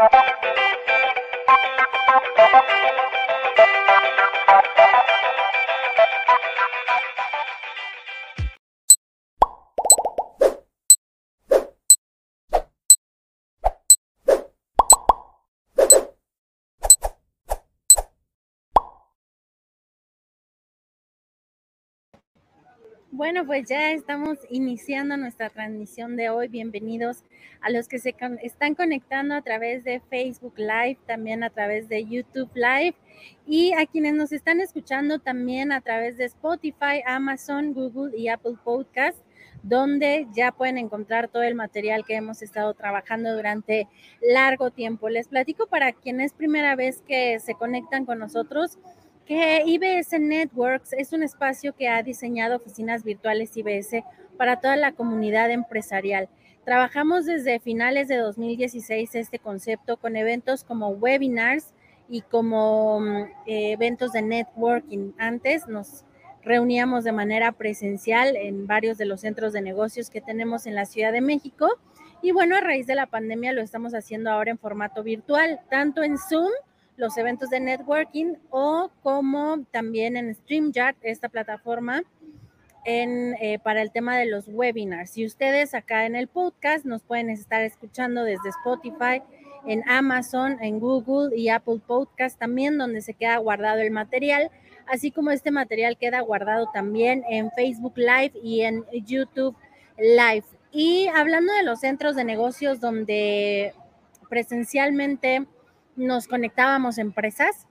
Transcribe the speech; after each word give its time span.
Thank 0.00 0.44
you. 0.58 0.69
Bueno, 23.20 23.44
pues 23.44 23.68
ya 23.68 23.92
estamos 23.92 24.38
iniciando 24.48 25.14
nuestra 25.18 25.50
transmisión 25.50 26.16
de 26.16 26.30
hoy. 26.30 26.48
Bienvenidos 26.48 27.22
a 27.60 27.68
los 27.68 27.86
que 27.86 27.98
se 27.98 28.16
están 28.42 28.74
conectando 28.74 29.34
a 29.34 29.42
través 29.42 29.84
de 29.84 30.00
Facebook 30.00 30.54
Live, 30.56 30.96
también 31.06 31.44
a 31.44 31.50
través 31.50 31.86
de 31.90 32.06
YouTube 32.06 32.50
Live 32.54 32.94
y 33.46 33.74
a 33.74 33.84
quienes 33.84 34.14
nos 34.14 34.32
están 34.32 34.62
escuchando 34.62 35.18
también 35.18 35.70
a 35.70 35.82
través 35.82 36.16
de 36.16 36.24
Spotify, 36.24 37.02
Amazon, 37.04 37.74
Google 37.74 38.16
y 38.16 38.28
Apple 38.28 38.56
Podcast, 38.64 39.18
donde 39.62 40.26
ya 40.32 40.50
pueden 40.50 40.78
encontrar 40.78 41.28
todo 41.28 41.42
el 41.42 41.54
material 41.54 42.06
que 42.06 42.14
hemos 42.14 42.40
estado 42.40 42.72
trabajando 42.72 43.36
durante 43.36 43.86
largo 44.22 44.70
tiempo. 44.70 45.10
Les 45.10 45.28
platico 45.28 45.66
para 45.66 45.92
quienes 45.92 46.32
es 46.32 46.32
primera 46.32 46.74
vez 46.74 47.02
que 47.06 47.38
se 47.38 47.52
conectan 47.52 48.06
con 48.06 48.18
nosotros 48.18 48.78
que 49.30 49.62
IBS 49.64 50.18
Networks 50.18 50.92
es 50.92 51.12
un 51.12 51.22
espacio 51.22 51.72
que 51.72 51.86
ha 51.86 52.02
diseñado 52.02 52.56
oficinas 52.56 53.04
virtuales 53.04 53.56
IBS 53.56 54.02
para 54.36 54.56
toda 54.56 54.74
la 54.74 54.90
comunidad 54.90 55.52
empresarial. 55.52 56.28
Trabajamos 56.64 57.26
desde 57.26 57.60
finales 57.60 58.08
de 58.08 58.16
2016 58.16 59.14
este 59.14 59.38
concepto 59.38 59.98
con 59.98 60.16
eventos 60.16 60.64
como 60.64 60.88
webinars 60.88 61.74
y 62.08 62.22
como 62.22 62.98
mm, 62.98 63.24
eventos 63.46 64.10
de 64.10 64.22
networking. 64.22 65.12
Antes 65.16 65.68
nos 65.68 66.04
reuníamos 66.42 67.04
de 67.04 67.12
manera 67.12 67.52
presencial 67.52 68.34
en 68.34 68.66
varios 68.66 68.98
de 68.98 69.04
los 69.04 69.20
centros 69.20 69.52
de 69.52 69.62
negocios 69.62 70.10
que 70.10 70.20
tenemos 70.20 70.66
en 70.66 70.74
la 70.74 70.86
Ciudad 70.86 71.12
de 71.12 71.20
México. 71.20 71.68
Y 72.20 72.32
bueno, 72.32 72.56
a 72.56 72.60
raíz 72.62 72.88
de 72.88 72.96
la 72.96 73.06
pandemia 73.06 73.52
lo 73.52 73.62
estamos 73.62 73.94
haciendo 73.94 74.32
ahora 74.32 74.50
en 74.50 74.58
formato 74.58 75.04
virtual, 75.04 75.60
tanto 75.70 76.02
en 76.02 76.18
Zoom 76.18 76.50
los 76.96 77.16
eventos 77.16 77.50
de 77.50 77.60
networking 77.60 78.34
o 78.50 78.90
como 79.02 79.64
también 79.70 80.16
en 80.16 80.34
StreamYard, 80.34 80.96
esta 81.02 81.28
plataforma, 81.28 82.02
eh, 82.86 83.58
para 83.62 83.82
el 83.82 83.90
tema 83.92 84.16
de 84.16 84.26
los 84.26 84.48
webinars. 84.48 85.10
Si 85.10 85.26
ustedes 85.26 85.74
acá 85.74 86.06
en 86.06 86.16
el 86.16 86.28
podcast 86.28 86.86
nos 86.86 87.02
pueden 87.02 87.28
estar 87.28 87.60
escuchando 87.62 88.24
desde 88.24 88.48
Spotify, 88.48 89.22
en 89.66 89.86
Amazon, 89.88 90.56
en 90.62 90.80
Google 90.80 91.36
y 91.36 91.50
Apple 91.50 91.80
Podcast 91.86 92.38
también, 92.38 92.78
donde 92.78 93.02
se 93.02 93.12
queda 93.12 93.36
guardado 93.36 93.80
el 93.80 93.90
material, 93.90 94.50
así 94.86 95.10
como 95.10 95.30
este 95.30 95.50
material 95.50 95.98
queda 95.98 96.20
guardado 96.20 96.70
también 96.72 97.22
en 97.28 97.50
Facebook 97.52 97.94
Live 97.96 98.32
y 98.42 98.62
en 98.62 98.84
YouTube 99.04 99.54
Live. 99.98 100.44
Y 100.72 101.08
hablando 101.08 101.52
de 101.52 101.62
los 101.62 101.80
centros 101.80 102.16
de 102.16 102.24
negocios 102.24 102.80
donde 102.80 103.74
presencialmente 104.30 105.46
nos 105.96 106.26
conectábamos 106.28 106.98
empresas. 106.98 107.66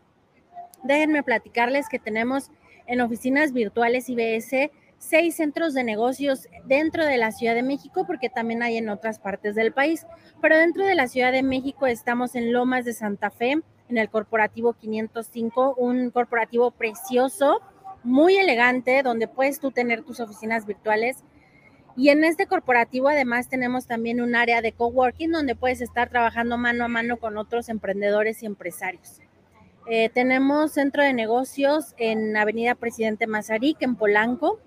Déjenme 0.84 1.24
platicarles 1.24 1.90
que 1.90 2.00
tenemos 2.00 2.52
en 2.88 3.02
oficinas 3.02 3.54
virtuales 3.54 4.10
IBS 4.10 4.72
seis 5.00 5.36
centros 5.36 5.74
de 5.74 5.84
negocios 5.84 6.48
dentro 6.66 7.06
de 7.06 7.18
la 7.18 7.32
Ciudad 7.32 7.56
de 7.56 7.64
México, 7.64 8.06
porque 8.06 8.30
también 8.30 8.62
hay 8.62 8.78
en 8.78 8.90
otras 8.90 9.18
partes 9.18 9.56
del 9.56 9.74
país. 9.74 10.06
Pero 10.42 10.58
dentro 10.58 10.86
de 10.86 10.96
la 10.96 11.08
Ciudad 11.08 11.32
de 11.32 11.42
México 11.42 11.88
estamos 11.88 12.36
en 12.36 12.54
Lomas 12.54 12.86
de 12.86 12.94
Santa 12.94 13.32
Fe, 13.32 13.62
en 13.90 13.98
el 13.98 14.10
corporativo 14.10 14.74
505, 14.74 15.76
un 15.76 16.12
corporativo 16.12 16.72
precioso, 16.72 17.62
muy 18.04 18.36
elegante, 18.36 19.02
donde 19.02 19.28
puedes 19.28 19.60
tú 19.60 19.72
tener 19.72 20.04
tus 20.04 20.20
oficinas 20.20 20.66
virtuales 20.66 21.24
y 22.00 22.08
en 22.08 22.24
este 22.24 22.48
corporativo 22.48 23.10
además 23.10 23.50
tenemos 23.50 23.86
también 23.86 24.22
un 24.22 24.34
área 24.34 24.62
de 24.62 24.72
coworking 24.72 25.34
donde 25.34 25.54
puedes 25.54 25.82
estar 25.82 26.08
trabajando 26.10 26.58
mano 26.58 26.86
a 26.86 26.88
mano 26.88 27.18
con 27.18 27.38
otros 27.38 27.68
emprendedores 27.68 28.42
y 28.42 28.46
empresarios. 28.46 29.20
Eh, 29.86 30.08
tenemos 30.08 30.72
centro 30.72 31.04
de 31.04 31.12
negocios 31.12 31.96
en 31.98 32.38
Avenida 32.38 32.76
Presidente 32.76 33.28
Mazarik, 33.28 33.82
en 33.82 33.98
Polanco, 33.98 34.62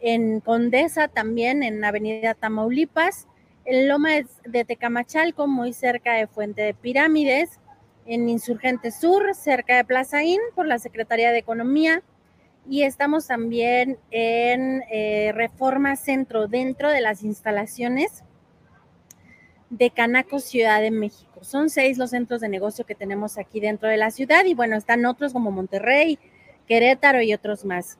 en 0.00 0.40
Condesa 0.40 1.08
también, 1.08 1.62
en 1.62 1.82
Avenida 1.82 2.34
Tamaulipas, 2.34 3.26
en 3.64 3.88
Loma 3.88 4.10
de 4.44 4.64
Tecamachalco, 4.66 5.46
muy 5.46 5.72
cerca 5.72 6.12
de 6.12 6.26
Fuente 6.26 6.60
de 6.60 6.74
Pirámides, 6.74 7.60
en 8.04 8.28
Insurgente 8.28 8.90
Sur, 8.90 9.34
cerca 9.34 9.74
de 9.78 9.86
Plaza 9.86 10.22
Inn, 10.22 10.42
por 10.54 10.66
la 10.66 10.78
Secretaría 10.78 11.32
de 11.32 11.38
Economía, 11.38 12.02
y 12.68 12.82
estamos 12.82 13.26
también 13.26 13.98
en 14.10 14.82
eh, 14.90 15.32
Reforma 15.34 15.96
Centro, 15.96 16.48
dentro 16.48 16.90
de 16.90 17.00
las 17.00 17.22
instalaciones 17.22 18.24
de 19.70 19.90
Canaco, 19.90 20.38
Ciudad 20.38 20.80
de 20.80 20.90
México. 20.90 21.42
Son 21.42 21.70
seis 21.70 21.98
los 21.98 22.10
centros 22.10 22.40
de 22.40 22.48
negocio 22.48 22.84
que 22.84 22.94
tenemos 22.94 23.38
aquí 23.38 23.60
dentro 23.60 23.88
de 23.88 23.96
la 23.96 24.10
ciudad 24.10 24.44
y 24.44 24.54
bueno, 24.54 24.76
están 24.76 25.06
otros 25.06 25.32
como 25.32 25.50
Monterrey, 25.50 26.18
Querétaro 26.66 27.22
y 27.22 27.32
otros 27.32 27.64
más. 27.64 27.98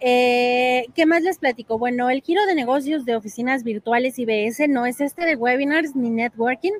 Eh, 0.00 0.86
¿Qué 0.94 1.06
más 1.06 1.22
les 1.22 1.38
platico? 1.38 1.78
Bueno, 1.78 2.10
el 2.10 2.22
giro 2.22 2.44
de 2.46 2.56
negocios 2.56 3.04
de 3.04 3.14
oficinas 3.14 3.62
virtuales 3.62 4.18
IBS 4.18 4.68
no 4.68 4.84
es 4.84 5.00
este 5.00 5.24
de 5.24 5.36
webinars 5.36 5.94
ni 5.94 6.10
networking, 6.10 6.72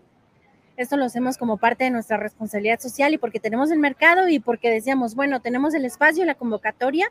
esto 0.82 0.97
lo 0.97 1.04
hacemos 1.04 1.38
como 1.38 1.56
parte 1.56 1.84
de 1.84 1.91
nuestra 1.91 2.16
responsabilidad 2.16 2.81
social 2.81 3.15
y 3.15 3.19
porque 3.19 3.41
tenemos 3.41 3.70
el 3.70 3.78
mercado 3.78 4.28
y 4.28 4.38
porque 4.38 4.70
decíamos, 4.70 5.15
bueno, 5.15 5.41
tenemos 5.41 5.75
el 5.75 5.84
espacio 5.84 6.25
la 6.25 6.34
convocatoria 6.34 7.10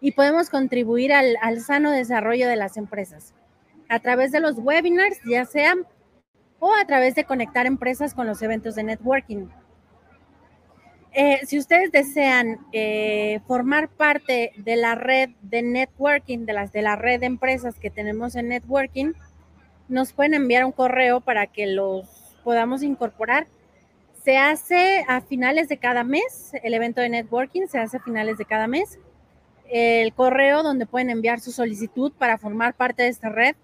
y 0.00 0.12
podemos 0.12 0.50
contribuir 0.50 1.12
al, 1.12 1.60
sano 1.60 1.90
desarrollo 1.90 2.48
de 2.48 2.56
las 2.56 2.76
empresas 2.76 3.34
a 3.88 4.00
través 4.00 4.32
de 4.32 4.40
los 4.40 4.58
webinars, 4.58 5.18
ya 5.28 5.44
sea 5.44 5.74
o 6.60 6.74
a 6.74 6.84
través 6.84 7.14
de 7.14 7.24
conectar 7.24 7.66
empresas 7.66 8.14
con 8.14 8.26
los 8.26 8.42
eventos 8.42 8.74
de 8.74 8.84
networking. 8.84 9.46
Eh, 11.12 11.40
si 11.46 11.58
ustedes 11.58 11.90
desean 11.90 12.58
eh, 12.72 13.40
formar 13.46 13.88
parte 13.88 14.52
de 14.56 14.76
la 14.76 14.94
red 14.94 15.30
de 15.42 15.62
networking, 15.62 16.44
de 16.44 16.52
las 16.52 16.70
de 16.72 16.82
la 16.82 16.96
red 16.96 17.20
de 17.20 17.26
empresas 17.26 17.78
que 17.78 17.90
tenemos 17.90 18.36
en 18.36 18.48
networking, 18.48 19.12
nos 19.88 20.12
pueden 20.12 20.34
enviar 20.34 20.64
un 20.64 20.72
correo 20.72 21.20
para 21.20 21.46
que 21.46 21.66
los 21.66 22.17
podamos 22.44 22.82
incorporar. 22.82 23.46
Se 24.24 24.36
hace 24.36 25.04
a 25.08 25.20
finales 25.20 25.68
de 25.68 25.78
cada 25.78 26.04
mes, 26.04 26.52
el 26.62 26.74
evento 26.74 27.00
de 27.00 27.08
networking 27.08 27.66
se 27.66 27.78
hace 27.78 27.96
a 27.96 28.00
finales 28.00 28.36
de 28.36 28.44
cada 28.44 28.66
mes. 28.66 28.98
El 29.70 30.12
correo 30.12 30.62
donde 30.62 30.86
pueden 30.86 31.10
enviar 31.10 31.40
su 31.40 31.52
solicitud 31.52 32.12
para 32.12 32.38
formar 32.38 32.74
parte 32.74 33.04
de 33.04 33.08
esta 33.08 33.28
red 33.28 33.54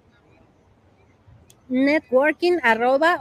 networking 1.69 2.59
arroba. 2.63 3.19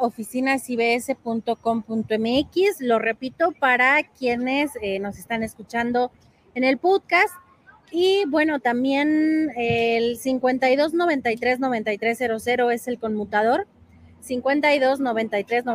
Lo 2.79 2.99
repito 2.99 3.51
para 3.59 4.03
quienes 4.03 4.71
eh, 4.81 4.99
nos 4.99 5.17
están 5.17 5.43
escuchando 5.43 6.11
en 6.55 6.63
el 6.63 6.77
podcast. 6.77 7.33
Y 7.91 8.23
bueno, 8.27 8.59
también 8.59 9.51
el 9.55 10.17
52 10.17 10.93
93 10.93 11.59
es 12.71 12.87
el 12.87 12.99
conmutador. 12.99 13.67
52 14.21 14.99
93 14.99 15.65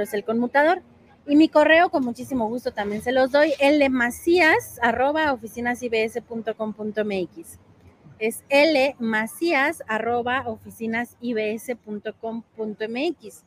es 0.00 0.14
el 0.14 0.24
conmutador. 0.24 0.82
Y 1.26 1.36
mi 1.36 1.48
correo, 1.48 1.88
con 1.88 2.04
muchísimo 2.04 2.46
gusto, 2.48 2.72
también 2.72 3.00
se 3.02 3.10
los 3.10 3.32
doy, 3.32 3.54
lmacías 3.60 4.78
arroba 4.82 5.32
oficinasibs.com.mx 5.32 7.58
es 8.18 8.42
lmacías 8.50 9.82
arroba 9.86 10.44
oficinasibs.com.mx. 10.46 13.44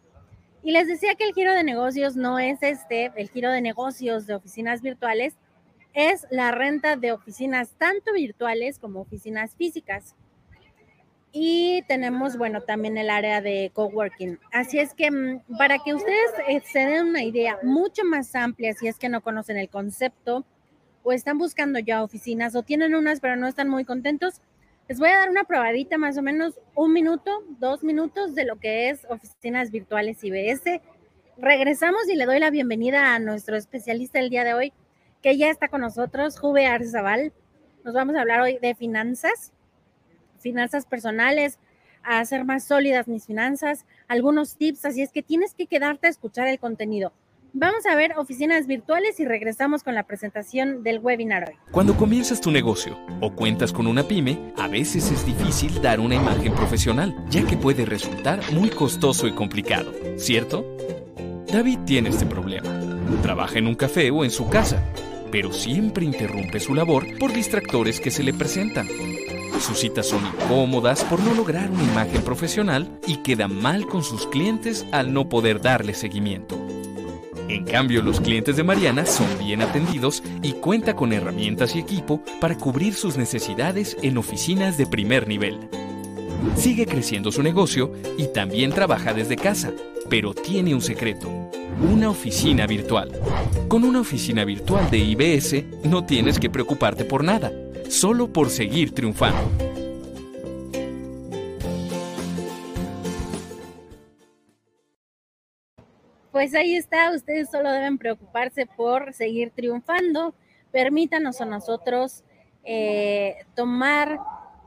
Y 0.63 0.71
les 0.71 0.87
decía 0.87 1.15
que 1.15 1.23
el 1.23 1.33
giro 1.33 1.53
de 1.53 1.63
negocios 1.63 2.15
no 2.15 2.39
es 2.39 2.61
este, 2.61 3.11
el 3.15 3.29
giro 3.29 3.51
de 3.51 3.61
negocios 3.61 4.27
de 4.27 4.35
oficinas 4.35 4.81
virtuales 4.81 5.35
es 5.93 6.27
la 6.29 6.51
renta 6.51 6.95
de 6.95 7.11
oficinas 7.11 7.71
tanto 7.79 8.13
virtuales 8.13 8.77
como 8.77 9.01
oficinas 9.01 9.55
físicas. 9.55 10.13
Y 11.31 11.83
tenemos, 11.87 12.37
bueno, 12.37 12.61
también 12.61 12.97
el 12.97 13.09
área 13.09 13.41
de 13.41 13.71
coworking. 13.73 14.39
Así 14.51 14.77
es 14.77 14.93
que 14.93 15.09
mm, 15.09 15.57
para 15.57 15.79
que 15.79 15.95
ustedes 15.95 16.31
eh, 16.47 16.61
se 16.63 16.79
den 16.79 17.07
una 17.07 17.23
idea 17.23 17.57
mucho 17.63 18.03
más 18.05 18.35
amplia, 18.35 18.73
si 18.73 18.87
es 18.87 18.97
que 18.97 19.09
no 19.09 19.21
conocen 19.21 19.57
el 19.57 19.69
concepto 19.69 20.45
o 21.03 21.13
están 21.13 21.37
buscando 21.37 21.79
ya 21.79 22.03
oficinas 22.03 22.55
o 22.55 22.61
tienen 22.61 22.93
unas 22.93 23.19
pero 23.19 23.35
no 23.35 23.47
están 23.47 23.67
muy 23.67 23.83
contentos, 23.83 24.41
Les 24.87 24.99
voy 24.99 25.09
a 25.09 25.17
dar 25.17 25.29
una 25.29 25.43
probadita, 25.43 25.97
más 25.97 26.17
o 26.17 26.21
menos 26.21 26.57
un 26.73 26.93
minuto, 26.93 27.43
dos 27.59 27.83
minutos 27.83 28.33
de 28.35 28.45
lo 28.45 28.55
que 28.55 28.89
es 28.89 29.05
oficinas 29.09 29.69
virtuales 29.69 30.23
IBS. 30.23 30.79
Regresamos 31.37 32.07
y 32.07 32.15
le 32.15 32.25
doy 32.25 32.39
la 32.39 32.51
bienvenida 32.51 33.13
a 33.13 33.19
nuestro 33.19 33.57
especialista 33.57 34.19
el 34.19 34.29
día 34.29 34.45
de 34.45 34.53
hoy, 34.53 34.73
que 35.21 35.35
ya 35.35 35.49
está 35.49 35.67
con 35.67 35.81
nosotros, 35.81 36.39
Juve 36.39 36.67
Arzabal. 36.67 37.33
Nos 37.83 37.95
vamos 37.95 38.15
a 38.15 38.21
hablar 38.21 38.39
hoy 38.39 38.59
de 38.59 38.75
finanzas, 38.75 39.51
finanzas 40.39 40.85
personales, 40.85 41.59
a 42.01 42.19
hacer 42.19 42.45
más 42.45 42.63
sólidas 42.63 43.09
mis 43.09 43.25
finanzas, 43.25 43.85
algunos 44.07 44.55
tips, 44.55 44.85
así 44.85 45.01
es 45.01 45.11
que 45.11 45.21
tienes 45.21 45.53
que 45.53 45.67
quedarte 45.67 46.07
a 46.07 46.11
escuchar 46.11 46.47
el 46.47 46.59
contenido. 46.59 47.11
Vamos 47.53 47.85
a 47.85 47.95
ver 47.95 48.13
oficinas 48.17 48.67
virtuales 48.67 49.19
y 49.19 49.25
regresamos 49.25 49.83
con 49.83 49.95
la 49.95 50.03
presentación 50.03 50.83
del 50.83 50.99
webinar 50.99 51.45
hoy. 51.49 51.55
Cuando 51.71 51.95
comienzas 51.95 52.41
tu 52.41 52.51
negocio 52.51 52.97
o 53.21 53.33
cuentas 53.33 53.71
con 53.71 53.87
una 53.87 54.03
pyme, 54.03 54.53
a 54.57 54.67
veces 54.67 55.11
es 55.11 55.25
difícil 55.25 55.81
dar 55.81 55.99
una 55.99 56.15
imagen 56.15 56.53
profesional, 56.53 57.15
ya 57.29 57.45
que 57.45 57.57
puede 57.57 57.85
resultar 57.85 58.41
muy 58.51 58.69
costoso 58.69 59.27
y 59.27 59.31
complicado, 59.31 59.93
¿cierto? 60.17 60.65
David 61.51 61.79
tiene 61.85 62.09
este 62.09 62.25
problema. 62.25 62.69
Trabaja 63.21 63.57
en 63.57 63.67
un 63.67 63.75
café 63.75 64.11
o 64.11 64.23
en 64.23 64.31
su 64.31 64.49
casa, 64.49 64.83
pero 65.31 65.53
siempre 65.53 66.05
interrumpe 66.05 66.59
su 66.59 66.75
labor 66.75 67.05
por 67.17 67.33
distractores 67.33 67.99
que 67.99 68.11
se 68.11 68.23
le 68.23 68.33
presentan. 68.33 68.87
Sus 69.59 69.79
citas 69.79 70.07
son 70.07 70.21
incómodas 70.25 71.03
por 71.05 71.19
no 71.19 71.33
lograr 71.33 71.71
una 71.71 71.83
imagen 71.83 72.21
profesional 72.21 72.99
y 73.07 73.17
queda 73.17 73.47
mal 73.47 73.87
con 73.87 74.03
sus 74.03 74.27
clientes 74.27 74.85
al 74.91 75.13
no 75.13 75.29
poder 75.29 75.61
darle 75.61 75.93
seguimiento. 75.93 76.67
En 77.49 77.63
cambio, 77.63 78.01
los 78.01 78.19
clientes 78.19 78.57
de 78.57 78.63
Mariana 78.63 79.05
son 79.05 79.27
bien 79.39 79.61
atendidos 79.61 80.21
y 80.41 80.53
cuenta 80.53 80.95
con 80.95 81.13
herramientas 81.13 81.75
y 81.75 81.79
equipo 81.79 82.21
para 82.41 82.57
cubrir 82.57 82.93
sus 82.93 83.17
necesidades 83.17 83.95
en 84.01 84.17
oficinas 84.17 84.77
de 84.77 84.85
primer 84.85 85.27
nivel. 85.27 85.69
Sigue 86.55 86.85
creciendo 86.85 87.31
su 87.31 87.41
negocio 87.43 87.93
y 88.17 88.27
también 88.27 88.71
trabaja 88.71 89.13
desde 89.13 89.37
casa, 89.37 89.71
pero 90.09 90.33
tiene 90.33 90.75
un 90.75 90.81
secreto, 90.81 91.29
una 91.81 92.09
oficina 92.09 92.67
virtual. 92.67 93.11
Con 93.67 93.83
una 93.83 94.01
oficina 94.01 94.43
virtual 94.43 94.89
de 94.89 94.97
IBS 94.97 95.63
no 95.83 96.05
tienes 96.05 96.39
que 96.39 96.49
preocuparte 96.49 97.05
por 97.05 97.23
nada, 97.23 97.51
solo 97.89 98.31
por 98.31 98.49
seguir 98.49 98.93
triunfando. 98.93 99.66
Pues 106.37 106.53
ahí 106.53 106.75
está, 106.75 107.09
ustedes 107.09 107.49
solo 107.49 107.71
deben 107.71 107.97
preocuparse 107.97 108.67
por 108.67 109.11
seguir 109.13 109.49
triunfando. 109.49 110.35
Permítanos 110.71 111.41
a 111.41 111.45
nosotros 111.45 112.23
eh, 112.63 113.37
tomar 113.55 114.19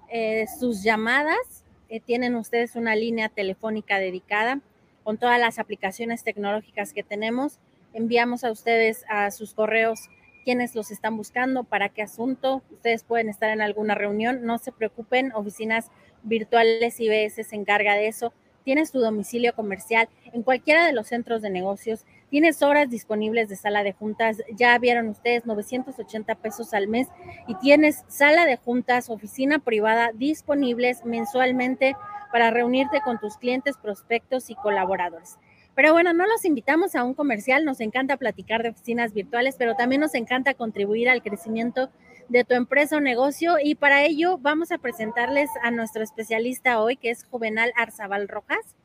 eh, 0.08 0.46
sus 0.58 0.82
llamadas. 0.82 1.64
Eh, 1.88 2.00
tienen 2.00 2.34
ustedes 2.34 2.74
una 2.74 2.96
línea 2.96 3.28
telefónica 3.28 4.00
dedicada 4.00 4.58
con 5.04 5.16
todas 5.16 5.38
las 5.38 5.60
aplicaciones 5.60 6.24
tecnológicas 6.24 6.92
que 6.92 7.04
tenemos. 7.04 7.60
Enviamos 7.92 8.42
a 8.42 8.50
ustedes 8.50 9.04
a 9.08 9.30
sus 9.30 9.54
correos 9.54 10.08
quienes 10.42 10.74
los 10.74 10.90
están 10.90 11.16
buscando, 11.16 11.62
para 11.62 11.88
qué 11.88 12.02
asunto. 12.02 12.64
Ustedes 12.72 13.04
pueden 13.04 13.28
estar 13.28 13.50
en 13.50 13.60
alguna 13.60 13.94
reunión, 13.94 14.44
no 14.44 14.58
se 14.58 14.72
preocupen, 14.72 15.30
oficinas 15.34 15.92
virtuales 16.24 16.98
IBS 16.98 17.46
se 17.46 17.54
encarga 17.54 17.94
de 17.94 18.08
eso 18.08 18.32
tienes 18.64 18.92
tu 18.92 19.00
domicilio 19.00 19.54
comercial 19.54 20.08
en 20.32 20.42
cualquiera 20.42 20.86
de 20.86 20.92
los 20.92 21.08
centros 21.08 21.42
de 21.42 21.50
negocios, 21.50 22.04
tienes 22.30 22.62
horas 22.62 22.88
disponibles 22.88 23.48
de 23.48 23.56
sala 23.56 23.82
de 23.82 23.92
juntas, 23.92 24.38
ya 24.56 24.78
vieron 24.78 25.08
ustedes 25.08 25.46
980 25.46 26.34
pesos 26.36 26.72
al 26.72 26.88
mes. 26.88 27.08
Y 27.48 27.54
tienes 27.56 28.04
sala 28.08 28.46
de 28.46 28.56
juntas, 28.56 29.10
oficina 29.10 29.58
privada 29.58 30.12
disponibles 30.14 31.04
mensualmente 31.04 31.96
para 32.32 32.50
reunirte 32.50 33.00
con 33.00 33.18
tus 33.18 33.36
clientes, 33.36 33.76
prospectos 33.76 34.50
y 34.50 34.54
colaboradores. 34.54 35.38
Pero 35.74 35.92
bueno, 35.92 36.12
no 36.12 36.26
los 36.26 36.44
invitamos 36.44 36.94
a 36.94 37.04
un 37.04 37.14
comercial, 37.14 37.64
nos 37.64 37.80
encanta 37.80 38.16
platicar 38.16 38.62
de 38.62 38.70
oficinas 38.70 39.12
virtuales, 39.12 39.56
pero 39.58 39.76
también 39.76 40.00
nos 40.00 40.14
encanta 40.14 40.54
contribuir 40.54 41.08
al 41.08 41.22
crecimiento 41.22 41.90
de 42.30 42.44
tu 42.44 42.54
empresa 42.54 42.96
o 42.96 43.00
negocio 43.00 43.56
y 43.62 43.74
para 43.74 44.04
ello 44.04 44.38
vamos 44.38 44.70
a 44.70 44.78
presentarles 44.78 45.50
a 45.64 45.72
nuestro 45.72 46.04
especialista 46.04 46.80
hoy, 46.80 46.96
que 46.96 47.10
es 47.10 47.24
Juvenal 47.24 47.72
Arzabal 47.76 48.28
Rojas. 48.28 48.76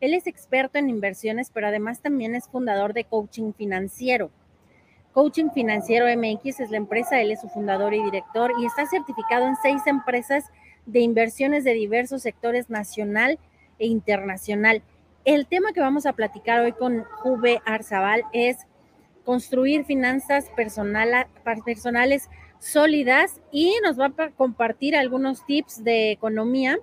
Él 0.00 0.14
es 0.14 0.26
experto 0.26 0.78
en 0.78 0.88
inversiones, 0.88 1.50
pero 1.52 1.66
además 1.66 2.00
también 2.00 2.34
es 2.34 2.48
fundador 2.48 2.94
de 2.94 3.04
Coaching 3.04 3.52
Financiero. 3.52 4.30
Coaching 5.12 5.50
Financiero 5.50 6.06
MX 6.06 6.60
es 6.60 6.70
la 6.70 6.78
empresa, 6.78 7.20
él 7.20 7.30
es 7.30 7.42
su 7.42 7.48
fundador 7.50 7.92
y 7.92 8.02
director 8.02 8.52
y 8.58 8.64
está 8.64 8.86
certificado 8.86 9.46
en 9.46 9.56
seis 9.56 9.82
empresas 9.86 10.46
de 10.86 11.00
inversiones 11.00 11.62
de 11.62 11.74
diversos 11.74 12.22
sectores 12.22 12.70
nacional 12.70 13.38
e 13.78 13.86
internacional. 13.86 14.82
El 15.26 15.46
tema 15.46 15.74
que 15.74 15.80
vamos 15.80 16.06
a 16.06 16.14
platicar 16.14 16.60
hoy 16.60 16.72
con 16.72 17.04
Juve 17.04 17.60
Arzabal 17.66 18.24
es 18.32 18.56
construir 19.24 19.84
finanzas 19.84 20.46
personales 20.56 22.30
sólidas 22.64 23.40
y 23.52 23.74
nos 23.84 24.00
va 24.00 24.06
a 24.16 24.30
compartir 24.30 24.96
algunos 24.96 25.44
tips 25.44 25.84
de 25.84 26.12
economía 26.12 26.78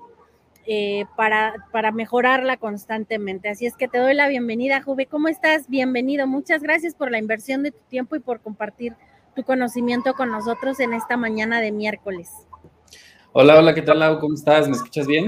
eh, 0.67 1.05
para, 1.17 1.55
para 1.71 1.91
mejorarla 1.91 2.57
constantemente. 2.57 3.49
Así 3.49 3.65
es 3.65 3.75
que 3.75 3.87
te 3.87 3.97
doy 3.97 4.13
la 4.13 4.27
bienvenida, 4.27 4.83
Juve. 4.83 5.07
¿Cómo 5.07 5.27
estás? 5.27 5.67
Bienvenido. 5.69 6.27
Muchas 6.27 6.61
gracias 6.61 6.93
por 6.93 7.09
la 7.09 7.17
inversión 7.17 7.63
de 7.63 7.71
tu 7.71 7.79
tiempo 7.89 8.15
y 8.15 8.19
por 8.19 8.41
compartir 8.41 8.93
tu 9.35 9.43
conocimiento 9.43 10.13
con 10.13 10.29
nosotros 10.29 10.79
en 10.79 10.93
esta 10.93 11.17
mañana 11.17 11.59
de 11.61 11.71
miércoles. 11.71 12.29
Hola, 13.33 13.57
hola, 13.57 13.73
¿qué 13.73 13.81
tal, 13.81 13.99
Lau? 13.99 14.19
¿Cómo 14.19 14.35
estás? 14.35 14.67
¿Me 14.67 14.75
escuchas 14.75 15.07
bien? 15.07 15.27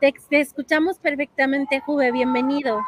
Te, 0.00 0.14
escuchamos 0.40 0.98
perfectamente, 0.98 1.80
Juve. 1.80 2.10
Bienvenido. 2.10 2.80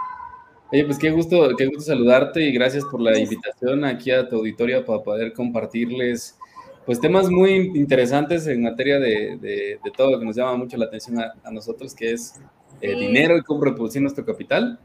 Oye, 0.73 0.85
pues 0.85 0.99
qué 0.99 1.11
gusto, 1.11 1.51
qué 1.59 1.67
gusto 1.67 1.83
saludarte 1.83 2.41
y 2.41 2.53
gracias 2.53 2.85
por 2.87 3.03
la 3.03 3.19
invitación 3.19 3.85
aquí 3.85 4.11
a 4.11 4.29
tu 4.29 4.37
auditorio 4.37 4.85
para 4.85 5.03
poder 5.03 5.35
compartirles 5.35 6.39
pues 6.87 7.01
temas 7.01 7.29
muy 7.29 7.73
interesantes 7.75 8.47
en 8.47 8.63
materia 8.63 9.01
de, 9.01 9.79
todo 9.97 10.13
lo 10.13 10.19
que 10.21 10.25
nos 10.25 10.37
llama 10.37 10.57
mucho 10.57 10.77
la 10.77 10.87
atención 10.87 11.19
a, 11.19 11.51
nosotros, 11.51 11.95
que 11.95 12.13
es 12.13 12.41
el 12.81 13.01
dinero 13.01 13.37
y 13.37 13.43
cómo 13.43 13.65
reproducir 13.65 14.01
nuestro 14.01 14.25
capital. 14.25 14.79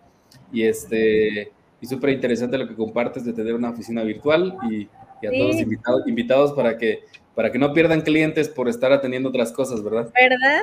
Y 0.52 0.64
este 0.64 1.52
y 1.80 1.88
súper 1.88 2.12
interesante 2.12 2.58
lo 2.58 2.68
que 2.68 2.76
compartes 2.76 3.26
de 3.26 3.34
tener 3.34 3.56
una 3.56 3.72
oficina 3.72 4.04
virtual 4.04 4.56
y, 4.70 4.88
a 5.26 5.32
todos 5.32 5.54
los 5.54 5.62
invitados, 5.62 6.08
invitados 6.08 6.54
para 6.54 6.78
que 6.78 7.04
para 7.36 7.52
que 7.52 7.60
no 7.60 7.74
pierdan 7.74 8.02
clientes 8.02 8.50
por 8.50 8.68
estar 8.68 8.92
atendiendo 8.92 9.30
otras 9.30 9.52
cosas, 9.52 9.82
¿verdad? 9.84 10.12
¿Verdad? 10.14 10.62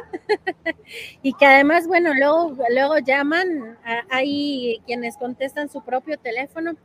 y 1.22 1.32
que 1.32 1.46
además, 1.46 1.86
bueno, 1.86 2.12
luego, 2.14 2.56
luego 2.74 2.98
llaman, 2.98 3.78
hay 4.10 4.80
quienes 4.84 5.16
contestan 5.16 5.70
su 5.70 5.82
propio 5.82 6.18
teléfono 6.18 6.76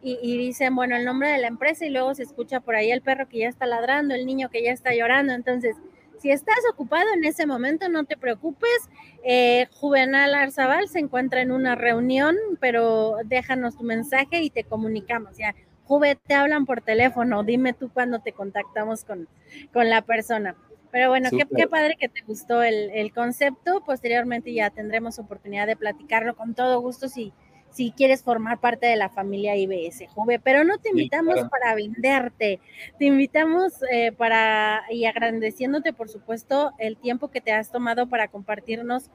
y, 0.00 0.38
dicen, 0.38 0.76
bueno, 0.76 0.96
el 0.96 1.04
nombre 1.04 1.28
de 1.28 1.38
la 1.38 1.48
empresa 1.48 1.84
y 1.84 1.90
luego 1.90 2.14
se 2.14 2.22
escucha 2.22 2.60
por 2.60 2.76
ahí 2.76 2.90
el 2.90 3.02
perro 3.02 3.28
que 3.28 3.38
ya 3.38 3.48
está 3.48 3.66
ladrando, 3.66 4.14
el 4.14 4.26
niño 4.26 4.48
que 4.48 4.62
ya 4.62 4.70
está 4.70 4.94
llorando. 4.94 5.32
Entonces, 5.32 5.74
si 6.20 6.30
estás 6.30 6.58
ocupado 6.72 7.06
en 7.14 7.24
ese 7.24 7.46
momento, 7.46 7.88
no 7.88 8.04
te 8.04 8.16
preocupes. 8.16 8.88
Eh, 9.24 9.66
Juvenal 9.74 10.34
Arzabal 10.34 10.88
se 10.88 11.00
encuentra 11.00 11.40
en 11.40 11.50
una 11.50 11.74
reunión, 11.74 12.36
pero 12.60 13.16
déjanos 13.24 13.76
tu 13.76 13.84
mensaje 13.84 14.42
y 14.42 14.50
te 14.50 14.64
comunicamos. 14.64 15.36
Ya, 15.36 15.54
Juve, 15.84 16.16
te 16.16 16.34
hablan 16.34 16.66
por 16.66 16.80
teléfono, 16.80 17.42
dime 17.42 17.72
tú 17.72 17.90
cuándo 17.92 18.20
te 18.20 18.32
contactamos 18.32 19.04
con, 19.04 19.28
con 19.72 19.88
la 19.88 20.02
persona. 20.02 20.54
Pero 20.90 21.10
bueno, 21.10 21.28
qué, 21.30 21.46
qué, 21.54 21.66
padre 21.66 21.96
que 21.98 22.08
te 22.08 22.22
gustó 22.22 22.62
el, 22.62 22.90
el, 22.90 23.12
concepto. 23.12 23.82
Posteriormente 23.84 24.52
ya 24.54 24.70
tendremos 24.70 25.18
oportunidad 25.18 25.66
de 25.66 25.76
platicarlo 25.76 26.34
con 26.34 26.54
todo 26.54 26.80
gusto 26.80 27.08
si, 27.08 27.32
si 27.70 27.92
quieres 27.92 28.22
formar 28.22 28.58
parte 28.58 28.86
de 28.86 28.96
la 28.96 29.08
familia 29.08 29.56
IBS, 29.56 30.06
Juve, 30.14 30.38
pero 30.38 30.64
no 30.64 30.78
te 30.78 30.90
invitamos 30.90 31.36
para 31.50 31.74
venderte, 31.74 32.60
te 32.98 33.04
invitamos 33.04 33.74
eh, 33.92 34.12
para, 34.12 34.82
y 34.90 35.04
agradeciéndote, 35.04 35.92
por 35.92 36.08
supuesto, 36.08 36.72
el 36.78 36.96
tiempo 36.96 37.28
que 37.28 37.40
te 37.40 37.52
has 37.52 37.70
tomado 37.70 38.08
para 38.08 38.28
compartirnos 38.28 39.10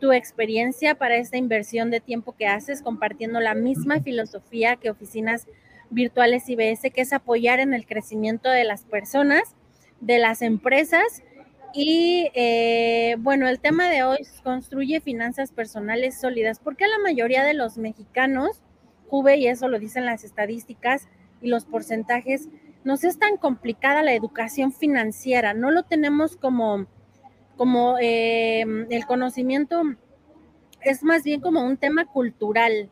tu 0.00 0.12
experiencia 0.12 0.96
para 0.96 1.16
esta 1.16 1.36
inversión 1.36 1.90
de 1.90 2.00
tiempo 2.00 2.32
que 2.32 2.46
haces, 2.46 2.82
compartiendo 2.82 3.40
la 3.40 3.54
misma 3.54 4.00
filosofía 4.00 4.76
que 4.76 4.90
oficinas 4.90 5.46
virtuales 5.90 6.48
IBS, 6.48 6.90
que 6.92 7.00
es 7.00 7.12
apoyar 7.12 7.60
en 7.60 7.74
el 7.74 7.86
crecimiento 7.86 8.50
de 8.50 8.64
las 8.64 8.84
personas, 8.84 9.54
de 10.00 10.18
las 10.18 10.42
empresas 10.42 11.22
y 11.74 12.30
eh, 12.34 13.16
bueno, 13.18 13.48
el 13.48 13.58
tema 13.58 13.90
de 13.90 14.04
hoy 14.04 14.18
es 14.20 14.40
construye 14.42 15.00
finanzas 15.00 15.50
personales 15.50 16.20
sólidas. 16.20 16.60
porque 16.60 16.86
la 16.86 16.98
mayoría 16.98 17.42
de 17.42 17.54
los 17.54 17.78
mexicanos, 17.78 18.62
Juve, 19.08 19.38
y 19.38 19.48
eso 19.48 19.68
lo 19.68 19.80
dicen 19.80 20.06
las 20.06 20.22
estadísticas 20.22 21.08
y 21.42 21.48
los 21.48 21.64
porcentajes, 21.64 22.48
nos 22.84 23.02
es 23.02 23.18
tan 23.18 23.38
complicada 23.38 24.04
la 24.04 24.14
educación 24.14 24.72
financiera? 24.72 25.52
No 25.52 25.72
lo 25.72 25.82
tenemos 25.82 26.36
como, 26.36 26.86
como 27.56 27.96
eh, 28.00 28.64
el 28.90 29.06
conocimiento, 29.06 29.82
es 30.80 31.02
más 31.02 31.24
bien 31.24 31.40
como 31.40 31.64
un 31.64 31.76
tema 31.76 32.04
cultural. 32.04 32.90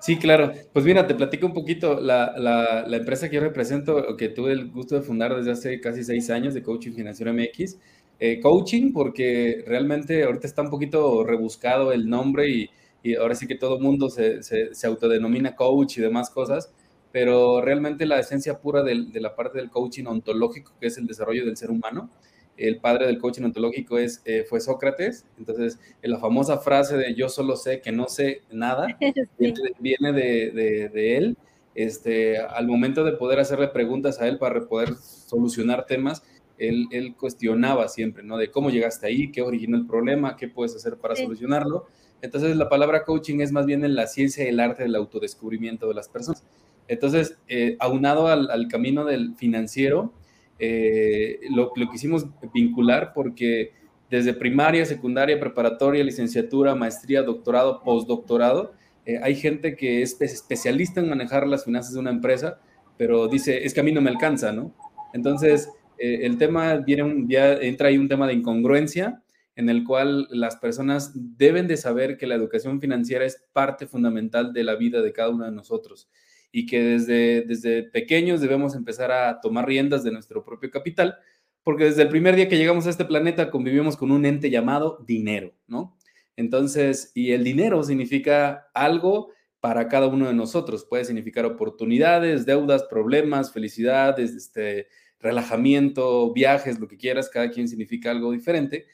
Sí, 0.00 0.18
claro. 0.18 0.52
Pues 0.72 0.84
mira, 0.86 1.06
te 1.06 1.14
platico 1.14 1.46
un 1.46 1.52
poquito. 1.52 2.00
La, 2.00 2.32
la, 2.38 2.96
empresa 2.96 3.28
que 3.28 3.36
yo 3.36 3.42
represento, 3.42 4.16
que 4.16 4.30
tuve 4.30 4.52
el 4.52 4.70
gusto 4.70 4.94
de 4.94 5.02
fundar 5.02 5.36
desde 5.36 5.50
hace 5.50 5.80
casi 5.80 6.02
seis 6.04 6.30
años 6.30 6.54
de 6.54 6.62
Coaching 6.62 6.92
Financiero 6.92 7.32
MX, 7.34 7.76
eh, 8.18 8.40
coaching 8.40 8.92
porque 8.92 9.62
realmente 9.66 10.24
ahorita 10.24 10.46
está 10.46 10.62
un 10.62 10.70
poquito 10.70 11.22
rebuscado 11.24 11.92
el 11.92 12.08
nombre 12.08 12.48
y, 12.48 12.70
y 13.02 13.14
ahora 13.14 13.34
sí 13.34 13.46
que 13.46 13.56
todo 13.56 13.78
mundo 13.78 14.08
se, 14.08 14.42
se, 14.42 14.74
se, 14.74 14.86
autodenomina 14.86 15.54
coach 15.54 15.98
y 15.98 16.00
demás 16.00 16.30
cosas, 16.30 16.72
pero 17.12 17.60
realmente 17.60 18.06
la 18.06 18.18
esencia 18.20 18.58
pura 18.58 18.82
de, 18.82 19.06
de 19.12 19.20
la 19.20 19.34
parte 19.36 19.58
del 19.58 19.70
coaching 19.70 20.04
ontológico, 20.06 20.72
que 20.80 20.86
es 20.86 20.96
el 20.98 21.06
desarrollo 21.06 21.44
del 21.44 21.56
ser 21.58 21.70
humano, 21.70 22.10
el 22.60 22.78
padre 22.78 23.06
del 23.06 23.18
coaching 23.18 23.44
ontológico 23.44 23.98
es, 23.98 24.22
eh, 24.24 24.44
fue 24.48 24.60
Sócrates, 24.60 25.24
entonces 25.38 25.78
la 26.02 26.18
famosa 26.18 26.58
frase 26.58 26.96
de 26.96 27.14
yo 27.14 27.28
solo 27.28 27.56
sé 27.56 27.80
que 27.80 27.92
no 27.92 28.08
sé 28.08 28.42
nada 28.50 28.86
viene 29.78 30.12
de, 30.12 31.16
él. 31.16 31.36
Este, 31.74 32.38
al 32.38 32.66
momento 32.66 33.04
de 33.04 33.12
poder 33.12 33.38
hacerle 33.38 33.68
preguntas 33.68 34.20
a 34.20 34.28
él 34.28 34.38
para 34.38 34.66
poder 34.66 34.96
solucionar 34.96 35.86
temas, 35.86 36.22
él, 36.58 37.14
cuestionaba 37.18 37.88
siempre, 37.88 38.22
¿no? 38.22 38.36
De 38.36 38.50
cómo 38.50 38.70
llegaste 38.70 39.06
ahí, 39.06 39.32
qué 39.32 39.40
originó 39.40 39.78
el 39.78 39.86
problema, 39.86 40.36
qué 40.36 40.48
puedes 40.48 40.76
hacer 40.76 40.96
para 40.96 41.16
solucionarlo. 41.16 41.86
Entonces 42.20 42.54
la 42.56 42.68
palabra 42.68 43.04
coaching 43.04 43.40
es 43.40 43.50
más 43.50 43.64
bien 43.64 43.84
en 43.84 43.94
la 43.94 44.06
ciencia 44.06 44.44
y 44.44 44.48
el 44.48 44.60
arte 44.60 44.82
del 44.82 44.94
autodescubrimiento 44.96 45.88
de 45.88 45.94
las 45.94 46.08
personas. 46.08 46.44
Entonces, 46.86 47.38
eh, 47.48 47.76
aunado 47.78 48.26
al, 48.26 48.50
al 48.50 48.68
camino 48.68 49.04
del 49.04 49.34
financiero, 49.36 50.12
eh, 50.60 51.40
lo, 51.50 51.72
lo, 51.74 51.90
quisimos 51.90 52.26
vincular 52.52 53.12
porque 53.14 53.72
desde 54.10 54.34
primaria, 54.34 54.84
secundaria, 54.84 55.40
preparatoria, 55.40 56.04
licenciatura, 56.04 56.74
maestría, 56.74 57.22
doctorado, 57.22 57.82
postdoctorado, 57.82 58.72
eh, 59.06 59.18
hay 59.22 59.36
gente 59.36 59.74
que 59.74 60.02
es 60.02 60.20
especialista 60.20 61.00
en 61.00 61.08
manejar 61.08 61.46
las 61.46 61.64
finanzas 61.64 61.94
de 61.94 62.00
una 62.00 62.10
empresa, 62.10 62.60
pero 62.98 63.28
dice, 63.28 63.64
es 63.64 63.72
que 63.72 63.80
a 63.80 63.82
mí 63.82 63.92
no 63.92 64.02
me 64.02 64.10
alcanza, 64.10 64.52
¿no? 64.52 64.74
Entonces, 65.14 65.70
eh, 65.98 66.20
el 66.22 66.36
tema 66.36 66.76
viene 66.76 67.24
ya 67.26 67.54
entra 67.54 67.88
ahí 67.88 67.96
un 67.96 68.08
tema 68.08 68.26
de 68.26 68.34
incongruencia 68.34 69.22
en 69.56 69.68
el 69.68 69.84
cual 69.84 70.28
las 70.30 70.56
personas 70.56 71.12
deben 71.14 71.66
de 71.66 71.76
saber 71.76 72.16
que 72.16 72.26
la 72.26 72.34
educación 72.34 72.80
financiera 72.80 73.24
es 73.24 73.42
parte 73.52 73.86
fundamental 73.86 74.52
de 74.52 74.64
la 74.64 74.74
vida 74.74 75.00
de 75.02 75.12
cada 75.12 75.30
uno 75.30 75.44
de 75.44 75.52
nosotros 75.52 76.08
y 76.52 76.66
que 76.66 76.82
desde, 76.82 77.42
desde 77.42 77.84
pequeños 77.84 78.40
debemos 78.40 78.74
empezar 78.74 79.12
a 79.12 79.40
tomar 79.40 79.66
riendas 79.66 80.02
de 80.04 80.12
nuestro 80.12 80.44
propio 80.44 80.70
capital, 80.70 81.16
porque 81.62 81.84
desde 81.84 82.02
el 82.02 82.08
primer 82.08 82.36
día 82.36 82.48
que 82.48 82.56
llegamos 82.56 82.86
a 82.86 82.90
este 82.90 83.04
planeta 83.04 83.50
convivimos 83.50 83.96
con 83.96 84.10
un 84.10 84.24
ente 84.26 84.50
llamado 84.50 85.04
dinero, 85.06 85.52
¿no? 85.66 85.96
Entonces, 86.36 87.12
y 87.14 87.32
el 87.32 87.44
dinero 87.44 87.82
significa 87.82 88.70
algo 88.72 89.30
para 89.60 89.88
cada 89.88 90.06
uno 90.06 90.26
de 90.26 90.34
nosotros. 90.34 90.86
Puede 90.88 91.04
significar 91.04 91.44
oportunidades, 91.44 92.46
deudas, 92.46 92.84
problemas, 92.84 93.52
felicidades, 93.52 94.32
este, 94.32 94.88
relajamiento, 95.18 96.32
viajes, 96.32 96.80
lo 96.80 96.88
que 96.88 96.96
quieras, 96.96 97.28
cada 97.28 97.50
quien 97.50 97.68
significa 97.68 98.10
algo 98.10 98.32
diferente. 98.32 98.86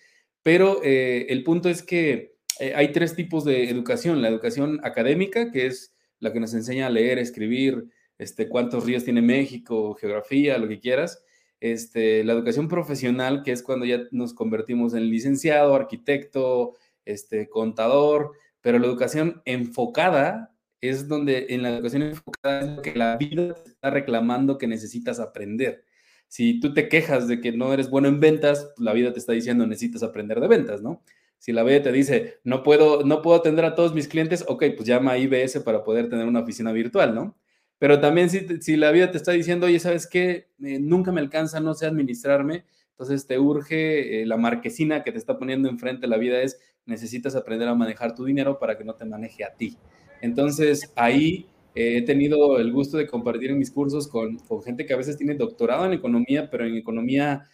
Pero 0.43 0.81
eh, 0.83 1.27
el 1.29 1.45
punto 1.45 1.69
es 1.69 1.83
que 1.83 2.37
eh, 2.59 2.73
hay 2.75 2.93
tres 2.93 3.15
tipos 3.15 3.45
de 3.45 3.71
educación. 3.71 4.23
La 4.23 4.29
educación 4.29 4.81
académica, 4.83 5.51
que 5.53 5.67
es 5.67 5.96
la 6.21 6.33
que 6.33 6.41
nos 6.41 6.55
enseña 6.55 6.87
a 6.87 6.91
leer, 6.91 7.19
escribir, 7.19 7.87
este, 8.19 8.49
cuántos 8.49 8.85
ríos 8.85 9.05
tiene 9.05 9.23
México, 9.23 9.95
geografía, 9.95 10.59
lo 10.59 10.69
que 10.69 10.81
quieras. 10.81 11.23
Este, 11.61 12.25
la 12.25 12.33
educación 12.33 12.69
profesional, 12.69 13.43
que 13.43 13.53
es 13.53 13.63
cuando 13.63 13.87
ya 13.87 14.03
nos 14.11 14.35
convertimos 14.35 14.95
en 14.95 15.11
licenciado, 15.11 15.75
arquitecto, 15.75 16.75
este, 17.05 17.49
contador, 17.49 18.33
pero 18.61 18.79
la 18.79 18.87
educación 18.87 19.43
enfocada 19.45 20.55
es 20.81 21.09
donde 21.09 21.47
en 21.51 21.63
la 21.63 21.71
educación 21.71 22.03
enfocada 22.03 22.61
es 22.61 22.77
lo 22.77 22.83
que 22.83 22.95
la 22.95 23.17
vida 23.17 23.55
está 23.65 23.91
reclamando 23.91 24.59
que 24.59 24.67
necesitas 24.67 25.21
aprender. 25.21 25.85
Si 26.29 26.61
tú 26.61 26.75
te 26.75 26.89
quejas 26.89 27.29
de 27.29 27.41
que 27.41 27.53
no 27.53 27.73
eres 27.73 27.89
bueno 27.89 28.09
en 28.09 28.21
ventas, 28.21 28.69
la 28.77 28.93
vida 28.93 29.13
te 29.13 29.19
está 29.19 29.33
diciendo 29.33 29.67
necesitas 29.67 30.03
aprender 30.03 30.41
de 30.41 30.49
ventas, 30.49 30.83
¿no? 30.83 31.03
Si 31.39 31.53
la 31.53 31.63
vida 31.63 31.83
te 31.83 31.93
dice, 31.93 32.39
no 32.45 32.63
puedo, 32.63 33.05
no 33.05 33.23
puedo 33.23 33.37
atender 33.37 33.65
a 33.65 33.75
todos 33.75 33.95
mis 33.95 34.09
clientes, 34.09 34.45
ok, 34.49 34.65
pues 34.77 34.89
llama 34.89 35.13
a 35.13 35.19
IBS 35.19 35.61
para 35.61 35.85
poder 35.85 36.09
tener 36.09 36.27
una 36.27 36.41
oficina 36.41 36.73
virtual, 36.73 37.15
¿no? 37.15 37.37
Pero 37.79 38.01
también 38.01 38.31
si, 38.31 38.41
si 38.63 38.77
la 38.77 38.91
vida 38.91 39.11
te 39.11 39.19
está 39.19 39.33
diciendo, 39.33 39.67
oye, 39.67 39.79
¿sabes 39.79 40.07
qué? 40.07 40.49
Eh, 40.65 40.79
nunca 40.81 41.13
me 41.13 41.21
alcanza, 41.21 41.61
no 41.61 41.75
sé 41.75 41.87
administrarme, 41.87 42.65
entonces 42.91 43.27
te 43.27 43.39
urge 43.39 44.23
eh, 44.23 44.27
la 44.27 44.39
marquesina 44.39 45.05
que 45.05 45.13
te 45.13 45.19
está 45.19 45.39
poniendo 45.39 45.69
enfrente 45.69 46.07
la 46.07 46.17
vida 46.17 46.41
es, 46.41 46.59
necesitas 46.87 47.37
aprender 47.37 47.69
a 47.69 47.75
manejar 47.75 48.15
tu 48.15 48.25
dinero 48.25 48.59
para 48.59 48.79
que 48.79 48.85
no 48.85 48.95
te 48.95 49.05
maneje 49.05 49.45
a 49.45 49.55
ti. 49.55 49.77
Entonces 50.23 50.93
ahí 50.97 51.47
eh, 51.75 51.99
he 51.99 52.03
tenido 52.03 52.59
el 52.59 52.73
gusto 52.73 52.97
de 52.97 53.07
compartir 53.07 53.51
en 53.51 53.59
mis 53.59 53.71
cursos 53.71 54.09
con, 54.09 54.39
con, 54.39 54.63
gente 54.63 54.87
que 54.87 54.95
a 54.95 54.97
veces 54.97 55.19
tiene 55.19 55.35
doctorado 55.35 55.85
en 55.85 55.93
economía, 55.93 56.49
pero 56.51 56.65
en 56.65 56.77
economía 56.77 57.47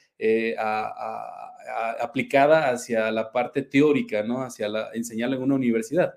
a 0.56 1.51
aplicada 2.00 2.70
hacia 2.70 3.10
la 3.10 3.32
parte 3.32 3.62
teórica, 3.62 4.22
¿no? 4.22 4.42
Hacia 4.42 4.68
la, 4.68 4.90
enseñarla 4.94 5.36
en 5.36 5.42
una 5.42 5.54
universidad. 5.54 6.14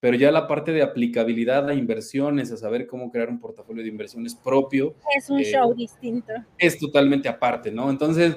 Pero 0.00 0.16
ya 0.16 0.32
la 0.32 0.48
parte 0.48 0.72
de 0.72 0.82
aplicabilidad 0.82 1.68
a 1.68 1.74
inversiones, 1.74 2.50
a 2.50 2.56
saber 2.56 2.86
cómo 2.86 3.10
crear 3.10 3.28
un 3.28 3.38
portafolio 3.38 3.82
de 3.82 3.88
inversiones 3.88 4.34
propio. 4.34 4.96
Es 5.16 5.30
un 5.30 5.40
show 5.42 5.72
eh, 5.72 5.76
distinto. 5.76 6.32
Es 6.58 6.78
totalmente 6.78 7.28
aparte, 7.28 7.70
¿no? 7.70 7.88
Entonces, 7.88 8.36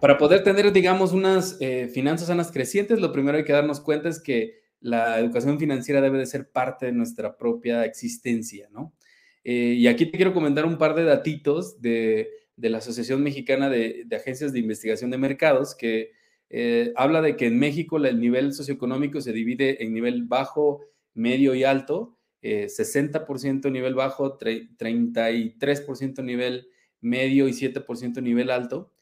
para 0.00 0.18
poder 0.18 0.42
tener, 0.42 0.72
digamos, 0.72 1.12
unas 1.12 1.56
eh, 1.60 1.88
finanzas 1.88 2.28
sanas 2.28 2.50
crecientes, 2.50 3.00
lo 3.00 3.12
primero 3.12 3.38
hay 3.38 3.44
que 3.44 3.52
darnos 3.52 3.80
cuenta 3.80 4.08
es 4.08 4.20
que 4.20 4.58
la 4.80 5.18
educación 5.18 5.58
financiera 5.58 6.00
debe 6.00 6.18
de 6.18 6.26
ser 6.26 6.50
parte 6.50 6.86
de 6.86 6.92
nuestra 6.92 7.36
propia 7.36 7.84
existencia, 7.84 8.68
¿no? 8.72 8.92
Eh, 9.44 9.74
y 9.76 9.86
aquí 9.86 10.06
te 10.06 10.16
quiero 10.16 10.34
comentar 10.34 10.66
un 10.66 10.78
par 10.78 10.94
de 10.94 11.04
datitos 11.04 11.80
de 11.80 12.28
de 12.58 12.70
la 12.70 12.78
Asociación 12.78 13.22
Mexicana 13.22 13.70
de, 13.70 14.06
Agencias 14.14 14.52
de 14.52 14.58
Investigación 14.58 15.10
de 15.10 15.18
Mercados, 15.18 15.74
que 15.74 16.10
eh, 16.50 16.92
habla 16.96 17.22
de 17.22 17.36
que 17.36 17.46
en 17.46 17.58
México 17.58 17.98
el 17.98 18.20
nivel 18.20 18.52
socioeconómico 18.52 19.20
se 19.20 19.32
divide 19.32 19.82
en 19.82 19.94
nivel 19.94 20.24
bajo, 20.24 20.82
medio 21.14 21.54
y 21.54 21.64
alto, 21.64 22.18
60% 22.42 23.66
eh, 23.66 23.70
nivel 23.70 23.94
bajo, 23.94 24.38
33% 24.38 26.24
nivel 26.24 26.68
medio 27.00 27.48
y 27.48 27.52
7% 27.52 28.22
nivel 28.22 28.50
alto. 28.50 28.92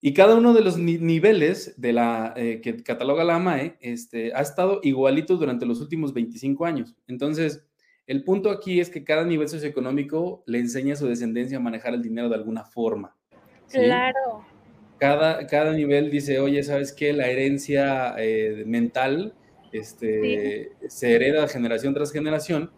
Y 0.00 0.14
cada 0.14 0.34
uno 0.34 0.54
de 0.54 0.62
los 0.62 0.78
niveles 0.78 1.74
de 1.76 1.92
la, 1.92 2.32
eh, 2.36 2.60
que 2.62 2.82
cataloga 2.82 3.22
la 3.22 3.36
AMAE 3.36 3.76
este, 3.80 4.32
ha 4.34 4.40
estado 4.40 4.80
igualito 4.82 5.36
durante 5.36 5.66
los 5.66 5.80
últimos 5.80 6.14
25 6.14 6.64
años. 6.64 6.96
Entonces, 7.06 7.69
el 8.10 8.24
punto 8.24 8.50
aquí 8.50 8.80
es 8.80 8.90
que 8.90 9.04
cada 9.04 9.24
nivel 9.24 9.48
socioeconómico 9.48 10.42
le 10.44 10.58
enseña 10.58 10.94
a 10.94 10.96
su 10.96 11.06
descendencia 11.06 11.58
a 11.58 11.60
manejar 11.60 11.94
el 11.94 12.02
dinero 12.02 12.28
de 12.28 12.34
alguna 12.34 12.64
forma. 12.64 13.14
Claro. 13.70 14.44
Cada, 14.98 15.46
cada 15.46 15.72
nivel 15.74 16.10
dice, 16.10 16.40
oye, 16.40 16.60
¿sabes 16.64 16.92
qué? 16.92 17.12
La 17.12 17.28
herencia 17.28 18.16
eh, 18.18 18.64
mental 18.66 19.32
este, 19.70 20.72
se 20.88 21.14
hereda 21.14 21.46
generación 21.46 21.94
tras 21.94 22.10
generación. 22.10 22.72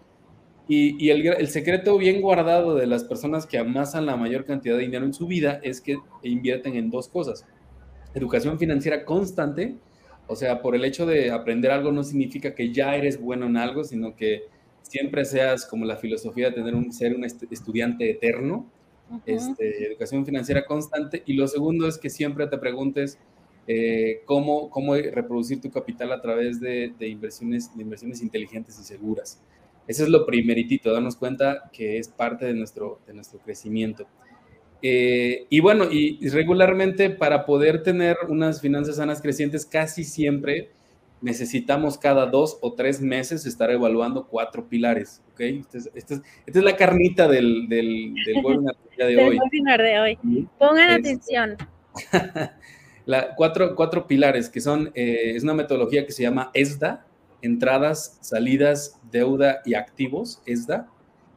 Y, 0.69 1.09
el, 1.09 1.27
el, 1.27 1.49
secreto 1.49 1.97
bien 1.97 2.21
guardado 2.21 2.75
de 2.75 2.87
las 2.87 3.05
personas 3.05 3.47
que 3.47 3.57
amasan 3.57 4.05
la 4.05 4.17
mayor 4.17 4.45
cantidad 4.45 4.77
de 4.77 4.83
dinero 4.83 5.07
en 5.07 5.15
su 5.15 5.27
vida 5.27 5.61
es 5.63 5.81
que 5.81 5.97
invierten 6.23 6.77
en 6.77 6.91
dos 6.91 7.09
cosas. 7.09 7.47
Educación 8.15 8.59
financiera 8.59 9.07
constante, 9.07 9.77
o 10.27 10.37
sea, 10.37 10.61
por 10.61 10.77
el 10.77 10.85
hecho 10.85 11.07
de 11.07 11.31
aprender 11.31 11.71
algo 11.71 11.91
no 11.91 12.05
significa 12.05 12.55
que 12.55 12.71
ya 12.71 12.97
eres 12.97 13.19
bueno 13.19 13.47
en 13.47 13.57
algo, 13.57 13.83
sino 13.83 14.15
que 14.15 14.52
siempre 14.83 15.25
seas 15.25 15.67
como 15.67 15.85
la 15.85 15.97
filosofía 15.97 16.51
de 16.51 16.57
tener 16.57 16.75
un, 16.75 16.93
ser 16.93 17.15
un 17.15 17.25
estudiante 17.25 18.11
eterno, 18.11 18.71
este, 19.27 19.87
educación 19.87 20.25
financiera 20.25 20.65
constante. 20.65 21.23
Y 21.27 21.35
lo 21.35 21.47
segundo 21.49 21.87
es 21.87 21.99
que 21.99 22.11
siempre 22.11 22.47
te 22.47 22.59
preguntes 22.59 23.19
eh, 23.67 24.23
cómo, 24.25 24.71
cómo 24.71 24.95
reproducir 24.95 25.61
tu 25.61 25.71
capital 25.71 26.13
a 26.13 26.21
través 26.21 26.61
de, 26.61 26.93
inversiones, 27.01 27.75
de 27.77 27.83
inversiones 27.83 28.23
inteligentes 28.23 28.79
y 28.79 28.85
seguras. 28.85 29.41
Eso 29.87 30.05
es 30.05 30.09
lo 30.09 30.25
primeritito, 30.27 30.93
darnos 30.93 31.17
cuenta 31.17 31.71
que 31.73 31.99
es 31.99 32.09
parte 32.09 32.47
de 32.47 32.55
nuestro, 32.55 33.01
de 33.07 33.15
nuestro 33.15 33.41
crecimiento. 33.41 34.07
Eh, 34.81 35.47
y 35.49 35.61
bueno, 35.61 35.87
y 35.91 36.29
regularmente 36.29 37.11
para 37.11 37.45
poder 37.47 37.83
tener 37.83 38.17
unas 38.29 38.61
finanzas 38.61 38.97
sanas 38.97 39.21
crecientes, 39.21 39.65
casi 39.65 40.05
siempre 40.05 40.71
necesitamos 41.23 41.97
cada 41.97 42.27
dos 42.27 42.59
o 42.61 42.75
tres 42.75 43.01
meses 43.01 43.47
estar 43.47 43.71
evaluando 43.71 44.27
cuatro 44.27 44.69
pilares, 44.69 45.23
¿ok? 45.33 45.41
Esta 45.95 46.21
es, 46.47 46.57
la 46.57 46.77
carnita 46.77 47.29
del, 47.29 47.69
del, 47.69 48.13
del 48.27 48.37
webinar 48.45 48.77
de 48.99 49.17
hoy. 49.17 49.39
webinar 49.39 49.81
de 49.81 50.01
hoy. 50.01 50.19
Pongan 50.59 50.91
atención. 50.91 51.57
la, 53.07 53.35
cuatro, 53.37 53.75
cuatro 53.77 54.07
pilares 54.07 54.49
que 54.49 54.61
son, 54.61 54.91
eh, 54.95 55.33
es 55.37 55.45
una 55.45 55.55
metodología 55.55 56.05
que 56.05 56.13
se 56.13 56.25
llama 56.25 56.51
ESDA, 56.55 57.07
entradas, 57.41 58.19
salidas, 58.21 59.01
deuda 59.11 59.63
y 59.65 59.75
activos, 59.75 60.43
ESDA, 60.45 60.89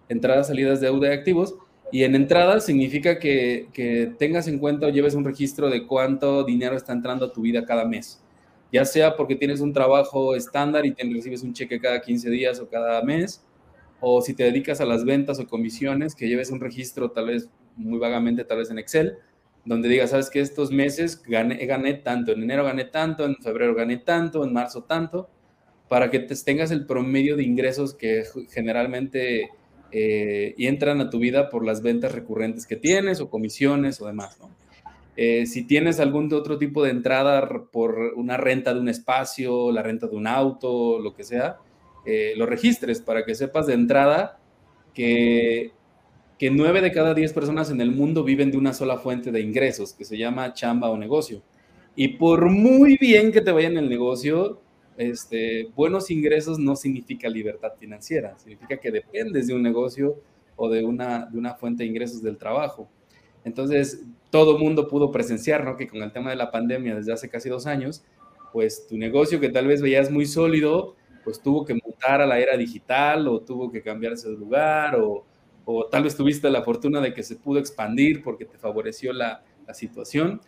entradas, 0.10 0.48
salidas, 0.48 0.82
deuda 0.82 1.10
y 1.10 1.18
activos. 1.18 1.56
Y 1.92 2.04
en 2.04 2.16
entradas 2.16 2.66
significa 2.66 3.20
que, 3.20 3.70
que 3.72 4.12
tengas 4.18 4.48
en 4.48 4.58
cuenta 4.58 4.88
o 4.88 4.90
lleves 4.90 5.14
un 5.14 5.24
registro 5.24 5.70
de 5.70 5.86
cuánto 5.86 6.44
dinero 6.44 6.76
está 6.76 6.94
entrando 6.94 7.26
a 7.28 7.32
tu 7.32 7.42
vida 7.42 7.66
cada 7.66 7.86
mes 7.86 8.25
ya 8.76 8.84
sea 8.84 9.16
porque 9.16 9.38
tienes 9.38 9.62
un 9.62 9.72
trabajo 9.72 10.36
estándar 10.36 10.86
y 10.86 10.92
te 10.92 11.04
recibes 11.04 11.44
un 11.44 11.54
cheque 11.54 11.80
cada 11.80 12.02
15 12.02 12.30
días 12.30 12.60
o 12.60 12.68
cada 12.68 13.02
mes, 13.04 13.42
o 14.02 14.22
si 14.22 14.34
te 14.34 14.44
dedicas 14.44 14.82
a 14.82 14.86
las 14.86 15.06
ventas 15.06 15.40
o 15.40 15.48
comisiones, 15.48 16.14
que 16.14 16.28
lleves 16.28 16.52
un 16.52 16.60
registro 16.60 17.12
tal 17.12 17.28
vez 17.28 17.50
muy 17.78 18.00
vagamente, 18.00 18.44
tal 18.44 18.58
vez 18.58 18.70
en 18.70 18.78
Excel, 18.78 19.18
donde 19.64 19.88
digas, 19.88 20.10
sabes 20.10 20.30
que 20.30 20.42
estos 20.42 20.72
meses 20.72 21.24
gané, 21.26 21.94
tanto, 22.04 22.34
en 22.34 22.44
enero 22.44 22.66
gané 22.66 22.84
tanto, 22.84 23.24
en 23.24 23.38
febrero 23.38 23.76
gané 23.76 23.96
tanto, 23.96 24.44
en 24.44 24.52
marzo 24.52 24.84
tanto, 24.84 25.30
para 25.88 26.12
que 26.12 26.20
tengas 26.20 26.72
el 26.72 26.86
promedio 26.86 27.38
de 27.38 27.44
ingresos 27.44 27.94
que 27.94 28.26
generalmente 28.50 29.52
eh, 29.94 30.54
entran 30.58 31.00
a 31.00 31.10
tu 31.10 31.20
vida 31.20 31.50
por 31.50 31.66
las 31.66 31.82
ventas 31.82 32.12
recurrentes 32.12 32.68
que 32.68 32.76
tienes 32.76 33.22
o 33.22 33.30
comisiones 33.30 34.02
o 34.02 34.08
demás, 34.08 34.38
¿no? 34.38 34.50
Eh, 35.18 35.46
si 35.46 35.64
tienes 35.64 36.00
algún 36.00 36.32
otro 36.34 36.58
tipo 36.58 36.84
de 36.84 36.92
entrada 36.92 37.48
por 37.72 38.14
una 38.16 38.38
renta 38.38 38.74
de 38.74 38.80
un 38.80 38.90
espacio, 38.90 39.72
la 39.72 39.82
renta 39.82 40.08
de 40.08 40.16
un 40.16 40.28
auto, 40.28 41.00
lo 41.00 41.14
que 41.14 41.24
sea, 41.24 41.58
eh, 42.06 42.34
lo 42.36 42.46
registres 42.46 43.02
para 43.02 43.26
que 43.26 43.34
sepas 43.34 43.66
de 43.68 43.74
entrada 43.74 44.40
que, 44.94 45.72
que 46.38 46.52
9 46.52 46.82
de 46.82 46.92
cada 46.92 47.14
10 47.14 47.34
personas 47.34 47.72
en 47.72 47.80
el 47.82 47.92
mundo 47.92 48.24
viven 48.24 48.52
de 48.52 48.58
una 48.58 48.74
sola 48.74 48.98
fuente 48.98 49.32
de 49.32 49.40
ingresos, 49.40 49.94
que 49.94 50.04
se 50.04 50.18
llama 50.18 50.54
chamba 50.54 50.90
o 50.90 50.98
negocio. 50.98 51.42
Y 51.96 52.10
por 52.10 52.50
muy 52.50 52.98
bien 52.98 53.32
que 53.32 53.42
te 53.42 53.52
vaya 53.52 53.70
en 53.70 53.78
el 53.78 53.90
negocio, 53.90 54.60
este, 54.98 55.70
buenos 55.76 56.12
ingresos 56.12 56.60
no 56.60 56.76
significa 56.76 57.30
libertad 57.30 57.74
financiera, 57.80 58.38
significa 58.38 58.78
que 58.78 58.92
dependes 58.92 59.48
de 59.48 59.54
un 59.54 59.62
negocio 59.62 60.20
o 60.58 60.70
de 60.70 60.84
una, 60.84 61.26
de 61.26 61.38
una 61.38 61.56
fuente 61.56 61.84
de 61.84 61.90
ingresos 61.90 62.22
del 62.22 62.38
trabajo. 62.38 62.90
Entonces, 63.44 64.04
todo 64.30 64.58
mundo 64.58 64.88
pudo 64.88 65.12
presenciar, 65.12 65.64
¿no? 65.64 65.78
Que 65.78 65.88
con 65.88 66.02
el 66.02 66.12
tema 66.12 66.30
de 66.30 66.36
la 66.36 66.52
pandemia 66.52 66.96
desde 66.96 67.14
hace 67.14 67.30
casi 67.30 67.50
dos 67.50 67.68
años, 67.68 68.04
pues 68.52 68.88
tu 68.88 68.98
negocio 68.98 69.40
que 69.40 69.50
tal 69.50 69.68
vez 69.68 69.82
veías 69.82 70.12
muy 70.12 70.26
sólido, 70.26 70.96
pues 71.24 71.42
tuvo 71.42 71.66
que 71.66 71.74
mutar 71.74 72.22
a 72.22 72.26
la 72.26 72.40
era 72.40 72.56
digital 72.56 73.28
o 73.28 73.42
tuvo 73.42 73.72
que 73.72 73.82
cambiarse 73.82 74.30
de 74.30 74.38
lugar 74.38 74.96
o, 74.96 75.26
o 75.66 75.88
tal 75.88 76.04
vez 76.04 76.16
tuviste 76.16 76.50
la 76.50 76.62
fortuna 76.62 77.02
de 77.02 77.14
que 77.14 77.24
se 77.24 77.36
pudo 77.36 77.60
expandir 77.60 78.24
porque 78.24 78.46
te 78.46 78.58
favoreció 78.58 79.12
la, 79.12 79.44
la 79.68 79.74
situación. 79.74 80.40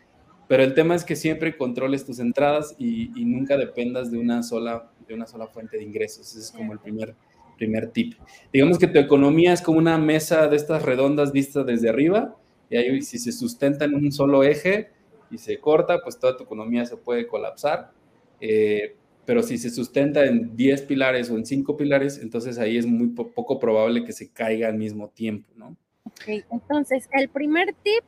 Pero 0.47 0.63
el 0.63 0.73
tema 0.73 0.95
es 0.95 1.03
que 1.03 1.15
siempre 1.15 1.57
controles 1.57 2.05
tus 2.05 2.19
entradas 2.19 2.75
y, 2.77 3.11
y, 3.19 3.25
nunca 3.25 3.57
dependas 3.57 4.11
de 4.11 4.17
una, 4.17 4.43
sola, 4.43 4.89
de 5.05 5.13
una 5.13 5.27
sola 5.27 5.47
fuente 5.47 5.77
de 5.77 5.83
ingresos. 5.83 6.29
Ese 6.31 6.39
es 6.39 6.51
como 6.51 6.71
el 6.71 6.79
primer, 6.79 7.15
primer 7.57 7.89
tip. 7.89 8.13
Digamos 8.53 8.79
que 8.79 8.87
tu 8.87 8.99
economía 8.99 9.51
es 9.51 9.61
como 9.61 9.79
una 9.79 9.97
mesa 9.97 10.47
de 10.47 10.55
estas 10.55 10.83
redondas 10.83 11.33
vistas 11.33 11.65
desde 11.65 11.89
arriba 11.89 12.37
y 12.69 12.77
ahí 12.77 13.01
si 13.01 13.17
se 13.17 13.31
sustenta 13.31 13.85
en 13.85 13.95
un 13.95 14.11
solo 14.11 14.43
eje 14.43 14.89
y 15.29 15.37
se 15.37 15.59
corta, 15.59 15.99
pues 16.03 16.19
toda 16.19 16.37
tu 16.37 16.43
economía 16.43 16.85
se 16.85 16.97
puede 16.97 17.27
colapsar. 17.27 17.91
Eh, 18.39 18.95
pero 19.25 19.43
si 19.43 19.57
se 19.57 19.69
sustenta 19.69 20.25
en 20.25 20.55
10 20.55 20.83
pilares 20.83 21.29
o 21.29 21.37
en 21.37 21.45
5 21.45 21.75
pilares, 21.75 22.19
entonces 22.21 22.57
ahí 22.57 22.77
es 22.77 22.85
muy 22.85 23.07
po 23.07 23.31
poco 23.31 23.59
probable 23.59 24.05
que 24.05 24.13
se 24.13 24.31
caiga 24.31 24.69
al 24.69 24.77
mismo 24.77 25.09
tiempo, 25.09 25.51
¿no? 25.55 25.75
Ok, 26.05 26.45
entonces 26.49 27.09
el 27.11 27.27
primer 27.27 27.73
tip 27.83 28.03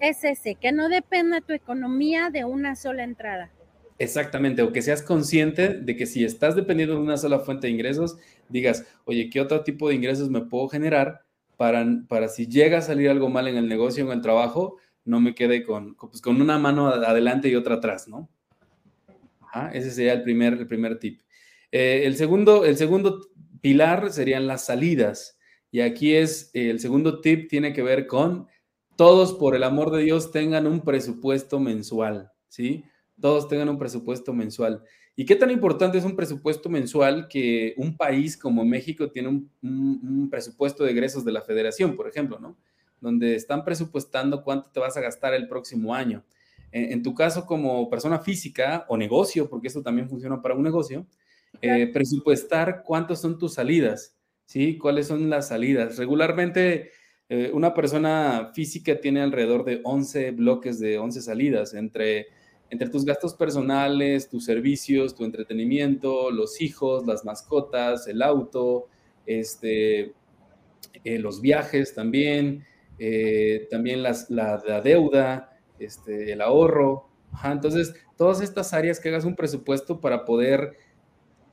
es 0.00 0.24
ese, 0.24 0.54
que 0.54 0.72
no 0.72 0.88
dependa 0.88 1.42
tu 1.42 1.52
economía 1.52 2.30
de 2.30 2.44
una 2.44 2.74
sola 2.74 3.04
entrada. 3.04 3.52
Exactamente, 3.98 4.62
o 4.62 4.72
que 4.72 4.82
seas 4.82 5.02
consciente 5.02 5.74
de 5.74 5.94
que 5.94 6.06
si 6.06 6.24
estás 6.24 6.56
dependiendo 6.56 6.94
de 6.94 7.02
una 7.02 7.18
sola 7.18 7.40
fuente 7.40 7.66
de 7.66 7.74
ingresos, 7.74 8.16
digas, 8.48 8.86
oye, 9.04 9.28
¿qué 9.30 9.40
otro 9.40 9.62
tipo 9.62 9.88
de 9.88 9.94
ingresos 9.94 10.30
me 10.30 10.40
puedo 10.40 10.68
generar 10.68 11.22
para, 11.62 11.86
para 12.08 12.26
si 12.26 12.48
llega 12.48 12.78
a 12.78 12.82
salir 12.82 13.08
algo 13.08 13.28
mal 13.28 13.46
en 13.46 13.56
el 13.56 13.68
negocio 13.68 14.04
o 14.04 14.08
en 14.08 14.18
el 14.18 14.20
trabajo, 14.20 14.78
no 15.04 15.20
me 15.20 15.32
quede 15.32 15.62
con, 15.62 15.94
pues, 15.94 16.20
con 16.20 16.42
una 16.42 16.58
mano 16.58 16.88
adelante 16.88 17.48
y 17.48 17.54
otra 17.54 17.76
atrás, 17.76 18.08
¿no? 18.08 18.28
ese 19.72 19.92
sería 19.92 20.12
el 20.14 20.24
primer, 20.24 20.54
el 20.54 20.66
primer 20.66 20.98
tip. 20.98 21.20
Eh, 21.70 22.02
el, 22.04 22.16
segundo, 22.16 22.64
el 22.64 22.76
segundo 22.76 23.28
pilar 23.60 24.10
serían 24.10 24.48
las 24.48 24.64
salidas. 24.64 25.38
Y 25.70 25.82
aquí 25.82 26.14
es, 26.14 26.50
eh, 26.52 26.68
el 26.68 26.80
segundo 26.80 27.20
tip 27.20 27.48
tiene 27.48 27.72
que 27.72 27.84
ver 27.84 28.08
con 28.08 28.48
todos, 28.96 29.32
por 29.32 29.54
el 29.54 29.62
amor 29.62 29.92
de 29.92 30.02
Dios, 30.02 30.32
tengan 30.32 30.66
un 30.66 30.80
presupuesto 30.80 31.60
mensual, 31.60 32.32
¿sí? 32.48 32.82
Todos 33.20 33.46
tengan 33.46 33.68
un 33.68 33.78
presupuesto 33.78 34.32
mensual. 34.32 34.82
¿Y 35.14 35.24
qué 35.26 35.36
tan 35.36 35.50
importante 35.50 35.98
es 35.98 36.04
un 36.04 36.16
presupuesto 36.16 36.68
mensual 36.68 37.28
que 37.28 37.74
un 37.76 37.96
país 37.96 38.36
como 38.36 38.64
México 38.64 39.10
tiene 39.10 39.28
un, 39.28 39.50
un, 39.62 40.00
un 40.02 40.30
presupuesto 40.30 40.84
de 40.84 40.92
egresos 40.92 41.24
de 41.24 41.32
la 41.32 41.42
federación, 41.42 41.96
por 41.96 42.08
ejemplo, 42.08 42.38
¿no? 42.38 42.56
Donde 43.00 43.34
están 43.34 43.64
presupuestando 43.64 44.42
cuánto 44.42 44.70
te 44.70 44.80
vas 44.80 44.96
a 44.96 45.00
gastar 45.00 45.34
el 45.34 45.48
próximo 45.48 45.94
año 45.94 46.24
en, 46.72 47.02
tu 47.02 47.14
caso 47.14 47.46
como 47.46 47.88
persona 47.90 48.18
física 48.18 48.86
o 48.88 48.96
negocio, 48.96 49.48
porque 49.48 49.68
esto 49.68 49.82
también 49.82 50.08
funciona 50.08 50.40
para 50.40 50.54
un 50.54 50.62
negocio, 50.62 51.06
eh, 51.60 51.90
presupuestar 51.92 52.82
cuántas 52.82 53.20
son 53.20 53.38
tus 53.38 53.54
salidas, 53.54 54.16
¿sí? 54.46 54.78
¿Cuáles 54.78 55.06
son 55.06 55.28
las 55.28 55.48
salidas? 55.48 55.98
Regularmente 55.98 56.90
eh, 57.28 57.50
una 57.52 57.74
persona 57.74 58.52
física 58.54 58.98
tiene 59.00 59.20
alrededor 59.20 59.64
de 59.64 59.80
11 59.84 60.30
bloques 60.30 60.80
de 60.80 60.98
11 60.98 61.20
salidas 61.20 61.74
entre, 61.74 62.28
entre 62.72 62.88
tus 62.88 63.04
gastos 63.04 63.34
personales, 63.34 64.28
tus 64.28 64.44
servicios, 64.44 65.14
tu 65.14 65.24
entretenimiento, 65.24 66.30
los 66.30 66.60
hijos, 66.60 67.06
las 67.06 67.24
mascotas, 67.24 68.08
el 68.08 68.22
auto, 68.22 68.88
este, 69.26 70.14
eh, 71.04 71.18
los 71.18 71.40
viajes 71.40 71.94
también, 71.94 72.64
también 73.70 74.02
las, 74.02 74.30
la, 74.30 74.62
la 74.66 74.80
deuda, 74.80 75.58
este, 75.78 76.32
el 76.32 76.40
ahorro. 76.40 77.08
entonces, 77.44 77.94
todas 78.16 78.40
estas 78.40 78.72
áreas 78.72 79.00
que 79.00 79.08
hagas 79.08 79.24
un 79.24 79.34
presupuesto 79.34 80.00
para 80.00 80.24
poder 80.24 80.76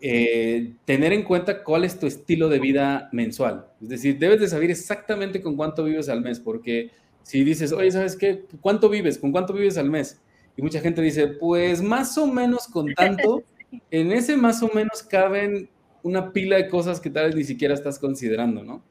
eh, 0.01 0.75
tener 0.86 1.12
en 1.12 1.23
cuenta 1.23 1.62
cuál 1.62 1.84
es 1.84 1.99
tu 1.99 2.08
estilo 2.08 2.47
de 2.47 2.60
vida 2.60 3.10
mensual. 3.12 3.67
Es 3.82 3.89
decir, 3.89 4.17
debes 4.17 4.39
de 4.39 4.47
saber 4.47 4.71
exactamente 4.71 5.41
con 5.41 5.58
cuánto 5.58 5.84
vives 5.84 6.08
al 6.08 6.21
mes, 6.21 6.39
porque 6.39 6.91
si 7.21 7.43
dices, 7.43 7.73
oye, 7.73 7.91
¿sabes 7.91 8.15
qué? 8.15 8.45
¿Cuánto 8.62 8.88
vives? 8.88 9.17
¿Con 9.17 9.34
cuánto 9.34 9.53
vives 9.53 9.77
al 9.77 9.89
mes? 9.89 10.21
Y 10.60 10.62
mucha 10.62 10.82
gente 10.82 11.02
dice, 11.02 11.26
pues 11.26 11.82
más 11.82 12.17
o 12.17 12.28
menos 12.28 12.67
con 12.67 12.93
tanto, 12.93 13.43
en 13.89 14.12
ese 14.12 14.36
más 14.36 14.62
o 14.62 14.69
menos 14.74 15.02
caben 15.04 15.69
una 16.04 16.34
pila 16.34 16.58
de 16.58 16.67
cosas 16.67 17.00
que 17.00 17.10
tal 17.10 17.28
vez 17.28 17.36
ni 17.36 17.45
siquiera 17.45 17.74
estás 17.74 17.98
considerando, 17.98 18.62
¿no? 18.62 18.84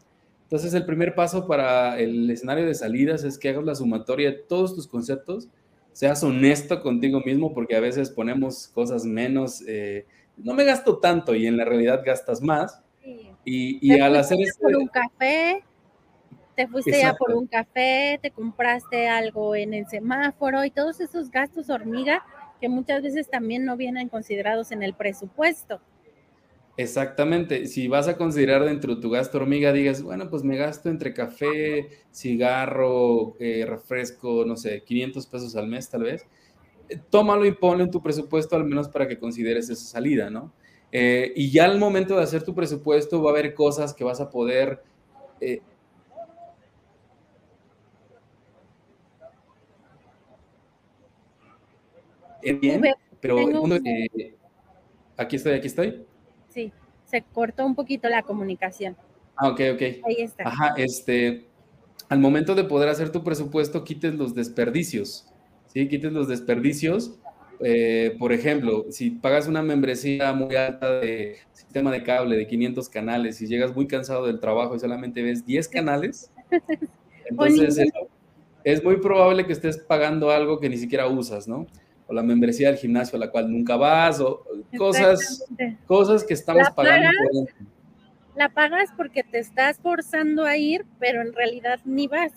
Entonces, 0.44 0.72
el 0.72 0.86
primer 0.86 1.14
paso 1.14 1.46
para 1.46 2.00
el 2.00 2.30
escenario 2.30 2.64
de 2.64 2.74
salidas 2.74 3.22
es 3.22 3.36
que 3.36 3.50
hagas 3.50 3.64
la 3.64 3.74
sumatoria 3.74 4.30
de 4.30 4.38
todos 4.38 4.74
tus 4.74 4.86
conceptos, 4.86 5.48
seas 5.92 6.24
honesto 6.24 6.80
contigo 6.80 7.20
mismo, 7.20 7.52
porque 7.52 7.76
a 7.76 7.80
veces 7.80 8.08
ponemos 8.08 8.68
cosas 8.68 9.04
menos, 9.04 9.62
eh, 9.68 10.06
no 10.38 10.54
me 10.54 10.64
gasto 10.64 10.96
tanto 10.96 11.34
y 11.34 11.46
en 11.46 11.58
la 11.58 11.66
realidad 11.66 12.00
gastas 12.02 12.40
más. 12.40 12.80
Sí. 13.04 13.28
Y, 13.44 13.94
y 13.94 14.00
al 14.00 14.16
hacer 14.16 14.40
esto... 14.40 14.62
Por 14.62 14.74
un 14.74 14.88
café, 14.88 15.62
te 16.58 16.66
fuiste 16.66 16.98
ya 16.98 17.14
por 17.14 17.36
un 17.36 17.46
café, 17.46 18.18
te 18.20 18.32
compraste 18.32 19.06
algo 19.06 19.54
en 19.54 19.74
el 19.74 19.86
semáforo 19.86 20.64
y 20.64 20.72
todos 20.72 20.98
esos 20.98 21.30
gastos 21.30 21.70
hormiga 21.70 22.24
que 22.60 22.68
muchas 22.68 23.00
veces 23.00 23.30
también 23.30 23.64
no 23.64 23.76
vienen 23.76 24.08
considerados 24.08 24.72
en 24.72 24.82
el 24.82 24.92
presupuesto. 24.92 25.80
Exactamente. 26.76 27.66
Si 27.66 27.86
vas 27.86 28.08
a 28.08 28.16
considerar 28.16 28.64
dentro 28.64 28.96
de 28.96 29.00
tu 29.00 29.08
gasto 29.08 29.38
hormiga, 29.38 29.72
digas, 29.72 30.02
bueno, 30.02 30.28
pues 30.28 30.42
me 30.42 30.56
gasto 30.56 30.88
entre 30.88 31.14
café, 31.14 31.90
cigarro, 32.10 33.36
eh, 33.38 33.64
refresco, 33.64 34.44
no 34.44 34.56
sé, 34.56 34.82
500 34.82 35.28
pesos 35.28 35.54
al 35.54 35.68
mes 35.68 35.88
tal 35.88 36.02
vez. 36.02 36.26
Eh, 36.88 36.98
tómalo 37.08 37.46
y 37.46 37.52
ponlo 37.52 37.84
en 37.84 37.92
tu 37.92 38.02
presupuesto 38.02 38.56
al 38.56 38.64
menos 38.64 38.88
para 38.88 39.06
que 39.06 39.20
consideres 39.20 39.70
esa 39.70 39.84
salida, 39.84 40.28
¿no? 40.28 40.52
Eh, 40.90 41.32
y 41.36 41.52
ya 41.52 41.66
al 41.66 41.78
momento 41.78 42.16
de 42.16 42.24
hacer 42.24 42.42
tu 42.42 42.52
presupuesto 42.52 43.22
va 43.22 43.30
a 43.30 43.34
haber 43.34 43.54
cosas 43.54 43.94
que 43.94 44.02
vas 44.02 44.20
a 44.20 44.28
poder... 44.28 44.82
Eh, 45.40 45.60
bien, 52.42 52.82
pero 53.20 53.44
uno, 53.46 53.76
eh, 53.76 54.34
aquí 55.16 55.36
estoy, 55.36 55.52
aquí 55.54 55.66
estoy 55.66 56.06
sí, 56.58 56.72
se 57.04 57.22
cortó 57.22 57.64
un 57.64 57.74
poquito 57.74 58.08
la 58.08 58.22
comunicación. 58.22 58.96
Ah, 59.36 59.48
ok, 59.48 59.60
ok. 59.74 59.82
Ahí 60.04 60.16
está. 60.18 60.48
Ajá, 60.48 60.74
este, 60.76 61.46
al 62.08 62.18
momento 62.18 62.54
de 62.54 62.64
poder 62.64 62.88
hacer 62.88 63.10
tu 63.10 63.22
presupuesto, 63.22 63.84
quites 63.84 64.14
los 64.14 64.34
desperdicios, 64.34 65.26
¿sí? 65.66 65.88
Quites 65.88 66.12
los 66.12 66.28
desperdicios. 66.28 67.18
Eh, 67.60 68.16
por 68.18 68.32
ejemplo, 68.32 68.86
si 68.90 69.10
pagas 69.10 69.48
una 69.48 69.62
membresía 69.62 70.32
muy 70.32 70.54
alta 70.54 71.00
de 71.00 71.38
sistema 71.52 71.90
de 71.90 72.04
cable 72.04 72.36
de 72.36 72.46
500 72.46 72.88
canales 72.88 73.40
y 73.40 73.48
llegas 73.48 73.74
muy 73.74 73.88
cansado 73.88 74.26
del 74.26 74.38
trabajo 74.38 74.76
y 74.76 74.80
solamente 74.80 75.22
ves 75.22 75.44
10 75.44 75.68
canales, 75.68 76.30
entonces 77.28 77.78
es, 77.78 77.90
es 78.62 78.84
muy 78.84 78.98
probable 78.98 79.44
que 79.44 79.52
estés 79.52 79.78
pagando 79.78 80.30
algo 80.30 80.60
que 80.60 80.68
ni 80.68 80.76
siquiera 80.76 81.08
usas, 81.08 81.48
¿no? 81.48 81.66
O 82.08 82.14
la 82.14 82.22
membresía 82.22 82.68
del 82.68 82.78
gimnasio 82.78 83.16
a 83.16 83.20
la 83.20 83.30
cual 83.30 83.52
nunca 83.52 83.76
vas, 83.76 84.18
o 84.20 84.44
cosas, 84.76 85.44
cosas 85.86 86.24
que 86.24 86.34
estamos 86.34 86.64
la 86.64 86.74
pagando. 86.74 87.10
Pagas, 87.32 87.54
la 88.34 88.48
pagas 88.48 88.90
porque 88.96 89.22
te 89.22 89.38
estás 89.38 89.78
forzando 89.78 90.44
a 90.44 90.56
ir, 90.56 90.86
pero 90.98 91.20
en 91.20 91.32
realidad 91.32 91.80
ni 91.84 92.08
vas. 92.08 92.32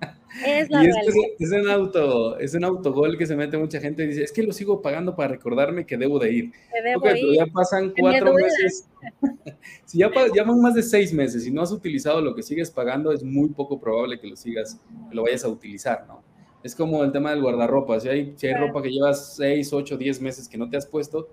Es 0.44 0.68
la 0.68 0.84
y 0.84 0.90
es, 1.38 1.52
un 1.52 1.70
auto, 1.70 2.38
es 2.38 2.52
un 2.52 2.62
autogol 2.62 3.16
que 3.16 3.24
se 3.24 3.34
mete 3.34 3.56
mucha 3.56 3.80
gente 3.80 4.04
y 4.04 4.08
dice, 4.08 4.24
es 4.24 4.30
que 4.30 4.42
lo 4.42 4.52
sigo 4.52 4.82
pagando 4.82 5.16
para 5.16 5.28
recordarme 5.30 5.86
que 5.86 5.96
debo 5.96 6.18
de 6.18 6.30
ir. 6.30 6.52
debo 6.84 7.08
ir. 7.08 7.38
ya 7.38 7.46
pasan 7.46 7.94
cuatro 7.98 8.34
meses. 8.34 8.86
si 9.86 9.98
ya, 9.98 10.10
ya 10.34 10.44
van 10.44 10.60
más 10.60 10.74
de 10.74 10.82
seis 10.82 11.14
meses 11.14 11.46
y 11.46 11.50
no 11.50 11.62
has 11.62 11.72
utilizado 11.72 12.20
lo 12.20 12.34
que 12.34 12.42
sigues 12.42 12.70
pagando, 12.70 13.10
es 13.10 13.24
muy 13.24 13.48
poco 13.48 13.80
probable 13.80 14.20
que 14.20 14.26
lo 14.26 14.36
sigas, 14.36 14.78
que 15.08 15.14
lo 15.14 15.22
vayas 15.22 15.44
a 15.44 15.48
utilizar, 15.48 16.04
¿no? 16.06 16.22
Es 16.62 16.74
como 16.74 17.04
el 17.04 17.12
tema 17.12 17.30
del 17.30 17.40
guardarropa. 17.40 18.00
Si 18.00 18.08
hay, 18.08 18.34
si 18.36 18.46
hay 18.46 18.54
ropa 18.54 18.82
que 18.82 18.90
llevas 18.90 19.36
seis, 19.36 19.72
ocho, 19.72 19.96
diez 19.96 20.20
meses 20.20 20.48
que 20.48 20.58
no 20.58 20.68
te 20.68 20.76
has 20.76 20.86
puesto, 20.86 21.28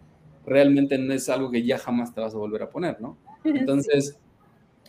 realmente 0.46 0.98
no 0.98 1.14
es 1.14 1.30
algo 1.30 1.50
que 1.52 1.64
ya 1.64 1.78
jamás 1.78 2.14
te 2.14 2.22
vas 2.22 2.36
a 2.36 2.38
volver 2.38 2.64
a 2.64 2.70
poner, 2.70 3.02
¿no? 3.02 3.18
Entonces, 3.44 4.18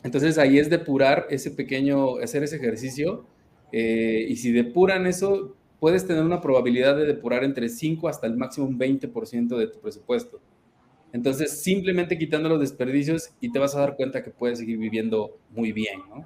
entonces 0.03 0.38
ahí 0.38 0.59
es 0.59 0.70
depurar 0.70 1.27
ese 1.31 1.51
pequeño, 1.51 2.18
hacer 2.18 2.44
ese 2.44 2.57
ejercicio 2.57 3.25
eh, 3.72 4.27
y 4.29 4.37
si 4.37 4.53
depuran 4.53 5.07
eso, 5.07 5.57
puedes 5.81 6.07
tener 6.07 6.22
una 6.22 6.40
probabilidad 6.40 6.96
de 6.96 7.07
depurar 7.07 7.44
entre 7.44 7.68
5 7.68 8.09
hasta 8.09 8.27
el 8.27 8.37
máximo 8.37 8.66
un 8.66 8.79
20% 8.79 9.57
de 9.57 9.66
tu 9.66 9.81
presupuesto. 9.81 10.40
Entonces, 11.12 11.62
simplemente 11.62 12.18
quitando 12.18 12.49
los 12.49 12.61
desperdicios 12.61 13.31
y 13.40 13.51
te 13.51 13.59
vas 13.59 13.75
a 13.75 13.81
dar 13.81 13.96
cuenta 13.96 14.22
que 14.22 14.31
puedes 14.31 14.59
seguir 14.59 14.79
viviendo 14.79 15.38
muy 15.51 15.72
bien, 15.72 16.01
¿no? 16.09 16.25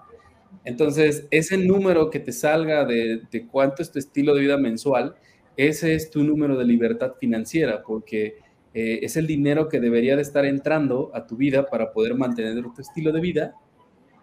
Entonces, 0.65 1.27
ese 1.31 1.57
número 1.57 2.11
que 2.11 2.21
te 2.21 2.33
salga 2.33 2.85
de, 2.85 3.23
de 3.31 3.47
cuánto 3.47 3.83
es 3.83 3.91
tu 3.91 3.99
estilo 3.99 4.35
de 4.35 4.43
vida 4.43 4.57
mensual, 4.57 5.15
ese 5.57 5.95
es 5.95 6.11
tu 6.11 6.23
número 6.23 6.57
de 6.57 6.65
libertad 6.65 7.15
financiera, 7.19 7.83
porque 7.83 8.37
eh, 8.75 9.01
es 9.03 9.17
el 9.17 9.27
dinero 9.27 9.69
que 9.69 9.81
debería 9.81 10.17
de 10.17 10.23
estar 10.23 10.45
entrando 10.45 11.11
a 11.15 11.27
tu 11.27 11.37
vida 11.37 11.67
para 11.67 11.93
poder 11.93 12.15
mantener 12.15 12.63
tu 12.75 12.81
estilo 12.81 13.13
de 13.13 13.21
vida 13.21 13.55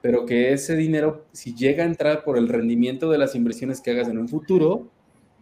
pero 0.02 0.26
que 0.26 0.54
ese 0.54 0.76
dinero, 0.76 1.26
si 1.32 1.56
llega 1.56 1.84
a 1.84 1.88
entrar 1.88 2.24
por 2.24 2.38
el 2.38 2.48
rendimiento 2.48 3.10
de 3.10 3.18
las 3.18 3.36
inversiones 3.36 3.82
que 3.82 3.92
hagas 3.92 4.08
en 4.08 4.18
un 4.18 4.30
futuro, 4.30 4.90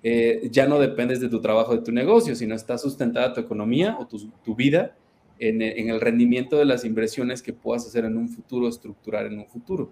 eh, 0.02 0.48
ya 0.52 0.68
no 0.68 0.80
dependes 0.80 1.20
de 1.20 1.30
tu 1.30 1.42
trabajo, 1.42 1.76
de 1.76 1.82
tu 1.82 1.92
negocio, 1.92 2.36
sino 2.36 2.56
está 2.56 2.78
sustentada 2.78 3.34
tu 3.34 3.42
economía 3.42 3.98
o 4.00 4.08
tu, 4.08 4.56
vida 4.56 4.96
en, 5.40 5.62
el 5.62 6.00
rendimiento 6.00 6.58
de 6.58 6.66
las 6.66 6.86
inversiones 6.86 7.42
que 7.42 7.54
puedas 7.54 7.86
hacer 7.86 8.06
en 8.06 8.18
un 8.18 8.30
futuro, 8.30 8.68
estructurar 8.68 9.26
en 9.26 9.40
un 9.40 9.48
futuro. 9.48 9.92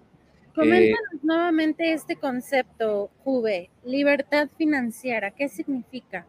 Coméntanos 0.54 1.14
eh, 1.14 1.18
nuevamente 1.22 1.92
este 1.92 2.16
concepto, 2.16 3.10
Juve, 3.24 3.70
libertad 3.84 4.48
financiera, 4.56 5.32
¿qué 5.32 5.48
significa? 5.48 6.26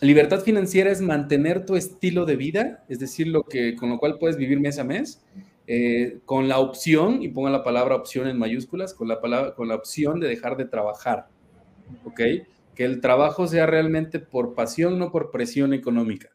Libertad 0.00 0.40
financiera 0.40 0.90
es 0.90 1.00
mantener 1.00 1.66
tu 1.66 1.74
estilo 1.74 2.24
de 2.24 2.36
vida, 2.36 2.84
es 2.88 3.00
decir, 3.00 3.28
lo 3.28 3.42
que, 3.42 3.74
con 3.74 3.88
lo 3.88 3.98
cual 3.98 4.18
puedes 4.18 4.36
vivir 4.36 4.60
mes 4.60 4.78
a 4.78 4.84
mes, 4.84 5.22
eh, 5.66 6.18
con 6.24 6.46
la 6.46 6.58
opción, 6.58 7.22
y 7.22 7.28
ponga 7.28 7.50
la 7.50 7.64
palabra 7.64 7.96
opción 7.96 8.28
en 8.28 8.38
mayúsculas, 8.38 8.94
con 8.94 9.08
la, 9.08 9.20
palabra, 9.20 9.54
con 9.54 9.66
la 9.66 9.74
opción 9.74 10.20
de 10.20 10.28
dejar 10.28 10.56
de 10.56 10.66
trabajar, 10.66 11.28
¿ok? 12.04 12.20
Que 12.74 12.84
el 12.84 13.00
trabajo 13.00 13.46
sea 13.48 13.66
realmente 13.66 14.20
por 14.20 14.54
pasión, 14.54 14.98
no 14.98 15.10
por 15.10 15.30
presión 15.30 15.72
económica, 15.72 16.30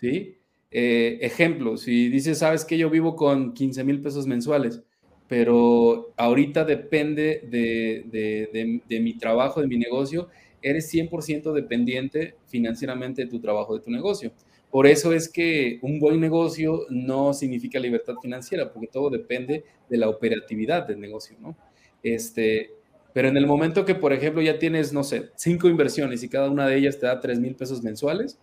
¿sí? 0.00 0.38
Eh, 0.70 1.18
ejemplo, 1.20 1.76
si 1.76 2.08
dices, 2.08 2.38
sabes 2.38 2.64
que 2.64 2.78
yo 2.78 2.88
vivo 2.88 3.14
con 3.14 3.52
15 3.52 3.84
mil 3.84 4.00
pesos 4.00 4.26
mensuales, 4.26 4.82
pero 5.32 6.12
ahorita 6.18 6.62
depende 6.62 7.40
de, 7.48 8.82
de 8.86 9.00
mi 9.00 9.14
trabajo, 9.14 9.62
de 9.62 9.66
mi 9.66 9.78
negocio, 9.78 10.28
eres 10.60 10.92
100% 10.92 11.54
dependiente 11.54 12.34
financieramente 12.48 13.22
de 13.22 13.30
tu 13.30 13.40
trabajo, 13.40 13.74
de 13.74 13.80
tu 13.80 13.90
negocio. 13.90 14.30
Por 14.70 14.86
eso 14.86 15.14
es 15.14 15.30
que 15.30 15.78
un 15.80 15.98
buen 15.98 16.20
negocio 16.20 16.84
no 16.90 17.32
significa 17.32 17.80
libertad 17.80 18.16
financiera, 18.20 18.70
porque 18.70 18.88
todo 18.88 19.08
depende 19.08 19.64
de 19.88 19.96
la 19.96 20.10
operatividad 20.10 20.86
del 20.86 21.00
negocio, 21.00 21.34
¿no? 21.40 21.56
Este, 22.02 22.72
pero 23.14 23.28
en 23.28 23.38
el 23.38 23.46
momento 23.46 23.86
que, 23.86 23.94
por 23.94 24.12
ejemplo, 24.12 24.42
ya 24.42 24.58
tienes, 24.58 24.92
no 24.92 25.02
sé, 25.02 25.30
cinco 25.36 25.66
inversiones 25.66 26.22
y 26.22 26.28
cada 26.28 26.50
una 26.50 26.66
de 26.66 26.76
ellas 26.76 26.98
te 26.98 27.06
da 27.06 27.20
tres 27.20 27.40
mil 27.40 27.54
pesos 27.54 27.82
mensuales, 27.82 28.38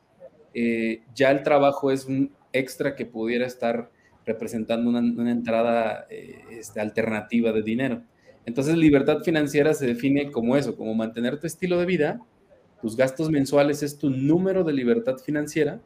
eh, 0.56 1.04
ya 1.14 1.30
el 1.30 1.44
trabajo 1.44 1.92
es 1.92 2.06
un 2.06 2.32
extra 2.52 2.96
que 2.96 3.06
pudiera 3.06 3.46
estar 3.46 3.92
representando 4.30 4.90
una, 4.90 5.32
entrada 5.32 6.06
eh, 6.10 6.42
este, 6.52 6.80
alternativa 6.80 7.52
de 7.52 7.64
dinero. 7.64 8.04
Entonces, 8.46 8.78
libertad 8.78 9.20
financiera 9.24 9.74
se 9.74 9.88
define 9.88 10.32
como 10.32 10.56
eso, 10.56 10.76
como 10.76 10.94
mantener 10.94 11.40
tu 11.40 11.48
estilo 11.48 11.78
de 11.78 11.86
vida, 11.86 12.22
tus 12.82 12.96
gastos 12.96 13.30
mensuales 13.30 13.84
es 13.84 13.98
tu 13.98 14.10
número 14.10 14.64
de 14.64 14.74
libertad 14.74 15.18
financiera 15.18 15.82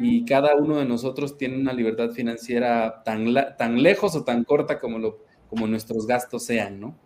y 0.00 0.24
cada 0.24 0.54
uno 0.54 0.78
de 0.78 0.84
nosotros 0.84 1.38
tiene 1.38 1.56
una 1.56 1.72
libertad 1.72 2.10
financiera 2.10 3.02
tan, 3.04 3.34
tan 3.56 3.82
lejos 3.82 4.14
o 4.16 4.24
tan 4.24 4.44
corta 4.44 4.78
como, 4.78 4.98
lo, 4.98 5.18
como 5.48 5.66
nuestros 5.66 6.06
gastos 6.06 6.44
sean, 6.44 6.80
¿no? 6.80 6.96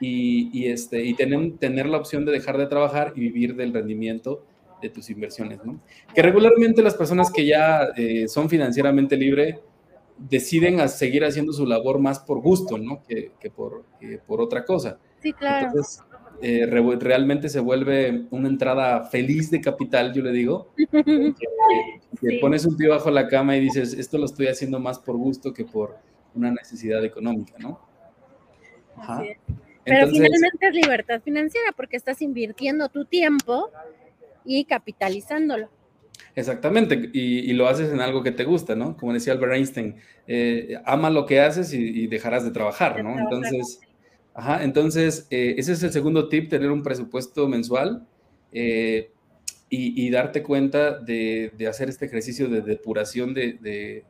Y, 0.00 0.50
y, 0.52 0.66
este, 0.68 1.04
y 1.04 1.14
tener, 1.14 1.58
tener 1.58 1.86
la 1.86 1.98
opción 1.98 2.24
de 2.24 2.32
dejar 2.32 2.56
de 2.58 2.66
trabajar 2.66 3.12
y 3.16 3.20
vivir 3.20 3.54
del 3.56 3.72
rendimiento 3.72 4.44
de 4.80 4.90
tus 4.90 5.10
inversiones, 5.10 5.64
¿no? 5.64 5.80
Que 6.14 6.22
regularmente 6.22 6.82
las 6.82 6.94
personas 6.94 7.30
que 7.30 7.46
ya 7.46 7.88
eh, 7.96 8.28
son 8.28 8.48
financieramente 8.48 9.16
libres 9.16 9.56
deciden 10.16 10.80
a 10.80 10.88
seguir 10.88 11.24
haciendo 11.24 11.52
su 11.52 11.66
labor 11.66 11.98
más 11.98 12.18
por 12.18 12.40
gusto, 12.40 12.78
¿no? 12.78 13.02
Que, 13.08 13.32
que 13.40 13.50
por, 13.50 13.84
por 14.26 14.40
otra 14.40 14.64
cosa. 14.64 14.98
Sí, 15.22 15.32
claro. 15.32 15.68
Entonces, 15.68 16.02
eh, 16.42 16.66
realmente 16.66 17.50
se 17.50 17.60
vuelve 17.60 18.24
una 18.30 18.48
entrada 18.48 19.04
feliz 19.04 19.50
de 19.50 19.60
capital, 19.60 20.12
yo 20.12 20.22
le 20.22 20.32
digo. 20.32 20.72
Que, 22.20 22.38
pones 22.40 22.66
un 22.66 22.76
pie 22.76 22.88
bajo 22.88 23.08
la 23.10 23.28
cama 23.28 23.56
y 23.56 23.60
dices, 23.60 23.94
esto 23.94 24.18
lo 24.18 24.26
estoy 24.26 24.48
haciendo 24.48 24.80
más 24.80 24.98
por 24.98 25.16
gusto 25.16 25.54
que 25.54 25.64
por 25.64 25.96
una 26.34 26.50
necesidad 26.50 27.02
económica, 27.04 27.54
¿no? 27.58 27.80
Pero 29.84 30.08
finalmente 30.08 30.66
es 30.66 30.74
libertad 30.74 31.22
financiera 31.22 31.72
porque 31.74 31.96
estás 31.96 32.20
invirtiendo 32.20 32.88
tu 32.88 33.04
tiempo 33.04 33.70
y 34.44 34.64
capitalizándolo. 34.64 35.68
Exactamente, 36.34 37.10
y, 37.12 37.52
lo 37.54 37.66
haces 37.66 37.92
en 37.92 38.00
algo 38.00 38.22
que 38.22 38.30
te 38.30 38.44
gusta, 38.44 38.76
¿no? 38.76 38.96
Como 38.96 39.12
decía 39.12 39.32
Albert 39.32 39.54
Einstein, 39.54 39.96
eh, 40.26 40.76
ama 40.84 41.10
lo 41.10 41.26
que 41.26 41.40
haces 41.40 41.72
y, 41.72 42.06
dejarás 42.06 42.44
de 42.44 42.50
trabajar, 42.50 43.02
¿no? 43.02 43.18
Entonces, 43.18 43.80
Ajá, 44.34 44.62
entonces, 44.62 45.26
eh, 45.30 45.56
ese 45.58 45.72
es 45.72 45.82
el 45.82 45.92
segundo 45.92 46.28
tip, 46.28 46.48
tener 46.48 46.70
un 46.70 46.82
presupuesto 46.82 47.48
mensual 47.48 48.06
eh, 48.52 49.10
y, 49.68 50.10
darte 50.10 50.42
cuenta 50.42 50.98
de, 50.98 51.52
hacer 51.68 51.88
este 51.88 52.06
ejercicio 52.06 52.48
de 52.48 52.60
depuración 52.60 53.34
de, 53.34 54.04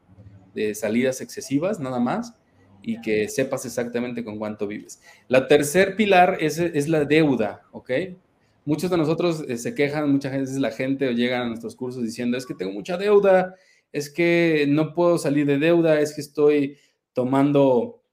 salidas 0.74 1.20
excesivas, 1.20 1.80
nada 1.80 2.00
más, 2.00 2.34
y 2.82 3.00
que 3.00 3.28
sepas 3.28 3.66
exactamente 3.66 4.24
con 4.24 4.38
cuánto 4.38 4.66
vives. 4.66 5.02
La 5.28 5.48
tercer 5.48 5.96
pilar 5.96 6.38
es, 6.40 6.58
es 6.58 6.88
la 6.88 7.04
deuda, 7.04 7.62
¿ok? 7.72 7.90
Muchos 8.70 8.88
de 8.88 8.98
nosotros 8.98 9.44
eh, 9.48 9.56
se 9.56 9.74
quejan, 9.74 10.12
muchas 10.12 10.30
veces 10.30 10.58
la 10.58 10.70
gente 10.70 11.08
o 11.08 11.10
llegan 11.10 11.42
a 11.42 11.48
nuestros 11.48 11.74
cursos 11.74 12.04
diciendo, 12.04 12.36
es 12.36 12.46
que 12.46 12.54
tengo 12.54 12.70
mucha 12.70 12.96
deuda, 12.96 13.56
es 13.90 14.08
que 14.08 14.64
no 14.68 14.94
puedo 14.94 15.18
salir 15.18 15.44
de 15.44 15.58
deuda, 15.58 15.98
es 15.98 16.14
que 16.14 16.20
estoy 16.20 16.78
tomando 17.12 18.04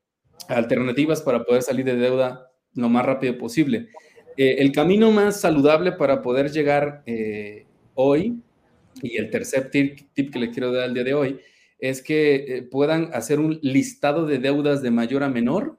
alternativas 0.48 1.22
para 1.22 1.44
poder 1.44 1.62
salir 1.62 1.86
de 1.86 1.96
deuda 1.96 2.50
lo 2.74 2.90
más 2.90 3.06
rápido 3.06 3.38
posible. 3.38 3.90
Eh, 4.36 4.56
el 4.58 4.72
camino 4.72 5.12
más 5.12 5.40
saludable 5.40 5.92
para 5.92 6.24
poder 6.24 6.50
llegar 6.50 7.04
eh, 7.06 7.68
hoy, 7.94 8.42
y 9.04 9.18
el 9.18 9.30
tercer 9.30 9.70
tip, 9.70 10.10
que 10.16 10.40
les 10.40 10.50
quiero 10.50 10.72
dar 10.72 10.86
al 10.86 10.96
día 10.96 11.04
de 11.04 11.14
hoy, 11.14 11.40
es 11.78 12.02
que 12.02 12.68
puedan 12.72 13.12
hacer 13.14 13.40
un 13.40 13.60
listado 13.62 14.26
de 14.26 14.40
deudas 14.40 14.82
de 14.82 14.90
mayor 14.90 15.22
a 15.22 15.30
menor, 15.30 15.78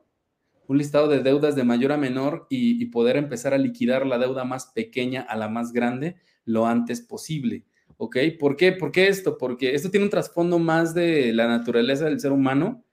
un 0.68 0.78
listado 0.78 1.08
de 1.08 1.20
deudas 1.20 1.56
de 1.56 1.64
mayor 1.64 1.90
a 1.92 1.96
menor 1.96 2.46
y, 2.48 2.86
poder 2.86 3.16
empezar 3.16 3.52
a 3.54 3.58
liquidar 3.58 4.06
la 4.06 4.18
deuda 4.18 4.44
más 4.44 4.66
pequeña 4.66 5.22
a 5.22 5.36
la 5.36 5.48
más 5.48 5.72
grande 5.72 6.16
lo 6.44 6.66
antes 6.66 7.00
posible. 7.00 7.64
¿Ok? 7.96 8.16
¿Por 8.38 8.56
qué? 8.56 8.72
¿Por 8.72 8.92
qué 8.92 9.08
esto? 9.08 9.36
Porque 9.36 9.74
esto 9.74 9.90
tiene 9.90 10.04
un 10.04 10.10
trasfondo 10.10 10.58
más 10.58 10.94
de 10.94 11.32
la 11.32 11.48
naturaleza 11.48 12.04
del 12.04 12.20
ser 12.20 12.30
humano 12.30 12.84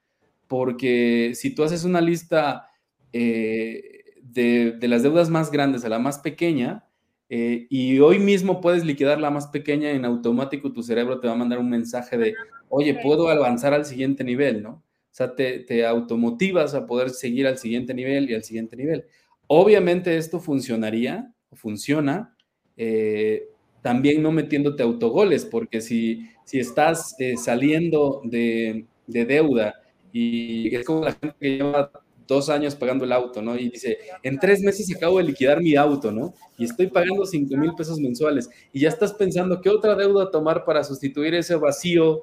porque 0.48 1.34
si 1.36 1.54
tú 1.54 1.64
haces 1.64 1.84
una 1.84 2.02
lista 2.02 2.68
eh, 3.14 4.04
de, 4.22 4.78
las 4.82 5.04
deudas 5.04 5.30
más 5.30 5.52
grandes 5.52 5.86
a 5.86 5.90
la 5.90 6.00
más 6.00 6.20
pequeña, 6.20 6.86
eh, 7.30 7.66
y 7.70 8.00
hoy 8.00 8.20
mismo 8.20 8.62
puedes 8.62 8.86
liquidar 8.86 9.20
la 9.20 9.32
más 9.32 9.48
pequeña, 9.48 9.92
en 9.92 10.06
automático 10.06 10.72
tu 10.72 10.84
cerebro 10.84 11.20
te 11.20 11.28
va 11.28 11.34
a 11.34 11.38
mandar 11.38 11.60
un 11.60 11.70
mensaje 11.70 12.18
de, 12.18 12.36
oye, 12.70 13.00
puedo 13.02 13.30
avanzar 13.30 13.74
al 13.74 13.86
siguiente 13.86 14.24
nivel, 14.24 14.62
¿no? 14.62 14.84
Sea, 15.16 15.34
te, 15.34 15.86
automotivas 15.86 16.74
a 16.74 16.86
poder 16.86 17.10
seguir 17.10 17.48
al 17.48 17.58
siguiente 17.58 17.94
nivel 17.94 18.30
y 18.30 18.36
al 18.36 18.44
siguiente 18.44 18.76
nivel. 18.76 19.06
Obviamente 19.48 20.18
esto 20.18 20.42
funcionaría, 20.42 21.34
funciona, 21.54 22.36
eh, 22.76 23.48
también 23.82 24.22
no 24.22 24.34
metiéndote 24.34 24.84
autogoles, 24.84 25.46
porque 25.46 25.80
si, 25.80 26.28
si 26.44 26.60
estás 26.60 27.16
saliendo 27.42 28.24
de, 28.26 28.88
de 29.08 29.24
deuda, 29.24 29.76
y 30.12 30.76
es 30.76 30.86
como 30.86 31.06
la 31.06 31.14
gente 31.14 31.34
que 31.40 31.58
lleva 31.60 31.90
dos 32.28 32.50
años 32.50 32.76
pagando 32.76 33.06
el 33.06 33.14
auto, 33.14 33.42
¿no? 33.42 33.56
Y 33.56 33.70
dice, 33.70 33.98
en 34.22 34.38
tres 34.38 34.60
meses 34.60 34.94
acabo 34.94 35.20
de 35.20 35.24
liquidar 35.24 35.62
mi 35.62 35.78
auto, 35.78 36.12
¿no? 36.12 36.34
Y 36.58 36.66
estoy 36.66 36.88
pagando 36.88 37.26
cinco 37.26 37.56
mil 37.56 37.74
pesos 37.74 38.02
mensuales. 38.02 38.50
Y 38.74 38.82
ya 38.82 38.90
estás 38.90 39.14
pensando, 39.14 39.62
¿qué 39.62 39.70
otra 39.70 39.96
deuda 39.96 40.30
tomar 40.30 40.66
para 40.66 40.84
sustituir 40.84 41.36
ese 41.36 41.56
vacío 41.56 42.22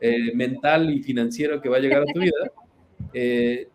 eh, 0.00 0.34
mental 0.34 0.90
y 0.90 1.02
financiero 1.02 1.60
que 1.60 1.68
va 1.68 1.76
a 1.76 1.80
llegar 1.80 2.02
a 2.02 2.06
tu 2.06 2.20
vida? 2.20 2.52
Eh, 3.12 3.68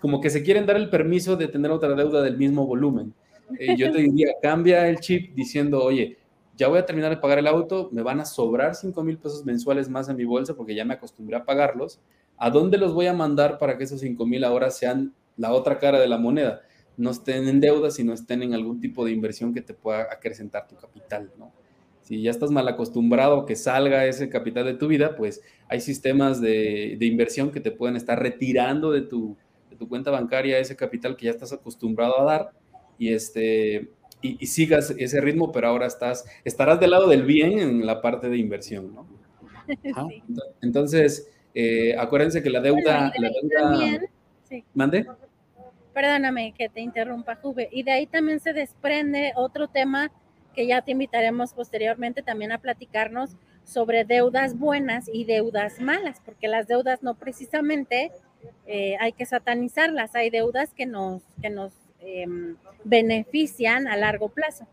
como 0.00 0.20
que 0.20 0.30
se 0.30 0.42
quieren 0.42 0.66
dar 0.66 0.76
el 0.76 0.90
permiso 0.90 1.36
de 1.36 1.48
tener 1.48 1.70
otra 1.70 1.94
deuda 1.94 2.22
del 2.22 2.36
mismo 2.36 2.66
volumen. 2.66 3.14
Eh, 3.58 3.76
yo 3.76 3.92
te 3.92 3.98
diría, 3.98 4.32
cambia 4.42 4.88
el 4.88 4.98
chip 4.98 5.34
diciendo, 5.34 5.82
oye, 5.82 6.18
ya 6.56 6.68
voy 6.68 6.78
a 6.78 6.86
terminar 6.86 7.10
de 7.10 7.16
pagar 7.16 7.38
el 7.38 7.46
auto, 7.46 7.88
me 7.92 8.02
van 8.02 8.20
a 8.20 8.24
sobrar 8.24 8.74
5 8.74 9.02
mil 9.02 9.18
pesos 9.18 9.44
mensuales 9.44 9.88
más 9.88 10.08
en 10.08 10.16
mi 10.16 10.24
bolsa 10.24 10.54
porque 10.54 10.74
ya 10.74 10.84
me 10.84 10.94
acostumbré 10.94 11.36
a 11.36 11.44
pagarlos. 11.44 12.00
¿A 12.36 12.50
dónde 12.50 12.78
los 12.78 12.92
voy 12.92 13.06
a 13.06 13.12
mandar 13.12 13.58
para 13.58 13.76
que 13.76 13.84
esos 13.84 14.00
5 14.00 14.26
mil 14.26 14.44
ahora 14.44 14.70
sean 14.70 15.14
la 15.36 15.52
otra 15.52 15.78
cara 15.78 15.98
de 15.98 16.08
la 16.08 16.18
moneda? 16.18 16.62
No 16.96 17.10
estén 17.10 17.48
en 17.48 17.60
deuda, 17.60 17.90
sino 17.90 18.12
estén 18.12 18.42
en 18.42 18.54
algún 18.54 18.80
tipo 18.80 19.04
de 19.04 19.12
inversión 19.12 19.52
que 19.52 19.62
te 19.62 19.74
pueda 19.74 20.02
acrecentar 20.02 20.68
tu 20.68 20.76
capital, 20.76 21.30
¿no? 21.38 21.52
Si 22.04 22.22
ya 22.22 22.30
estás 22.30 22.50
mal 22.50 22.68
acostumbrado 22.68 23.40
a 23.40 23.46
que 23.46 23.56
salga 23.56 24.06
ese 24.06 24.28
capital 24.28 24.66
de 24.66 24.74
tu 24.74 24.88
vida, 24.88 25.16
pues 25.16 25.42
hay 25.68 25.80
sistemas 25.80 26.40
de, 26.40 26.96
de 26.98 27.06
inversión 27.06 27.50
que 27.50 27.60
te 27.60 27.70
pueden 27.70 27.96
estar 27.96 28.20
retirando 28.20 28.92
de 28.92 29.02
tu, 29.02 29.36
de 29.70 29.76
tu 29.76 29.88
cuenta 29.88 30.10
bancaria 30.10 30.58
ese 30.58 30.76
capital 30.76 31.16
que 31.16 31.26
ya 31.26 31.30
estás 31.32 31.52
acostumbrado 31.52 32.20
a 32.20 32.24
dar 32.24 32.50
y 32.98 33.12
este 33.12 33.90
y, 34.24 34.46
sigas 34.46 34.94
ese 34.96 35.20
ritmo, 35.20 35.52
pero 35.52 35.68
ahora 35.68 35.86
estás, 35.86 36.24
estarás 36.44 36.80
del 36.80 36.90
lado 36.90 37.08
del 37.08 37.24
bien 37.24 37.58
en 37.58 37.84
la 37.86 38.00
parte 38.00 38.28
de 38.28 38.38
inversión, 38.38 38.94
¿no? 38.94 39.06
Entonces, 40.62 41.30
eh, 41.54 41.94
acuérdense 41.98 42.42
que 42.42 42.50
la 42.50 42.60
deuda... 42.60 43.12
la 43.18 43.30
deuda 43.30 44.00
¿Mande? 44.72 45.06
Perdóname 45.92 46.54
que 46.56 46.68
te 46.68 46.80
interrumpa, 46.80 47.36
Juve. 47.36 47.68
Y 47.70 47.82
de 47.82 47.92
ahí 47.92 48.06
también 48.06 48.40
se 48.40 48.52
desprende 48.52 49.32
otro 49.36 49.68
tema 49.68 50.10
que 50.54 50.66
ya 50.66 50.82
te 50.82 50.92
invitaremos 50.92 51.52
posteriormente 51.52 52.22
también 52.22 52.52
a 52.52 52.58
platicarnos 52.58 53.36
sobre 53.64 54.04
deudas 54.04 54.58
buenas 54.58 55.10
y 55.12 55.24
deudas 55.24 55.80
malas, 55.80 56.20
porque 56.24 56.48
las 56.48 56.66
deudas 56.66 57.02
no 57.02 57.14
precisamente 57.14 58.12
eh, 58.66 58.96
hay 59.00 59.12
que 59.12 59.26
satanizarlas, 59.26 60.14
hay 60.14 60.30
deudas 60.30 60.72
que 60.74 60.86
nos, 60.86 61.22
que 61.40 61.50
nos 61.50 61.72
Em, 62.06 62.56
benefician 62.84 63.88
a 63.88 63.96
largo 63.96 64.28
plazo. 64.28 64.68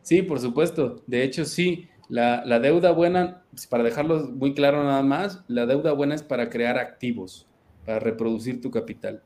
Sí, 0.00 0.22
por 0.22 0.40
supuesto. 0.40 1.02
De 1.06 1.22
hecho, 1.22 1.44
sí, 1.44 1.86
la, 2.08 2.58
deuda 2.60 2.92
buena, 2.92 3.44
para 3.68 3.82
dejarlo 3.82 4.30
muy 4.30 4.54
claro 4.54 4.82
nada 4.82 5.02
más, 5.02 5.44
la 5.48 5.66
deuda 5.66 5.92
buena 5.92 6.14
es 6.14 6.22
para 6.22 6.48
crear 6.48 6.78
activos, 6.78 7.46
para 7.84 7.98
reproducir 7.98 8.62
tu 8.62 8.70
capital. 8.70 9.22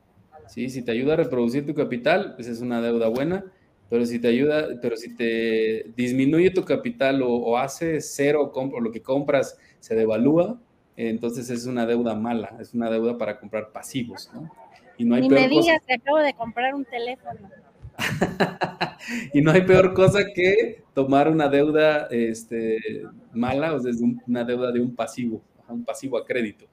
¿Sí? 0.47 0.69
Si 0.69 0.81
te 0.81 0.91
ayuda 0.91 1.13
a 1.13 1.15
reproducir 1.15 1.65
tu 1.65 1.73
capital, 1.73 2.33
pues 2.35 2.49
es 2.49 2.59
una 2.59 2.81
deuda 2.81 3.07
buena, 3.07 3.45
pero 3.89 4.05
si 4.05 4.19
te 4.19 4.27
ayuda, 4.27 4.67
pero 4.81 4.97
si 4.97 5.15
te 5.15 5.91
disminuye 5.95 6.51
tu 6.51 6.65
capital 6.65 7.21
o, 7.23 7.57
hace 7.57 8.01
cero 8.01 8.51
o 8.53 8.79
lo 8.81 8.91
que 8.91 9.01
compras 9.01 9.57
se 9.79 9.95
devalúa, 9.95 10.59
entonces 10.95 11.49
es 11.49 11.65
una 11.65 11.85
deuda 11.85 12.15
mala, 12.15 12.55
es 12.59 12.73
una 12.73 12.89
deuda 12.89 13.17
para 13.17 13.39
comprar 13.39 13.71
pasivos, 13.71 14.31
¿no? 14.33 14.51
Y 14.97 15.05
no 15.05 15.15
hay 15.15 15.21
Ni 15.21 15.29
me 15.29 15.47
digas 15.47 15.81
que 15.85 15.93
acabo 15.93 16.17
de 16.17 16.33
comprar 16.33 16.73
un 16.73 16.83
teléfono. 16.83 17.49
y 19.33 19.41
no 19.41 19.51
hay 19.51 19.61
peor 19.61 19.93
cosa 19.93 20.19
que 20.33 20.83
tomar 20.93 21.29
una 21.29 21.47
deuda 21.47 22.07
este, 22.09 22.79
mala, 23.31 23.73
o 23.73 23.79
sea, 23.79 23.91
una 24.25 24.43
deuda 24.43 24.71
de 24.71 24.81
un 24.81 24.95
pasivo, 24.95 25.41
un 25.69 25.85
pasivo 25.85 26.17
a 26.17 26.25
crédito. 26.25 26.65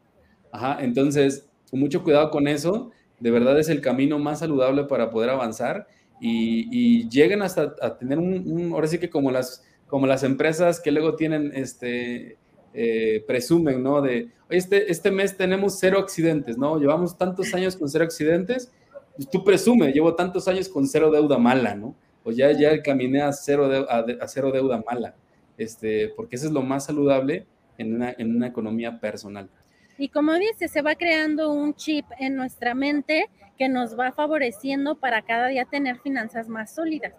Ajá, 0.50 0.78
entonces, 0.82 1.48
mucho 1.70 2.02
cuidado 2.02 2.30
con 2.30 2.48
eso, 2.48 2.92
de 3.20 3.30
verdad 3.30 3.58
es 3.58 3.68
el 3.68 3.80
camino 3.80 4.18
más 4.18 4.40
saludable 4.40 4.84
para 4.84 5.10
poder 5.10 5.30
avanzar 5.30 5.86
y, 6.20 6.68
y 6.70 7.08
lleguen 7.08 7.42
hasta 7.42 7.74
a 7.80 7.98
tener 7.98 8.18
un, 8.18 8.70
ahora 8.72 8.86
sí 8.86 8.98
que 8.98 9.10
como 9.10 9.30
las, 9.30 9.64
como 9.86 10.06
las 10.06 10.22
empresas 10.22 10.80
que 10.80 10.90
luego 10.90 11.16
tienen 11.16 11.52
este, 11.54 12.36
eh, 12.72 13.22
presumen, 13.26 13.82
¿no? 13.82 14.02
De, 14.02 14.30
este, 14.48 14.90
este 14.90 15.10
mes 15.10 15.36
tenemos 15.36 15.78
cero 15.78 15.98
accidentes, 16.00 16.58
¿no? 16.58 16.78
Llevamos 16.78 17.16
tantos 17.16 17.54
años 17.54 17.76
con 17.76 17.88
cero 17.88 18.04
accidentes, 18.04 18.72
pues 19.16 19.30
tú 19.30 19.44
presume, 19.44 19.92
llevo 19.92 20.16
tantos 20.16 20.48
años 20.48 20.68
con 20.68 20.88
cero 20.88 21.10
deuda 21.10 21.38
mala, 21.38 21.76
¿no? 21.76 21.94
O 22.24 22.32
ya, 22.32 22.50
ya 22.52 22.82
caminé 22.82 23.22
a 23.22 23.32
cero, 23.32 23.70
a, 23.88 24.26
cero 24.26 24.50
deuda 24.50 24.82
mala, 24.84 25.14
este, 25.56 26.08
porque 26.16 26.36
eso 26.36 26.46
es 26.46 26.52
lo 26.52 26.62
más 26.62 26.86
saludable 26.86 27.46
en 27.78 27.94
una, 27.94 28.14
en 28.18 28.34
una 28.34 28.48
economía 28.48 28.98
personal. 28.98 29.48
Y 29.96 30.08
como 30.08 30.34
dice, 30.34 30.66
se 30.66 30.82
va 30.82 30.96
creando 30.96 31.52
un 31.52 31.74
chip 31.74 32.06
en 32.18 32.34
nuestra 32.34 32.74
mente 32.74 33.26
que 33.58 33.68
nos 33.68 33.98
va 33.98 34.12
favoreciendo 34.12 34.96
para 34.96 35.22
cada 35.22 35.48
día 35.48 35.64
tener 35.64 35.98
finanzas 35.98 36.48
más 36.48 36.74
sólidas. 36.74 37.14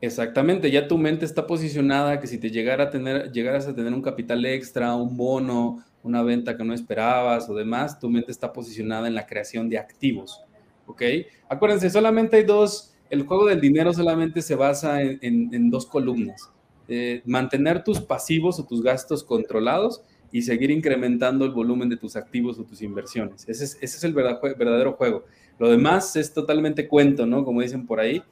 Exactamente, 0.00 0.70
ya 0.70 0.88
tu 0.88 0.98
mente 0.98 1.24
está 1.24 1.46
posicionada 1.46 2.20
que 2.20 2.26
si 2.26 2.38
te 2.38 2.50
llegara 2.50 2.84
a 2.84 2.90
tener, 2.90 3.32
llegaras 3.32 3.66
a 3.66 3.74
tener 3.74 3.92
un 3.94 4.02
capital 4.02 4.44
extra, 4.44 4.94
un 4.94 5.16
bono, 5.16 5.82
una 6.02 6.22
venta 6.22 6.56
que 6.56 6.64
no 6.64 6.74
esperabas 6.74 7.48
o 7.48 7.54
demás, 7.54 7.98
tu 7.98 8.10
mente 8.10 8.30
está 8.30 8.52
posicionada 8.52 9.08
en 9.08 9.14
la 9.14 9.26
creación 9.26 9.70
de 9.70 9.78
activos, 9.78 10.42
¿ok? 10.86 11.02
Acuérdense, 11.48 11.88
solamente 11.88 12.36
hay 12.36 12.44
dos, 12.44 12.94
el 13.08 13.22
juego 13.22 13.46
del 13.46 13.60
dinero 13.60 13.92
solamente 13.94 14.42
se 14.42 14.54
basa 14.54 15.00
en, 15.00 15.70
dos 15.70 15.86
columnas, 15.86 16.50
eh, 16.88 17.22
mantener 17.24 17.82
tus 17.82 18.00
pasivos 18.00 18.60
o 18.60 18.66
tus 18.66 18.82
gastos 18.82 19.24
controlados 19.24 20.02
y 20.36 20.42
seguir 20.42 20.70
incrementando 20.70 21.44
el 21.44 21.52
volumen 21.52 21.88
de 21.88 21.96
tus 21.96 22.16
activos 22.16 22.58
o 22.58 22.64
tus 22.64 22.82
inversiones. 22.82 23.48
Ese 23.48 23.64
es, 23.64 23.78
ese 23.80 23.96
es 23.96 24.04
el 24.04 24.12
verdadero 24.12 24.92
juego. 24.92 25.24
Lo 25.58 25.70
demás 25.70 26.16
es 26.16 26.32
totalmente 26.32 26.88
cuento, 26.88 27.26
¿no? 27.26 27.44
Como 27.44 27.62
dicen 27.62 27.86
por 27.86 28.00
ahí, 28.00 28.22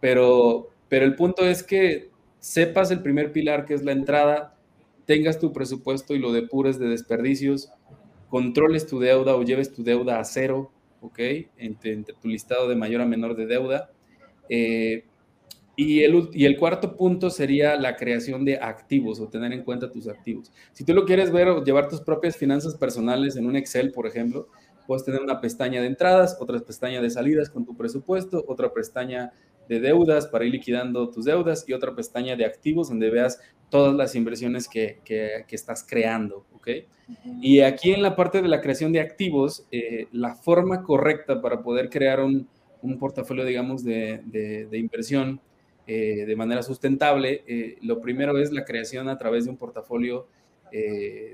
pero 0.00 0.70
pero 0.90 1.04
el 1.04 1.14
punto 1.14 1.46
es 1.46 1.62
que 1.62 2.10
sepas 2.40 2.90
el 2.90 3.00
primer 3.00 3.32
pilar, 3.32 3.64
que 3.64 3.74
es 3.74 3.84
la 3.84 3.92
entrada, 3.92 4.56
tengas 5.06 5.38
tu 5.38 5.52
presupuesto 5.52 6.14
y 6.14 6.18
lo 6.18 6.32
depures 6.32 6.80
de 6.80 6.88
desperdicios, 6.88 7.70
controles 8.28 8.88
tu 8.88 8.98
deuda 8.98 9.36
o 9.36 9.42
lleves 9.44 9.72
tu 9.72 9.84
deuda 9.84 10.18
a 10.18 10.24
cero, 10.24 10.72
¿ok? 11.00 11.20
Entre, 11.58 12.02
tu 12.02 12.28
listado 12.28 12.68
de 12.68 12.74
mayor 12.74 13.02
a 13.02 13.06
menor 13.06 13.36
de 13.36 13.46
deuda. 13.46 13.90
Eh, 14.48 15.04
y 15.84 16.02
el, 16.04 16.28
y 16.32 16.44
el, 16.44 16.58
cuarto 16.58 16.96
punto 16.96 17.30
sería 17.30 17.76
la 17.76 17.96
creación 17.96 18.44
de 18.44 18.56
activos 18.56 19.20
o 19.20 19.28
tener 19.28 19.52
en 19.52 19.62
cuenta 19.62 19.90
tus 19.90 20.08
activos. 20.08 20.52
Si 20.72 20.84
tú 20.84 20.92
lo 20.92 21.04
quieres 21.04 21.30
ver 21.30 21.48
o 21.48 21.64
llevar 21.64 21.88
tus 21.88 22.00
propias 22.00 22.36
finanzas 22.36 22.74
personales 22.74 23.36
en 23.36 23.46
un 23.46 23.56
Excel, 23.56 23.92
por 23.92 24.06
ejemplo, 24.06 24.48
puedes 24.86 25.04
tener 25.04 25.22
una 25.22 25.40
pestaña 25.40 25.80
de 25.80 25.86
entradas, 25.86 26.36
otra 26.40 26.58
pestaña 26.60 27.00
de 27.00 27.08
salidas 27.08 27.48
con 27.48 27.64
tu 27.64 27.76
presupuesto, 27.76 28.44
otra 28.46 28.72
pestaña 28.72 29.32
de 29.68 29.80
deudas 29.80 30.26
para 30.26 30.44
ir 30.44 30.52
liquidando 30.52 31.10
tus 31.10 31.24
deudas 31.24 31.64
y 31.66 31.72
otra 31.72 31.94
pestaña 31.94 32.36
de 32.36 32.44
activos 32.44 32.88
donde 32.88 33.08
veas 33.08 33.40
todas 33.68 33.94
las 33.94 34.14
inversiones 34.14 34.68
que, 34.68 34.98
que, 35.04 35.44
estás 35.48 35.86
creando, 35.88 36.44
¿ok? 36.54 36.68
Y 37.40 37.60
aquí 37.60 37.92
en 37.92 38.02
la 38.02 38.16
parte 38.16 38.42
de 38.42 38.48
la 38.48 38.60
creación 38.60 38.92
de 38.92 39.00
activos, 39.00 39.66
eh, 39.70 40.08
la 40.12 40.34
forma 40.34 40.82
correcta 40.82 41.40
para 41.40 41.62
poder 41.62 41.88
crear 41.88 42.20
un, 42.20 42.48
un 42.82 42.98
portafolio, 42.98 43.44
digamos, 43.44 43.84
de, 43.84 44.20
de, 44.24 44.78
inversión 44.78 45.40
eh, 45.92 46.24
de 46.24 46.36
manera 46.36 46.62
sustentable, 46.62 47.42
eh, 47.48 47.76
lo 47.82 48.00
primero 48.00 48.38
es 48.38 48.52
la 48.52 48.64
creación 48.64 49.08
a 49.08 49.18
través 49.18 49.44
de 49.44 49.50
un 49.50 49.56
portafolio, 49.56 50.28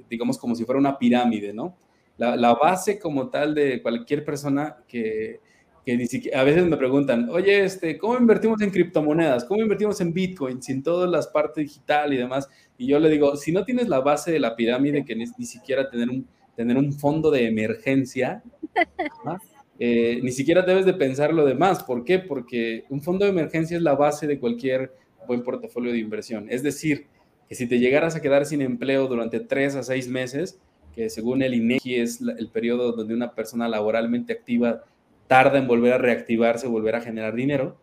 digamos, 0.08 0.38
como 0.38 0.54
si 0.54 0.64
fuera 0.64 0.78
una 0.78 0.98
pirámide, 0.98 1.52
¿no? 1.52 1.76
La, 2.16 2.36
la, 2.36 2.54
base 2.54 2.98
como 2.98 3.28
tal 3.28 3.54
de 3.54 3.82
cualquier 3.82 4.24
persona 4.24 4.78
que, 4.88 5.40
que 5.84 6.30
a 6.34 6.42
veces 6.42 6.64
me 6.64 6.78
preguntan, 6.78 7.28
oye, 7.28 7.64
este, 7.64 7.98
¿cómo 7.98 8.18
invertimos 8.18 8.62
en 8.62 8.70
criptomonedas? 8.70 9.44
¿Cómo 9.44 9.60
invertimos 9.60 10.00
en 10.00 10.14
Bitcoin? 10.14 10.62
Sin 10.62 10.82
todas 10.82 11.10
las 11.10 11.28
partes 11.28 11.64
digital 11.64 12.14
y 12.14 12.16
demás. 12.16 12.48
Y 12.78 12.86
yo 12.86 12.98
le 12.98 13.10
digo, 13.10 13.36
si 13.36 13.52
no 13.52 13.62
tienes 13.62 13.88
la 13.88 14.00
base 14.00 14.32
de 14.32 14.40
la 14.40 14.56
pirámide, 14.56 15.04
que 15.04 15.14
ni, 15.14 15.26
siquiera 15.26 15.90
tener 15.90 16.08
un, 16.08 16.26
tener 16.56 16.78
un 16.78 16.94
fondo 16.94 17.30
de 17.30 17.46
emergencia, 17.46 18.42
eh, 19.78 20.20
ni 20.22 20.32
siquiera 20.32 20.62
debes 20.62 20.86
de 20.86 20.94
pensar 20.94 21.34
lo 21.34 21.44
demás. 21.44 21.82
¿Por 21.84 22.04
qué? 22.04 22.18
Porque 22.18 22.84
un 22.88 23.02
fondo 23.02 23.24
de 23.24 23.30
emergencia 23.30 23.76
es 23.76 23.82
la 23.82 23.94
base 23.94 24.26
de 24.26 24.38
cualquier 24.38 24.92
buen 25.26 25.42
portafolio 25.42 25.92
de 25.92 25.98
inversión. 25.98 26.46
Es 26.50 26.62
decir, 26.62 27.06
que 27.48 27.54
si 27.54 27.66
te 27.66 27.78
llegaras 27.78 28.16
a 28.16 28.22
quedar 28.22 28.46
sin 28.46 28.62
empleo 28.62 29.06
durante 29.06 29.40
tres 29.40 29.74
a 29.76 29.82
seis 29.82 30.08
meses, 30.08 30.58
que 30.94 31.10
según 31.10 31.42
el 31.42 31.54
INEGI 31.54 31.96
es 31.96 32.20
el 32.20 32.48
periodo 32.48 32.92
donde 32.92 33.14
una 33.14 33.34
persona 33.34 33.68
laboralmente 33.68 34.32
activa 34.32 34.84
tarda 35.26 35.58
en 35.58 35.66
volver 35.66 35.92
a 35.92 35.98
reactivarse, 35.98 36.66
volver 36.66 36.94
a 36.96 37.00
generar 37.00 37.34
dinero, 37.34 37.76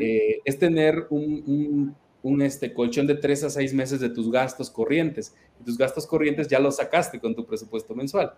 eh, 0.00 0.40
es 0.44 0.58
tener 0.58 1.06
un, 1.10 1.94
este, 2.40 2.72
colchón 2.72 3.06
de 3.06 3.16
tres 3.16 3.44
a 3.44 3.50
seis 3.50 3.74
meses 3.74 4.00
de 4.00 4.08
tus 4.08 4.30
gastos 4.30 4.70
corrientes. 4.70 5.34
Y 5.60 5.64
tus 5.64 5.76
gastos 5.76 6.06
corrientes 6.06 6.48
ya 6.48 6.58
los 6.58 6.76
sacaste 6.76 7.20
con 7.20 7.34
tu 7.34 7.44
presupuesto 7.44 7.94
mensual. 7.94 8.32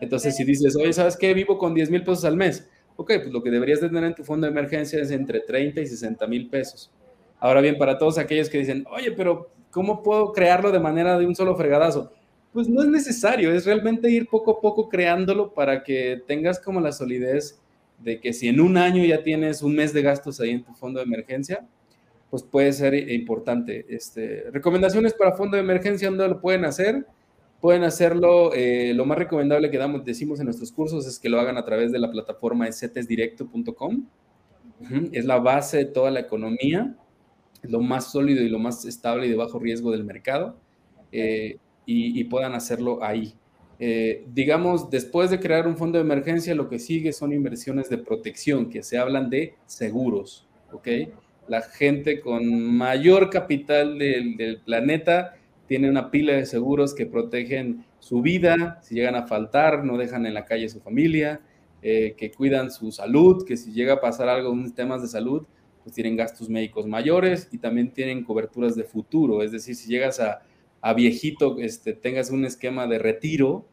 Entonces, 0.00 0.36
si 0.36 0.44
dices, 0.44 0.76
oye, 0.76 0.92
¿sabes 0.92 1.16
qué? 1.16 1.34
Vivo 1.34 1.58
con 1.58 1.74
10 1.74 1.90
mil 1.90 2.02
pesos 2.02 2.24
al 2.24 2.36
mes. 2.36 2.68
Ok, 2.96 3.12
pues 3.16 3.32
lo 3.32 3.42
que 3.42 3.50
deberías 3.50 3.80
tener 3.80 4.04
en 4.04 4.14
tu 4.14 4.24
fondo 4.24 4.46
de 4.46 4.52
emergencia 4.52 5.00
es 5.00 5.10
entre 5.10 5.40
30 5.40 5.80
y 5.80 5.86
60 5.86 6.26
mil 6.26 6.48
pesos. 6.48 6.90
Ahora 7.38 7.60
bien, 7.60 7.78
para 7.78 7.98
todos 7.98 8.18
aquellos 8.18 8.48
que 8.48 8.58
dicen, 8.58 8.84
oye, 8.90 9.12
pero 9.12 9.50
¿cómo 9.70 10.02
puedo 10.02 10.32
crearlo 10.32 10.72
de 10.72 10.80
manera 10.80 11.18
de 11.18 11.26
un 11.26 11.34
solo 11.34 11.56
fregadazo? 11.56 12.12
pues 12.52 12.68
no 12.68 12.82
es 12.82 12.88
necesario, 12.88 13.52
es 13.52 13.66
realmente 13.66 14.10
ir 14.10 14.26
poco 14.26 14.52
a 14.52 14.60
poco 14.60 14.88
creándolo 14.88 15.52
para 15.52 15.82
que 15.82 16.22
tengas 16.26 16.58
como 16.58 16.80
la 16.80 16.92
solidez 16.92 17.60
de 17.98 18.20
que 18.20 18.32
si 18.32 18.48
en 18.48 18.60
un 18.60 18.76
año 18.76 19.04
ya 19.04 19.22
tienes 19.22 19.62
un 19.62 19.74
mes 19.74 19.92
de 19.92 20.02
gastos 20.02 20.40
ahí 20.40 20.50
en 20.50 20.64
tu 20.64 20.72
fondo 20.74 20.98
de 20.98 21.04
emergencia, 21.04 21.66
pues 22.30 22.42
puede 22.42 22.72
ser 22.72 22.94
importante. 23.10 23.86
Este, 23.88 24.44
recomendaciones 24.52 25.14
para 25.14 25.36
fondo 25.36 25.56
de 25.56 25.62
emergencia, 25.62 26.08
¿dónde 26.08 26.28
lo 26.28 26.40
pueden 26.40 26.64
hacer? 26.64 27.06
Pueden 27.60 27.82
hacerlo, 27.82 28.52
eh, 28.54 28.92
lo 28.94 29.04
más 29.04 29.18
recomendable 29.18 29.70
que 29.70 29.78
damos, 29.78 30.04
decimos 30.04 30.38
en 30.38 30.44
nuestros 30.44 30.70
cursos 30.70 31.06
es 31.06 31.18
que 31.18 31.28
lo 31.28 31.40
hagan 31.40 31.56
a 31.56 31.64
través 31.64 31.90
de 31.90 31.98
la 31.98 32.10
plataforma 32.10 32.70
cetesdirecto.com. 32.70 34.04
Es 35.10 35.24
la 35.24 35.40
base 35.40 35.78
de 35.78 35.84
toda 35.86 36.12
la 36.12 36.20
economía, 36.20 36.94
lo 37.62 37.80
más 37.80 38.12
sólido 38.12 38.44
y 38.44 38.48
lo 38.48 38.60
más 38.60 38.84
estable 38.84 39.26
y 39.26 39.30
de 39.30 39.34
bajo 39.34 39.58
riesgo 39.58 39.90
del 39.90 40.04
mercado, 40.04 40.56
eh, 41.10 41.58
y, 41.84 42.22
puedan 42.24 42.54
hacerlo 42.54 43.02
ahí. 43.02 43.34
Eh, 43.80 44.24
digamos, 44.32 44.88
después 44.88 45.30
de 45.30 45.40
crear 45.40 45.66
un 45.66 45.76
fondo 45.76 45.98
de 45.98 46.04
emergencia, 46.04 46.54
lo 46.54 46.68
que 46.68 46.78
sigue 46.78 47.12
son 47.12 47.32
inversiones 47.32 47.88
de 47.88 47.98
protección, 47.98 48.68
que 48.68 48.84
se 48.84 48.98
hablan 48.98 49.30
de 49.30 49.54
seguros, 49.66 50.46
¿ok? 50.72 50.88
La 51.48 51.62
gente 51.62 52.20
con 52.20 52.62
mayor 52.76 53.30
capital 53.30 53.98
del, 53.98 54.36
del 54.36 54.60
planeta 54.60 55.34
tiene 55.68 55.90
una 55.90 56.10
pila 56.10 56.32
de 56.32 56.46
seguros 56.46 56.94
que 56.94 57.06
protegen 57.06 57.84
su 57.98 58.22
vida, 58.22 58.80
si 58.82 58.94
llegan 58.94 59.14
a 59.14 59.26
faltar, 59.26 59.84
no 59.84 59.98
dejan 59.98 60.24
en 60.26 60.32
la 60.34 60.46
calle 60.46 60.64
a 60.64 60.68
su 60.70 60.80
familia, 60.80 61.42
eh, 61.82 62.14
que 62.16 62.32
cuidan 62.32 62.70
su 62.70 62.90
salud, 62.90 63.44
que 63.46 63.56
si 63.56 63.72
llega 63.72 63.94
a 63.94 64.00
pasar 64.00 64.28
algo 64.28 64.50
en 64.52 64.74
temas 64.74 65.02
de 65.02 65.08
salud, 65.08 65.46
pues 65.84 65.94
tienen 65.94 66.16
gastos 66.16 66.48
médicos 66.48 66.86
mayores 66.86 67.48
y 67.52 67.58
también 67.58 67.92
tienen 67.92 68.24
coberturas 68.24 68.74
de 68.74 68.84
futuro, 68.84 69.42
es 69.42 69.52
decir, 69.52 69.76
si 69.76 69.88
llegas 69.88 70.20
a, 70.20 70.42
viejito, 70.94 71.58
este, 71.58 71.92
tengas 71.92 72.30
un 72.30 72.46
esquema 72.46 72.86
de 72.86 72.98
retiro 72.98 73.66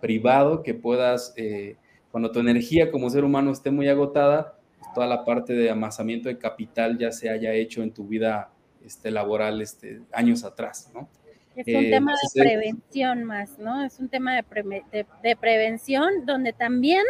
privado 0.00 0.62
que 0.62 0.74
puedas, 0.74 1.34
eh, 1.36 1.76
cuando 2.10 2.32
tu 2.32 2.40
energía 2.40 2.90
como 2.90 3.10
ser 3.10 3.24
humano 3.24 3.52
esté 3.52 3.70
muy 3.70 3.88
agotada, 3.88 4.58
pues 4.78 4.92
toda 4.94 5.06
la 5.06 5.24
parte 5.24 5.52
de 5.52 5.70
amasamiento 5.70 6.28
de 6.28 6.38
capital 6.38 6.98
ya 6.98 7.12
se 7.12 7.28
haya 7.28 7.52
hecho 7.52 7.82
en 7.82 7.92
tu 7.92 8.08
vida 8.08 8.50
este, 8.84 9.10
laboral 9.10 9.60
este, 9.60 10.00
años 10.12 10.44
atrás, 10.44 10.90
¿no? 10.94 11.08
Es 11.56 11.66
un 11.66 11.84
eh, 11.84 11.90
tema 11.90 12.12
de 12.12 12.42
prevención 12.42 13.24
más, 13.24 13.58
¿no? 13.58 13.84
Es 13.84 13.98
un 13.98 14.08
tema 14.08 14.34
de, 14.36 15.04
de, 15.22 15.36
prevención 15.36 16.24
donde 16.24 16.52
también 16.52 17.04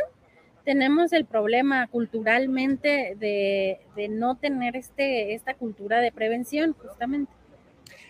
tenemos 0.65 1.13
el 1.13 1.25
problema 1.25 1.87
culturalmente 1.87 3.17
de, 3.19 3.79
de, 3.95 4.09
no 4.09 4.37
tener 4.37 4.77
este, 4.77 5.35
esta 5.35 5.55
cultura 5.55 6.01
de 6.01 6.11
prevención, 6.11 6.75
justamente. 6.75 7.33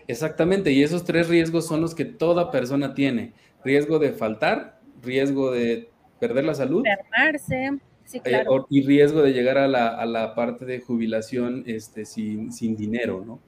Exactamente, 0.07 0.71
y 0.71 0.83
esos 0.83 1.03
tres 1.05 1.29
riesgos 1.29 1.67
son 1.67 1.81
los 1.81 1.95
que 1.95 2.05
toda 2.05 2.51
persona 2.51 2.93
tiene. 2.93 3.33
Riesgo 3.63 3.99
de 3.99 4.11
faltar, 4.11 4.79
riesgo 5.01 5.51
de 5.51 5.89
perder 6.19 6.45
la 6.45 6.55
salud. 6.55 6.83
Enfermarse, 6.85 7.79
sí, 8.05 8.21
eh, 8.25 8.43
y 8.69 8.85
riesgo 8.85 9.21
de 9.21 9.33
llegar 9.33 9.57
a 9.57 9.67
la, 9.67 9.87
a 9.89 10.05
la 10.05 10.35
parte 10.35 10.65
de 10.65 10.79
jubilación 10.81 11.63
este, 11.67 12.05
sin, 12.05 12.51
sin 12.51 12.75
dinero, 12.75 13.23
¿no? 13.25 13.39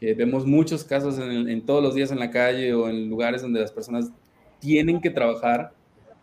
Que 0.00 0.14
vemos 0.14 0.46
muchos 0.46 0.84
casos 0.84 1.18
en, 1.18 1.64
todos 1.64 1.82
los 1.82 1.94
días 1.94 2.10
en 2.10 2.18
la 2.18 2.30
calle 2.30 2.74
o 2.74 2.88
en 2.88 3.08
lugares 3.08 3.42
donde 3.42 3.60
las 3.60 3.72
personas 3.72 4.10
tienen 4.58 5.00
que 5.00 5.10
trabajar 5.10 5.72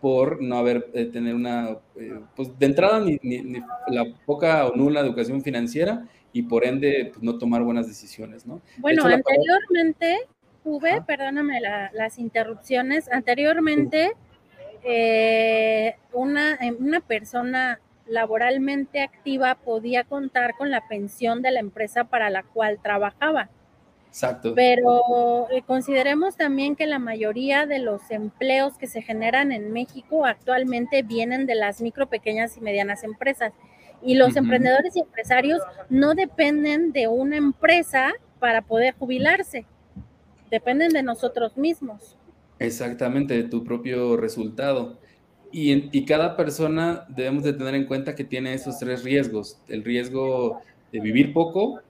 por 0.01 0.41
no 0.41 0.57
haber, 0.57 0.89
eh, 0.93 1.05
tener 1.05 1.33
una, 1.33 1.77
eh, 1.95 2.19
pues 2.35 2.57
de 2.59 2.65
entrada 2.65 2.99
ni, 2.99 3.19
la 3.87 4.05
poca 4.25 4.67
o 4.67 4.75
nula 4.75 4.99
educación 4.99 5.41
financiera 5.41 6.05
y 6.33 6.43
por 6.43 6.65
ende 6.65 7.11
pues, 7.13 7.23
no 7.23 7.37
tomar 7.37 7.63
buenas 7.63 7.87
decisiones, 7.87 8.45
¿no? 8.45 8.61
Bueno, 8.77 9.05
anteriormente, 9.05 10.27
tuve, 10.63 11.01
perdóname 11.07 11.61
las 11.93 12.19
interrupciones, 12.19 13.09
anteriormente 13.11 14.13
eh, 14.83 15.95
una, 16.11 16.59
una 16.79 16.99
persona 16.99 17.79
laboralmente 18.07 19.01
activa 19.01 19.55
podía 19.55 20.03
contar 20.03 20.55
con 20.57 20.71
la 20.71 20.87
pensión 20.87 21.41
de 21.41 21.51
la 21.51 21.59
empresa 21.59 22.03
para 22.05 22.29
la 22.29 22.43
cual 22.43 22.79
trabajaba. 22.81 23.49
Exacto. 24.13 24.53
Pero 24.53 25.49
eh, 25.49 25.63
consideremos 25.65 26.37
también 26.37 26.75
que 26.75 26.85
la 26.85 26.99
mayoría 26.99 27.65
de 27.65 27.79
los 27.79 28.11
empleos 28.11 28.77
que 28.77 28.85
se 28.85 29.01
generan 29.01 29.51
en 29.51 29.73
México 29.73 30.27
actualmente 30.27 31.01
vienen 31.01 31.47
de 31.47 31.55
las 31.55 31.81
micro, 31.81 32.05
pequeñas 32.05 32.55
y 32.55 32.61
medianas 32.61 33.03
empresas. 33.03 33.53
Y 34.03 34.13
los 34.13 34.35
emprendedores 34.35 34.95
y 34.95 34.99
empresarios 34.99 35.63
no 35.89 36.13
dependen 36.13 36.91
de 36.91 37.07
una 37.07 37.37
empresa 37.37 38.13
para 38.37 38.61
poder 38.61 38.93
jubilarse, 38.99 39.65
dependen 40.51 40.93
de 40.93 41.01
nosotros 41.01 41.57
mismos. 41.57 42.15
Exactamente, 42.59 43.33
de 43.33 43.49
tu 43.49 43.63
propio 43.63 44.15
resultado. 44.15 44.99
Y, 45.51 45.89
y 45.97 46.05
cada 46.05 46.37
persona 46.37 47.07
debemos 47.09 47.43
de 47.43 47.53
tener 47.53 47.73
en 47.73 47.87
cuenta 47.87 48.13
que 48.13 48.25
tiene 48.25 48.53
esos 48.53 48.77
tres 48.77 49.03
riesgos. 49.03 49.57
El 49.67 49.83
riesgo 49.83 50.61
de 50.91 50.99
vivir 50.99 51.33
poco, 51.33 51.81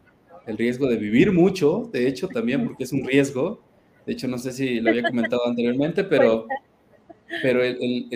el 0.46 0.58
riesgo 0.58 0.88
de 0.88 0.98
vivir 0.98 1.32
mucho, 1.32 1.90
de 1.92 2.08
hecho, 2.08 2.28
también 2.28 2.66
porque 2.66 2.84
es 2.84 2.92
un 2.92 3.06
riesgo. 3.06 3.62
De 4.06 4.14
hecho, 4.14 4.28
no 4.28 4.38
sé 4.38 4.52
si 4.52 4.80
lo 4.82 4.90
había 4.90 5.04
comentado 5.04 5.48
anteriormente, 5.48 6.04
pero, 6.04 6.48
pero 7.42 7.62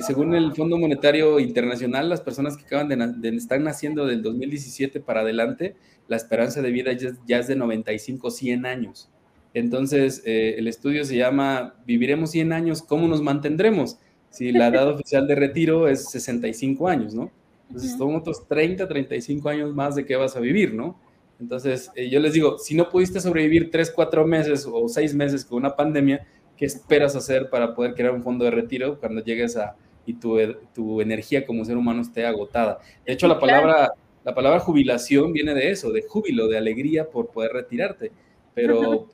según 0.06 0.36
el 0.36 0.54
Fondo 0.54 0.78
Monetario 0.78 1.40
Internacional, 1.40 2.10
las 2.10 2.22
personas 2.22 2.58
que 2.58 2.66
acaban 2.66 3.22
de, 3.22 3.30
estar 3.30 3.60
naciendo 3.62 4.06
del 4.06 4.22
2017 4.22 5.00
para 5.00 5.22
adelante, 5.22 5.76
la 6.08 6.18
esperanza 6.18 6.62
de 6.62 6.72
vida 6.72 6.92
ya, 6.94 7.40
es 7.40 7.48
de 7.48 7.56
95, 7.56 8.32
100 8.32 8.66
años. 8.66 9.10
Entonces, 9.54 10.22
eh, 10.26 10.56
el 10.58 10.68
estudio 10.68 11.06
se 11.06 11.16
llama 11.16 11.76
Viviremos 11.86 12.32
100 12.32 12.52
años, 12.52 12.82
¿cómo 12.82 13.08
nos 13.08 13.22
mantendremos? 13.22 13.98
Si 14.30 14.52
la 14.52 14.68
edad 14.68 14.90
oficial 14.90 15.26
de 15.26 15.36
retiro 15.36 15.88
es 15.88 16.12
65 16.12 16.88
años, 16.90 17.16
¿no? 17.16 17.32
Entonces, 17.70 17.98
son 17.98 18.16
otros 18.16 18.48
30, 18.48 18.88
35 18.88 19.50
años 19.50 19.74
más 19.74 19.96
de 19.96 20.06
qué 20.06 20.16
vas 20.16 20.36
a 20.36 20.42
vivir, 20.42 20.74
¿no? 20.74 21.00
Entonces, 21.40 21.92
eh, 21.96 22.10
yo 22.10 22.20
les 22.20 22.34
digo, 22.34 22.58
si 22.58 22.76
no 22.76 22.90
pudiste 22.90 23.20
sobrevivir 23.20 23.70
tres, 23.70 23.92
cuatro 23.92 24.26
meses 24.26 24.68
o 24.72 24.88
seis 24.88 25.14
meses 25.14 25.46
con 25.46 25.60
una 25.60 25.76
pandemia, 25.76 26.26
¿qué 26.56 26.66
esperas 26.66 27.16
hacer 27.16 27.50
para 27.50 27.76
poder 27.76 27.94
crear 27.94 28.14
un 28.14 28.24
fondo 28.24 28.46
de 28.46 28.52
retiro 28.52 29.00
cuando 29.00 29.24
llegues 29.24 29.56
a 29.58 29.76
y 30.06 30.14
tu, 30.14 30.38
tu 30.74 31.02
energía 31.02 31.46
como 31.46 31.66
ser 31.66 31.78
humano 31.78 32.02
esté 32.02 32.26
agotada? 32.26 32.80
De 33.06 33.14
hecho, 33.14 33.28
la 33.28 33.40
palabra, 33.40 33.92
la 34.24 34.34
palabra 34.34 34.60
jubilación 34.60 35.34
viene 35.34 35.54
de 35.54 35.70
eso, 35.70 35.92
de 35.92 36.02
júbilo, 36.02 36.48
de 36.48 36.58
alegría 36.58 37.10
por 37.10 37.30
poder 37.30 37.52
retirarte, 37.52 38.12
pero 38.54 39.10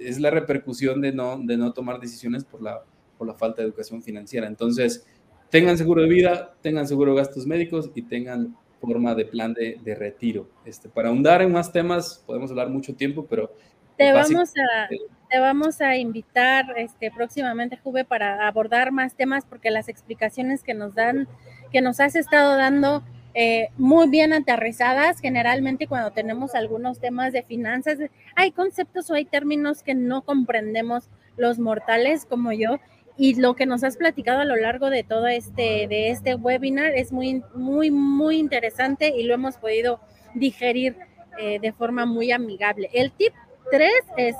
es 0.00 0.18
la 0.18 0.30
repercusión 0.30 1.00
de 1.00 1.12
no, 1.12 1.38
de 1.38 1.56
no 1.56 1.72
tomar 1.72 2.00
decisiones 2.00 2.44
por 2.44 2.62
la, 2.62 2.82
por 3.18 3.26
la 3.26 3.34
falta 3.34 3.60
de 3.60 3.68
educación 3.68 4.02
financiera. 4.02 4.46
Entonces, 4.46 5.06
tengan 5.50 5.76
seguro 5.76 6.02
de 6.02 6.08
vida, 6.08 6.54
tengan 6.62 6.88
seguro 6.88 7.12
de 7.12 7.18
gastos 7.18 7.46
médicos 7.46 7.90
y 7.94 8.02
tengan 8.02 8.56
forma 8.80 9.14
de 9.14 9.24
plan 9.24 9.54
de, 9.54 9.78
de, 9.82 9.94
retiro. 9.94 10.48
Este, 10.64 10.88
para 10.88 11.08
ahondar 11.08 11.42
en 11.42 11.52
más 11.52 11.72
temas, 11.72 12.22
podemos 12.26 12.50
hablar 12.50 12.68
mucho 12.68 12.94
tiempo, 12.94 13.26
pero... 13.28 13.52
Te 13.96 14.12
vamos, 14.12 14.50
a, 14.50 14.88
te 15.30 15.38
vamos 15.38 15.80
a 15.80 15.96
invitar 15.96 16.66
este, 16.76 17.10
próximamente, 17.10 17.78
Juve, 17.82 18.04
para 18.04 18.46
abordar 18.46 18.92
más 18.92 19.14
temas, 19.14 19.46
porque 19.46 19.70
las 19.70 19.88
explicaciones 19.88 20.62
que 20.62 20.74
nos 20.74 20.94
dan, 20.94 21.26
que 21.72 21.80
nos 21.80 21.98
has 22.00 22.14
estado 22.14 22.56
dando 22.58 23.02
eh, 23.32 23.68
muy 23.76 24.08
bien 24.08 24.32
aterrizadas, 24.32 25.20
generalmente 25.20 25.86
cuando 25.86 26.10
tenemos 26.10 26.54
algunos 26.54 27.00
temas 27.00 27.32
de 27.32 27.42
finanzas, 27.42 27.98
hay 28.34 28.50
conceptos 28.50 29.10
o 29.10 29.14
hay 29.14 29.24
términos 29.24 29.82
que 29.82 29.94
no 29.94 30.22
comprendemos 30.22 31.10
los 31.36 31.58
mortales 31.58 32.24
como 32.24 32.52
yo 32.52 32.78
y 33.18 33.34
lo 33.34 33.54
que 33.54 33.66
nos 33.66 33.82
has 33.82 33.96
platicado 33.96 34.40
a 34.40 34.44
lo 34.44 34.56
largo 34.56 34.90
de 34.90 35.02
todo 35.02 35.26
este, 35.26 35.86
de 35.88 36.10
este 36.10 36.34
webinar 36.34 36.94
es 36.94 37.12
muy, 37.12 37.42
muy, 37.54 37.90
muy 37.90 38.38
interesante 38.38 39.08
y 39.16 39.22
lo 39.22 39.34
hemos 39.34 39.56
podido 39.56 40.00
digerir 40.34 40.96
eh, 41.38 41.58
de 41.60 41.72
forma 41.72 42.04
muy 42.04 42.30
amigable. 42.30 42.90
El 42.92 43.12
tip 43.12 43.32
3 43.70 43.90
es, 44.18 44.36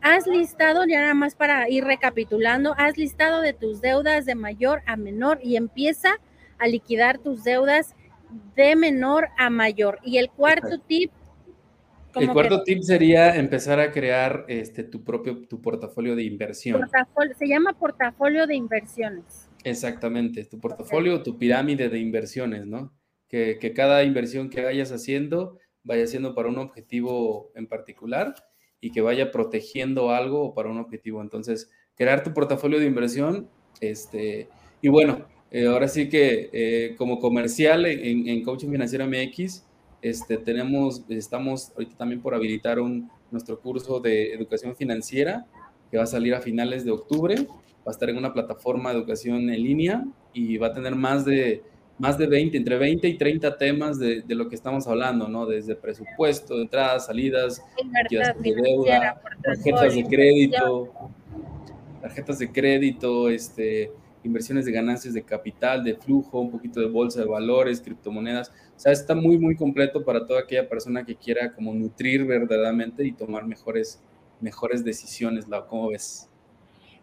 has 0.00 0.26
listado, 0.26 0.84
ya 0.86 1.00
nada 1.00 1.14
más 1.14 1.36
para 1.36 1.68
ir 1.68 1.84
recapitulando, 1.84 2.74
has 2.76 2.96
listado 2.96 3.40
de 3.40 3.52
tus 3.52 3.80
deudas 3.80 4.26
de 4.26 4.34
mayor 4.34 4.82
a 4.86 4.96
menor 4.96 5.38
y 5.42 5.56
empieza 5.56 6.16
a 6.58 6.66
liquidar 6.66 7.18
tus 7.18 7.44
deudas 7.44 7.94
de 8.56 8.74
menor 8.74 9.28
a 9.38 9.50
mayor. 9.50 10.00
Y 10.02 10.18
el 10.18 10.30
cuarto 10.30 10.78
tip 10.78 11.12
el 12.14 12.30
cuarto 12.30 12.62
tip 12.62 12.82
sería 12.82 13.36
empezar 13.36 13.80
a 13.80 13.92
crear 13.92 14.44
este, 14.48 14.84
tu 14.84 15.04
propio 15.04 15.42
tu 15.46 15.60
portafolio 15.60 16.16
de 16.16 16.24
inversión. 16.24 16.80
se 17.38 17.46
llama 17.46 17.72
portafolio 17.72 18.46
de 18.46 18.56
inversiones. 18.56 19.48
Exactamente, 19.64 20.44
tu 20.44 20.58
portafolio, 20.58 21.22
tu 21.22 21.38
pirámide 21.38 21.88
de 21.88 21.98
inversiones, 21.98 22.66
¿no? 22.66 22.92
Que, 23.28 23.72
cada 23.74 24.02
inversión 24.02 24.50
que 24.50 24.62
vayas 24.62 24.90
haciendo 24.90 25.58
vaya 25.82 26.06
siendo 26.06 26.34
para 26.34 26.48
un 26.48 26.58
objetivo 26.58 27.52
en 27.54 27.66
particular 27.66 28.34
y 28.80 28.92
que 28.92 29.00
vaya 29.00 29.30
protegiendo 29.30 30.10
algo 30.10 30.54
para 30.54 30.68
un 30.68 30.78
objetivo. 30.78 31.22
Entonces, 31.22 31.70
crear 31.94 32.22
tu 32.22 32.34
portafolio 32.34 32.78
de 32.78 32.86
inversión, 32.86 33.48
este, 33.80 34.48
y 34.82 34.88
bueno, 34.88 35.26
eh, 35.50 35.66
ahora 35.66 35.88
sí 35.88 36.08
que 36.08 36.50
eh, 36.52 36.94
como 36.96 37.18
comercial 37.18 37.86
en, 37.86 38.28
en 38.28 38.42
Coaching 38.42 38.70
Financiero 38.70 39.06
MX, 39.06 39.64
este, 40.02 40.38
tenemos, 40.38 41.04
estamos 41.08 41.72
ahorita 41.72 41.96
también 41.96 42.20
por 42.20 42.34
habilitar 42.34 42.80
un, 42.80 43.10
nuestro 43.30 43.60
curso 43.60 44.00
de 44.00 44.32
educación 44.32 44.74
financiera 44.74 45.46
que 45.90 45.98
va 45.98 46.04
a 46.04 46.06
salir 46.06 46.34
a 46.34 46.40
finales 46.40 46.84
de 46.84 46.90
octubre. 46.90 47.34
Va 47.86 47.88
a 47.88 47.90
estar 47.90 48.08
en 48.10 48.18
una 48.18 48.32
plataforma 48.32 48.90
de 48.90 48.98
educación 48.98 49.50
en 49.50 49.62
línea 49.62 50.04
y 50.32 50.56
va 50.58 50.68
a 50.68 50.72
tener 50.72 50.94
más 50.94 51.24
de, 51.24 51.62
más 51.98 52.16
de 52.16 52.26
20, 52.26 52.56
entre 52.56 52.78
20 52.78 53.08
y 53.08 53.18
30 53.18 53.58
temas 53.58 53.98
de, 53.98 54.22
de 54.22 54.34
lo 54.34 54.48
que 54.48 54.54
estamos 54.54 54.86
hablando, 54.86 55.28
¿no? 55.28 55.46
Desde 55.46 55.74
presupuesto, 55.76 56.60
entradas, 56.60 57.06
salidas, 57.06 57.62
de 58.40 58.54
deuda, 58.54 59.20
tarjetas 59.42 59.94
de 59.94 60.04
crédito. 60.04 60.92
tarjetas 62.00 62.38
de 62.38 62.50
crédito, 62.50 63.28
este, 63.28 63.92
inversiones 64.22 64.64
de 64.64 64.72
ganancias 64.72 65.14
de 65.14 65.22
capital, 65.22 65.82
de 65.84 65.94
flujo, 65.94 66.40
un 66.40 66.50
poquito 66.50 66.80
de 66.80 66.86
bolsa 66.86 67.20
de 67.20 67.26
valores, 67.26 67.80
criptomonedas. 67.80 68.50
O 68.76 68.80
sea, 68.80 68.92
está 68.92 69.14
muy, 69.14 69.38
muy 69.38 69.56
completo 69.56 70.04
para 70.04 70.26
toda 70.26 70.40
aquella 70.40 70.68
persona 70.68 71.04
que 71.04 71.16
quiera 71.16 71.52
como 71.52 71.74
nutrir 71.74 72.24
verdaderamente 72.24 73.04
y 73.06 73.12
tomar 73.12 73.46
mejores, 73.46 74.02
mejores 74.40 74.84
decisiones. 74.84 75.46
¿Cómo 75.68 75.88
ves? 75.88 76.29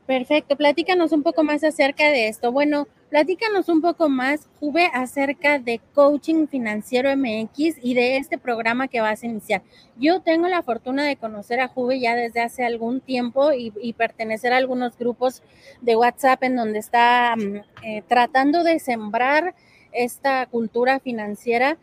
Perfecto, 0.08 0.56
platícanos 0.56 1.12
un 1.12 1.22
poco 1.22 1.44
más 1.44 1.66
acerca 1.66 2.10
de 2.10 2.30
esto. 2.30 2.54
Bueno, 2.54 2.88
platícanos 3.10 3.68
un 3.68 3.82
poco 3.82 4.08
más, 4.08 4.48
Juve, 4.58 4.90
acerca 4.94 5.60
de 5.60 5.82
Coaching 5.94 6.48
Financiero 6.48 7.10
MX 7.14 7.76
y 7.84 7.94
de 7.94 8.16
este 8.16 8.38
programa 8.38 8.88
que 8.88 9.02
vas 9.02 9.22
a 9.22 9.26
iniciar. 9.26 9.64
Yo 9.98 10.22
tengo 10.22 10.48
la 10.48 10.64
fortuna 10.64 11.04
de 11.06 11.18
conocer 11.18 11.60
a 11.60 11.68
Juve 11.68 12.00
ya 12.00 12.16
desde 12.16 12.40
hace 12.40 12.64
algún 12.64 13.02
tiempo 13.02 13.52
y, 13.52 13.92
pertenecer 13.98 14.54
a 14.54 14.58
algunos 14.58 14.98
grupos 14.98 15.44
de 15.82 15.98
WhatsApp 15.98 16.42
en 16.44 16.56
donde 16.56 16.80
está 16.80 17.36
mm, 17.36 17.56
eh, 17.84 18.04
tratando 18.08 18.64
de 18.64 18.80
sembrar 18.80 19.56
esta 19.92 20.46
cultura 20.46 21.02
financiera. 21.02 21.78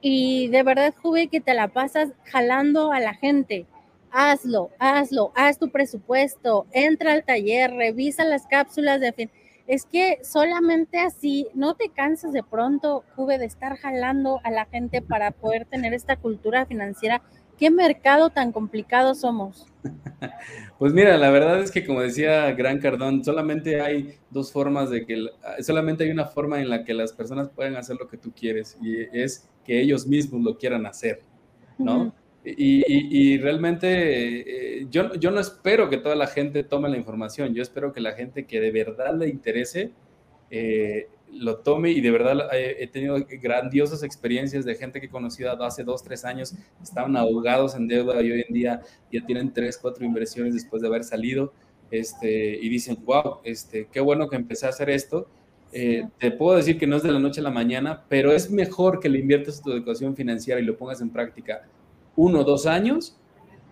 Y 0.00 0.48
de 0.48 0.64
verdad, 0.64 0.92
Juve, 1.00 1.28
que 1.28 1.40
te 1.40 1.54
la 1.54 1.68
pasas 1.68 2.08
jalando 2.24 2.90
a 2.90 2.98
la 2.98 3.14
gente 3.14 3.66
hazlo, 4.12 4.70
hazlo, 4.78 5.32
haz 5.34 5.58
tu 5.58 5.70
presupuesto, 5.70 6.66
entra 6.72 7.12
al 7.12 7.24
taller, 7.24 7.72
revisa 7.72 8.24
las 8.24 8.46
cápsulas 8.46 9.00
de 9.00 9.12
fin. 9.12 9.30
Es 9.66 9.84
que 9.84 10.18
solamente 10.24 10.98
así 10.98 11.46
no 11.54 11.74
te 11.74 11.90
cansas 11.90 12.32
de 12.32 12.42
pronto, 12.42 13.04
Juve, 13.14 13.38
de 13.38 13.44
estar 13.44 13.76
jalando 13.76 14.40
a 14.42 14.50
la 14.50 14.66
gente 14.66 15.00
para 15.00 15.30
poder 15.30 15.64
tener 15.64 15.94
esta 15.94 16.16
cultura 16.16 16.66
financiera. 16.66 17.22
¿Qué 17.56 17.70
mercado 17.70 18.30
tan 18.30 18.52
complicado 18.52 19.14
somos? 19.14 19.66
Pues 20.78 20.94
mira, 20.94 21.18
la 21.18 21.28
verdad 21.28 21.60
es 21.62 21.70
que 21.70 21.84
como 21.84 22.00
decía 22.00 22.50
Gran 22.52 22.78
Cardón, 22.78 23.22
solamente 23.22 23.82
hay 23.82 24.14
dos 24.30 24.50
formas 24.50 24.88
de 24.88 25.04
que, 25.04 25.26
solamente 25.60 26.04
hay 26.04 26.10
una 26.10 26.24
forma 26.24 26.58
en 26.58 26.70
la 26.70 26.84
que 26.84 26.94
las 26.94 27.12
personas 27.12 27.50
pueden 27.50 27.76
hacer 27.76 27.96
lo 28.00 28.08
que 28.08 28.16
tú 28.16 28.32
quieres 28.32 28.78
y 28.80 29.02
es 29.12 29.46
que 29.62 29.78
ellos 29.78 30.06
mismos 30.06 30.40
lo 30.42 30.56
quieran 30.56 30.86
hacer, 30.86 31.20
¿no? 31.76 32.14
Y, 32.42 33.36
realmente 33.38 34.80
eh, 34.80 34.86
yo, 34.90 35.14
yo 35.14 35.30
no 35.30 35.40
espero 35.40 35.90
que 35.90 35.98
toda 35.98 36.14
la 36.14 36.26
gente 36.26 36.64
tome 36.64 36.88
la 36.88 36.96
información, 36.96 37.54
yo 37.54 37.62
espero 37.62 37.92
que 37.92 38.00
la 38.00 38.12
gente 38.12 38.46
que 38.46 38.60
de 38.60 38.70
verdad 38.70 39.14
le 39.14 39.28
interese 39.28 39.92
eh, 40.50 41.08
lo 41.32 41.58
tome 41.58 41.90
y 41.90 42.00
de 42.00 42.10
verdad 42.10 42.48
he, 42.52 42.86
tenido 42.88 43.16
grandiosas 43.40 44.02
experiencias 44.02 44.64
de 44.64 44.74
gente 44.74 45.00
que 45.00 45.06
he 45.06 45.10
conocido 45.10 45.52
hace 45.62 45.84
dos, 45.84 46.02
tres 46.02 46.24
años, 46.24 46.54
estaban 46.82 47.16
ahogados 47.16 47.76
en 47.76 47.86
deuda 47.86 48.20
y 48.20 48.32
hoy 48.32 48.44
en 48.48 48.52
día 48.52 48.80
ya 49.12 49.24
tienen 49.24 49.52
tres, 49.52 49.78
cuatro 49.78 50.04
inversiones 50.04 50.54
después 50.54 50.82
de 50.82 50.88
haber 50.88 51.04
salido 51.04 51.52
este, 51.92 52.58
y 52.60 52.68
dicen, 52.68 52.98
wow, 53.04 53.38
este, 53.44 53.86
qué 53.92 54.00
bueno 54.00 54.28
que 54.28 54.36
empecé 54.36 54.66
a 54.66 54.70
hacer 54.70 54.90
esto. 54.90 55.28
Eh, 55.72 56.08
te 56.18 56.32
puedo 56.32 56.56
decir 56.56 56.78
que 56.78 56.88
no 56.88 56.96
es 56.96 57.04
de 57.04 57.12
la 57.12 57.20
noche 57.20 57.40
a 57.40 57.44
la 57.44 57.50
mañana, 57.50 58.04
pero 58.08 58.32
es 58.32 58.50
mejor 58.50 58.98
que 58.98 59.08
le 59.08 59.20
inviertas 59.20 59.62
tu 59.62 59.70
educación 59.70 60.16
financiera 60.16 60.60
y 60.60 60.64
lo 60.64 60.76
pongas 60.76 61.00
en 61.00 61.10
práctica 61.10 61.62
uno 62.20 62.40
o 62.40 62.44
dos 62.44 62.66
años 62.66 63.16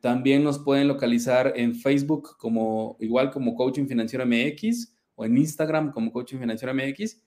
también 0.00 0.42
nos 0.42 0.58
pueden 0.58 0.88
localizar 0.88 1.52
en 1.54 1.74
Facebook 1.74 2.38
como 2.38 2.96
igual 2.98 3.30
como 3.30 3.54
Coaching 3.54 3.86
Financiero 3.86 4.24
MX 4.24 4.94
o 5.16 5.26
en 5.26 5.36
Instagram 5.36 5.92
como 5.92 6.10
Coaching 6.12 6.38
Financiero 6.38 6.72
MX. 6.72 7.20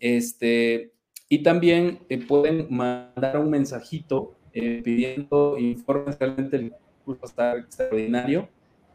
Este, 0.00 0.97
y 1.28 1.42
también 1.42 1.98
eh, 2.08 2.24
pueden 2.24 2.68
mandar 2.70 3.38
un 3.38 3.50
mensajito 3.50 4.36
eh, 4.52 4.80
pidiendo 4.82 5.58
informes, 5.58 6.18
realmente 6.18 6.56
el 6.56 6.72
curso 7.04 7.26
está 7.26 7.56
extraordinario. 7.56 8.48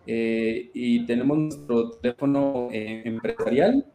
Eh, 0.06 0.70
y 0.74 1.06
tenemos 1.06 1.38
nuestro 1.38 1.92
teléfono 1.92 2.68
empresarial 2.72 3.86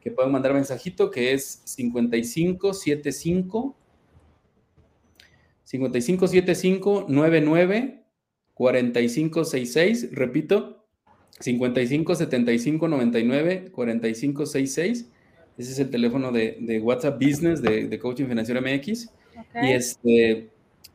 que 0.00 0.10
pueden 0.10 0.32
mandar 0.32 0.54
mensajito 0.54 1.10
que 1.10 1.34
es 1.34 1.60
5575 1.66 3.76
5575 5.64 7.04
99 7.08 8.04
4566, 8.54 10.12
repito, 10.12 10.86
5575 11.40 12.88
99 12.88 13.70
4566 13.70 15.10
ese 15.58 15.72
es 15.72 15.78
el 15.80 15.90
teléfono 15.90 16.30
de, 16.30 16.80
WhatsApp 16.82 17.20
Business 17.20 17.60
de, 17.60 17.98
Coaching 17.98 18.26
Financiero 18.26 18.62
MX. 18.62 19.10
Y, 19.62 19.72
este, 19.72 20.48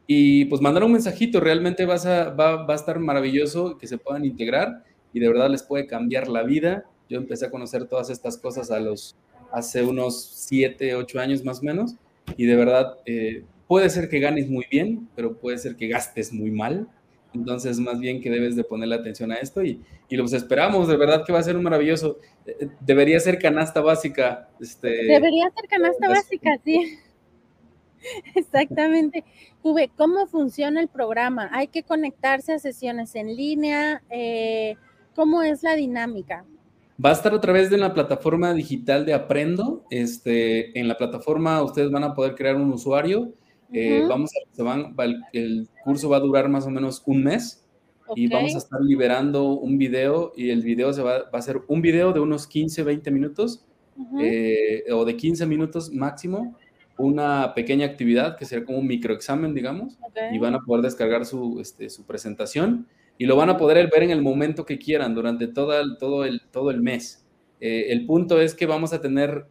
y 0.07 0.45
pues 0.45 0.61
mandar 0.61 0.83
un 0.83 0.93
mensajito, 0.93 1.39
realmente 1.39 1.85
vas 1.85 2.05
a, 2.05 2.29
va, 2.29 2.65
a 2.65 2.75
estar 2.75 2.97
maravilloso 2.99 3.77
que 3.77 3.87
se 3.87 3.97
puedan 3.97 4.25
integrar 4.25 4.83
y 5.13 5.19
de 5.19 5.27
verdad 5.27 5.49
les 5.49 5.63
puede 5.63 5.85
cambiar 5.85 6.29
la 6.29 6.43
vida. 6.43 6.85
Yo 7.09 7.17
empecé 7.17 7.45
a 7.45 7.51
conocer 7.51 7.85
todas 7.85 8.09
estas 8.09 8.37
cosas 8.37 8.71
a 8.71 8.79
los, 8.79 9.15
hace 9.51 9.83
unos 9.83 10.31
7, 10.47 10.95
8 10.95 11.19
años 11.19 11.43
más 11.43 11.59
o 11.59 11.63
menos 11.63 11.95
y 12.37 12.45
de 12.45 12.55
verdad 12.55 12.97
eh, 13.05 13.43
puede 13.67 13.89
ser 13.89 14.07
que 14.07 14.19
ganes 14.19 14.49
muy 14.49 14.65
bien, 14.71 15.09
pero 15.15 15.37
puede 15.37 15.57
ser 15.57 15.75
que 15.75 15.87
gastes 15.87 16.31
muy 16.31 16.51
mal. 16.51 16.87
Entonces, 17.33 17.79
más 17.79 17.99
bien 17.99 18.21
que 18.21 18.29
debes 18.29 18.55
de 18.55 18.63
ponerle 18.63 18.95
atención 18.95 19.31
a 19.31 19.35
esto 19.35 19.63
y, 19.63 19.81
y 20.07 20.15
los 20.15 20.33
esperamos, 20.33 20.87
de 20.87 20.97
verdad 20.97 21.23
que 21.25 21.33
va 21.33 21.39
a 21.39 21.43
ser 21.43 21.57
un 21.57 21.63
maravilloso. 21.63 22.19
Eh, 22.45 22.69
debería 22.79 23.19
ser 23.19 23.39
canasta 23.39 23.81
básica. 23.81 24.49
Este, 24.59 24.87
Debería 25.05 25.49
ser 25.49 25.67
canasta 25.67 26.09
básica, 26.09 26.59
sí. 26.63 26.99
Exactamente. 28.35 29.23
Juve, 29.61 29.89
¿cómo 29.95 30.27
funciona 30.27 30.81
el 30.81 30.87
programa? 30.87 31.49
¿Hay 31.51 31.67
que 31.67 31.83
conectarse 31.83 32.53
a 32.53 32.59
sesiones 32.59 33.15
en 33.15 33.35
línea? 33.35 34.03
Eh, 34.09 34.75
¿Cómo 35.15 35.41
es 35.41 35.63
la 35.63 35.75
dinámica? 35.75 36.45
Va 37.03 37.09
a 37.09 37.13
estar 37.13 37.33
a 37.33 37.41
través 37.41 37.69
de 37.69 37.77
la 37.77 37.93
plataforma 37.93 38.53
digital 38.53 39.05
de 39.05 39.13
Aprendo. 39.13 39.85
Este, 39.89 40.77
en 40.79 40.87
la 40.87 40.97
plataforma 40.97 41.61
ustedes 41.63 41.91
van 41.91 42.03
a 42.03 42.13
poder 42.13 42.35
crear 42.35 42.55
un 42.55 42.71
usuario 42.71 43.33
eh, 43.73 44.05
vamos 44.07 44.31
a, 44.31 44.55
se 44.55 44.61
van, 44.61 44.95
el, 45.33 45.67
curso 45.83 46.09
va 46.09 46.17
a 46.17 46.19
durar 46.19 46.47
más 46.47 46.67
o 46.67 46.69
menos 46.69 47.01
un 47.05 47.23
mes 47.23 47.65
y 48.15 48.27
vamos 48.27 48.53
a 48.53 48.59
estar 48.59 48.79
liberando 48.81 49.53
un 49.53 49.77
video 49.77 50.33
y 50.35 50.51
el 50.51 50.61
video 50.61 50.93
se 50.93 51.01
va, 51.01 51.29
va 51.33 51.39
a 51.39 51.41
ser 51.41 51.61
un 51.67 51.81
video 51.81 52.13
de 52.13 52.19
unos 52.19 52.45
15, 52.45 52.83
20 52.83 53.09
minutos 53.11 53.65
eh, 54.19 54.83
o 54.91 55.05
de 55.05 55.17
15 55.17 55.45
minutos 55.47 55.91
máximo, 55.91 56.55
una 56.97 57.53
pequeña 57.55 57.87
actividad 57.87 58.37
que 58.37 58.45
será 58.45 58.63
como 58.63 58.77
un 58.77 58.87
microexamen, 58.87 59.55
digamos, 59.55 59.97
y 60.31 60.37
van 60.37 60.53
a 60.53 60.59
poder 60.59 60.83
descargar 60.83 61.25
su, 61.25 61.59
este, 61.59 61.89
su 61.89 62.05
presentación 62.05 62.87
y 63.17 63.25
lo 63.25 63.35
van 63.35 63.49
a 63.49 63.57
poder 63.57 63.89
ver 63.91 64.03
en 64.03 64.11
el 64.11 64.21
momento 64.21 64.65
que 64.65 64.77
quieran 64.77 65.15
durante 65.15 65.47
todo 65.47 65.79
el, 65.79 65.97
todo 65.97 66.25
el, 66.25 66.41
todo 66.51 66.69
el 66.69 66.81
mes. 66.81 67.25
Eh, 67.59 67.87
el 67.89 68.05
punto 68.05 68.39
es 68.39 68.53
que 68.53 68.65
vamos 68.65 68.93
a 68.93 69.01
tener 69.01 69.45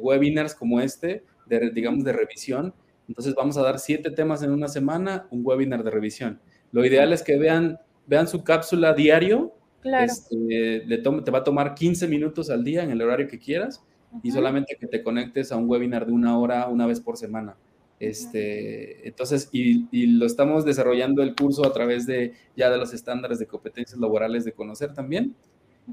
webinars 0.00 0.54
como 0.54 0.80
este, 0.80 1.24
de, 1.46 1.70
digamos, 1.70 2.04
de 2.04 2.12
revisión, 2.12 2.72
entonces 3.08 3.34
vamos 3.34 3.56
a 3.56 3.62
dar 3.62 3.78
siete 3.78 4.10
temas 4.10 4.42
en 4.42 4.50
una 4.50 4.68
semana, 4.68 5.26
un 5.30 5.42
webinar 5.44 5.84
de 5.84 5.90
revisión. 5.90 6.40
Lo 6.72 6.84
ideal 6.84 7.12
es 7.12 7.22
que 7.22 7.36
vean, 7.36 7.78
vean 8.06 8.26
su 8.28 8.42
cápsula 8.42 8.94
diario. 8.94 9.54
Claro. 9.80 10.06
Este, 10.06 10.86
te 10.88 11.30
va 11.30 11.38
a 11.38 11.44
tomar 11.44 11.74
15 11.74 12.08
minutos 12.08 12.48
al 12.50 12.64
día 12.64 12.82
en 12.82 12.90
el 12.90 13.02
horario 13.02 13.28
que 13.28 13.38
quieras. 13.38 13.82
y 14.22 14.30
solamente 14.30 14.76
que 14.78 14.86
te 14.86 15.02
conectes 15.02 15.50
a 15.50 15.56
un 15.56 15.68
webinar 15.68 16.06
de 16.06 16.12
una 16.12 16.38
hora 16.38 16.68
una 16.68 16.86
vez 16.86 17.00
por 17.00 17.16
semana. 17.16 17.56
Este, 17.98 19.06
entonces, 19.08 19.48
y, 19.50 19.86
y, 19.90 20.06
lo 20.06 20.26
estamos 20.26 20.64
desarrollando 20.64 21.22
el 21.22 21.34
curso 21.34 21.66
a 21.66 21.72
través 21.72 22.06
de 22.06 22.32
ya 22.56 22.70
de 22.70 22.78
los 22.78 22.92
estándares 22.92 23.38
de 23.38 23.46
competencias 23.46 23.98
laborales 23.98 24.44
de 24.44 24.52
conocer 24.52 24.94
también, 24.94 25.34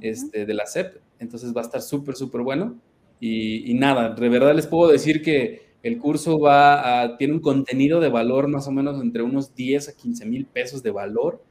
este, 0.02 0.46
de 0.46 0.54
la 0.54 0.66
SEP. 0.66 0.98
Entonces 1.20 1.56
va 1.56 1.62
a 1.62 1.64
estar 1.64 1.82
súper, 1.82 2.16
súper 2.16 2.42
bueno. 2.42 2.80
Y, 3.20 3.72
y, 3.72 3.74
nada, 3.76 4.14
de 4.14 4.30
verdad 4.30 4.56
les 4.56 4.68
puedo 4.68 4.92
decir 4.92 5.22
que 5.22 5.71
el 5.84 5.98
curso 5.98 6.40
va 6.40 7.02
a, 7.02 7.18
tiene 7.18 7.34
un 7.34 7.40
contenido 7.40 8.00
de 8.00 8.10
valor 8.10 8.48
más 8.48 8.68
o 8.68 8.72
menos 8.72 9.02
entre 9.02 9.24
unos 9.24 9.56
10 9.56 9.90
a 9.90 9.96
15 9.96 10.26
mil 10.26 10.46
pesos 10.46 10.84
de 10.84 10.92
valor, 10.92 11.44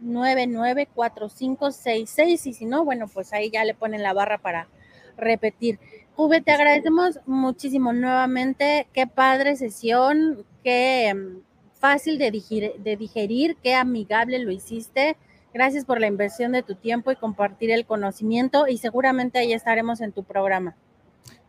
5575994566 0.00 2.46
y 2.46 2.54
si 2.54 2.64
no, 2.64 2.84
bueno, 2.84 3.08
pues 3.08 3.32
ahí 3.32 3.50
ya 3.50 3.64
le 3.64 3.74
ponen 3.74 4.04
la 4.04 4.12
barra 4.12 4.38
para 4.38 4.68
repetir. 5.16 5.80
Juve, 6.14 6.40
te 6.40 6.52
agradecemos 6.52 7.18
muchísimo 7.26 7.92
nuevamente. 7.92 8.86
Qué 8.92 9.08
padre 9.08 9.56
sesión, 9.56 10.46
qué 10.62 11.12
mm, 11.14 11.40
fácil 11.78 12.18
de 12.18 12.30
digerir, 12.30 12.74
de 12.78 12.96
digerir, 12.96 13.56
qué 13.62 13.74
amigable 13.74 14.38
lo 14.38 14.52
hiciste. 14.52 15.16
Gracias 15.56 15.86
por 15.86 16.02
la 16.02 16.06
inversión 16.06 16.52
de 16.52 16.62
tu 16.62 16.74
tiempo 16.74 17.10
y 17.10 17.16
compartir 17.16 17.70
el 17.70 17.86
conocimiento 17.86 18.68
y 18.68 18.76
seguramente 18.76 19.38
ahí 19.38 19.54
estaremos 19.54 20.02
en 20.02 20.12
tu 20.12 20.22
programa. 20.22 20.76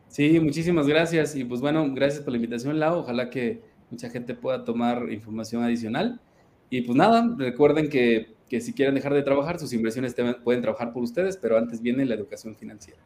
Sí, 0.08 0.40
muchísimas 0.40 0.86
gracias 0.86 1.36
y 1.36 1.44
pues 1.44 1.60
bueno, 1.60 1.86
gracias 1.92 2.22
por 2.22 2.30
la 2.30 2.36
invitación, 2.36 2.80
Lau. 2.80 3.00
Ojalá 3.00 3.28
que 3.28 3.60
mucha 3.90 4.08
gente 4.08 4.34
pueda 4.34 4.64
tomar 4.64 5.12
información 5.12 5.62
adicional. 5.62 6.22
Y 6.70 6.80
pues 6.80 6.96
nada, 6.96 7.34
recuerden 7.36 7.90
que, 7.90 8.34
que 8.48 8.62
si 8.62 8.72
quieren 8.72 8.94
dejar 8.94 9.12
de 9.12 9.22
trabajar, 9.22 9.58
sus 9.58 9.74
inversiones 9.74 10.16
pueden 10.42 10.62
trabajar 10.62 10.94
por 10.94 11.02
ustedes, 11.02 11.36
pero 11.36 11.58
antes 11.58 11.82
viene 11.82 12.06
la 12.06 12.14
educación 12.14 12.56
financiera. 12.56 13.02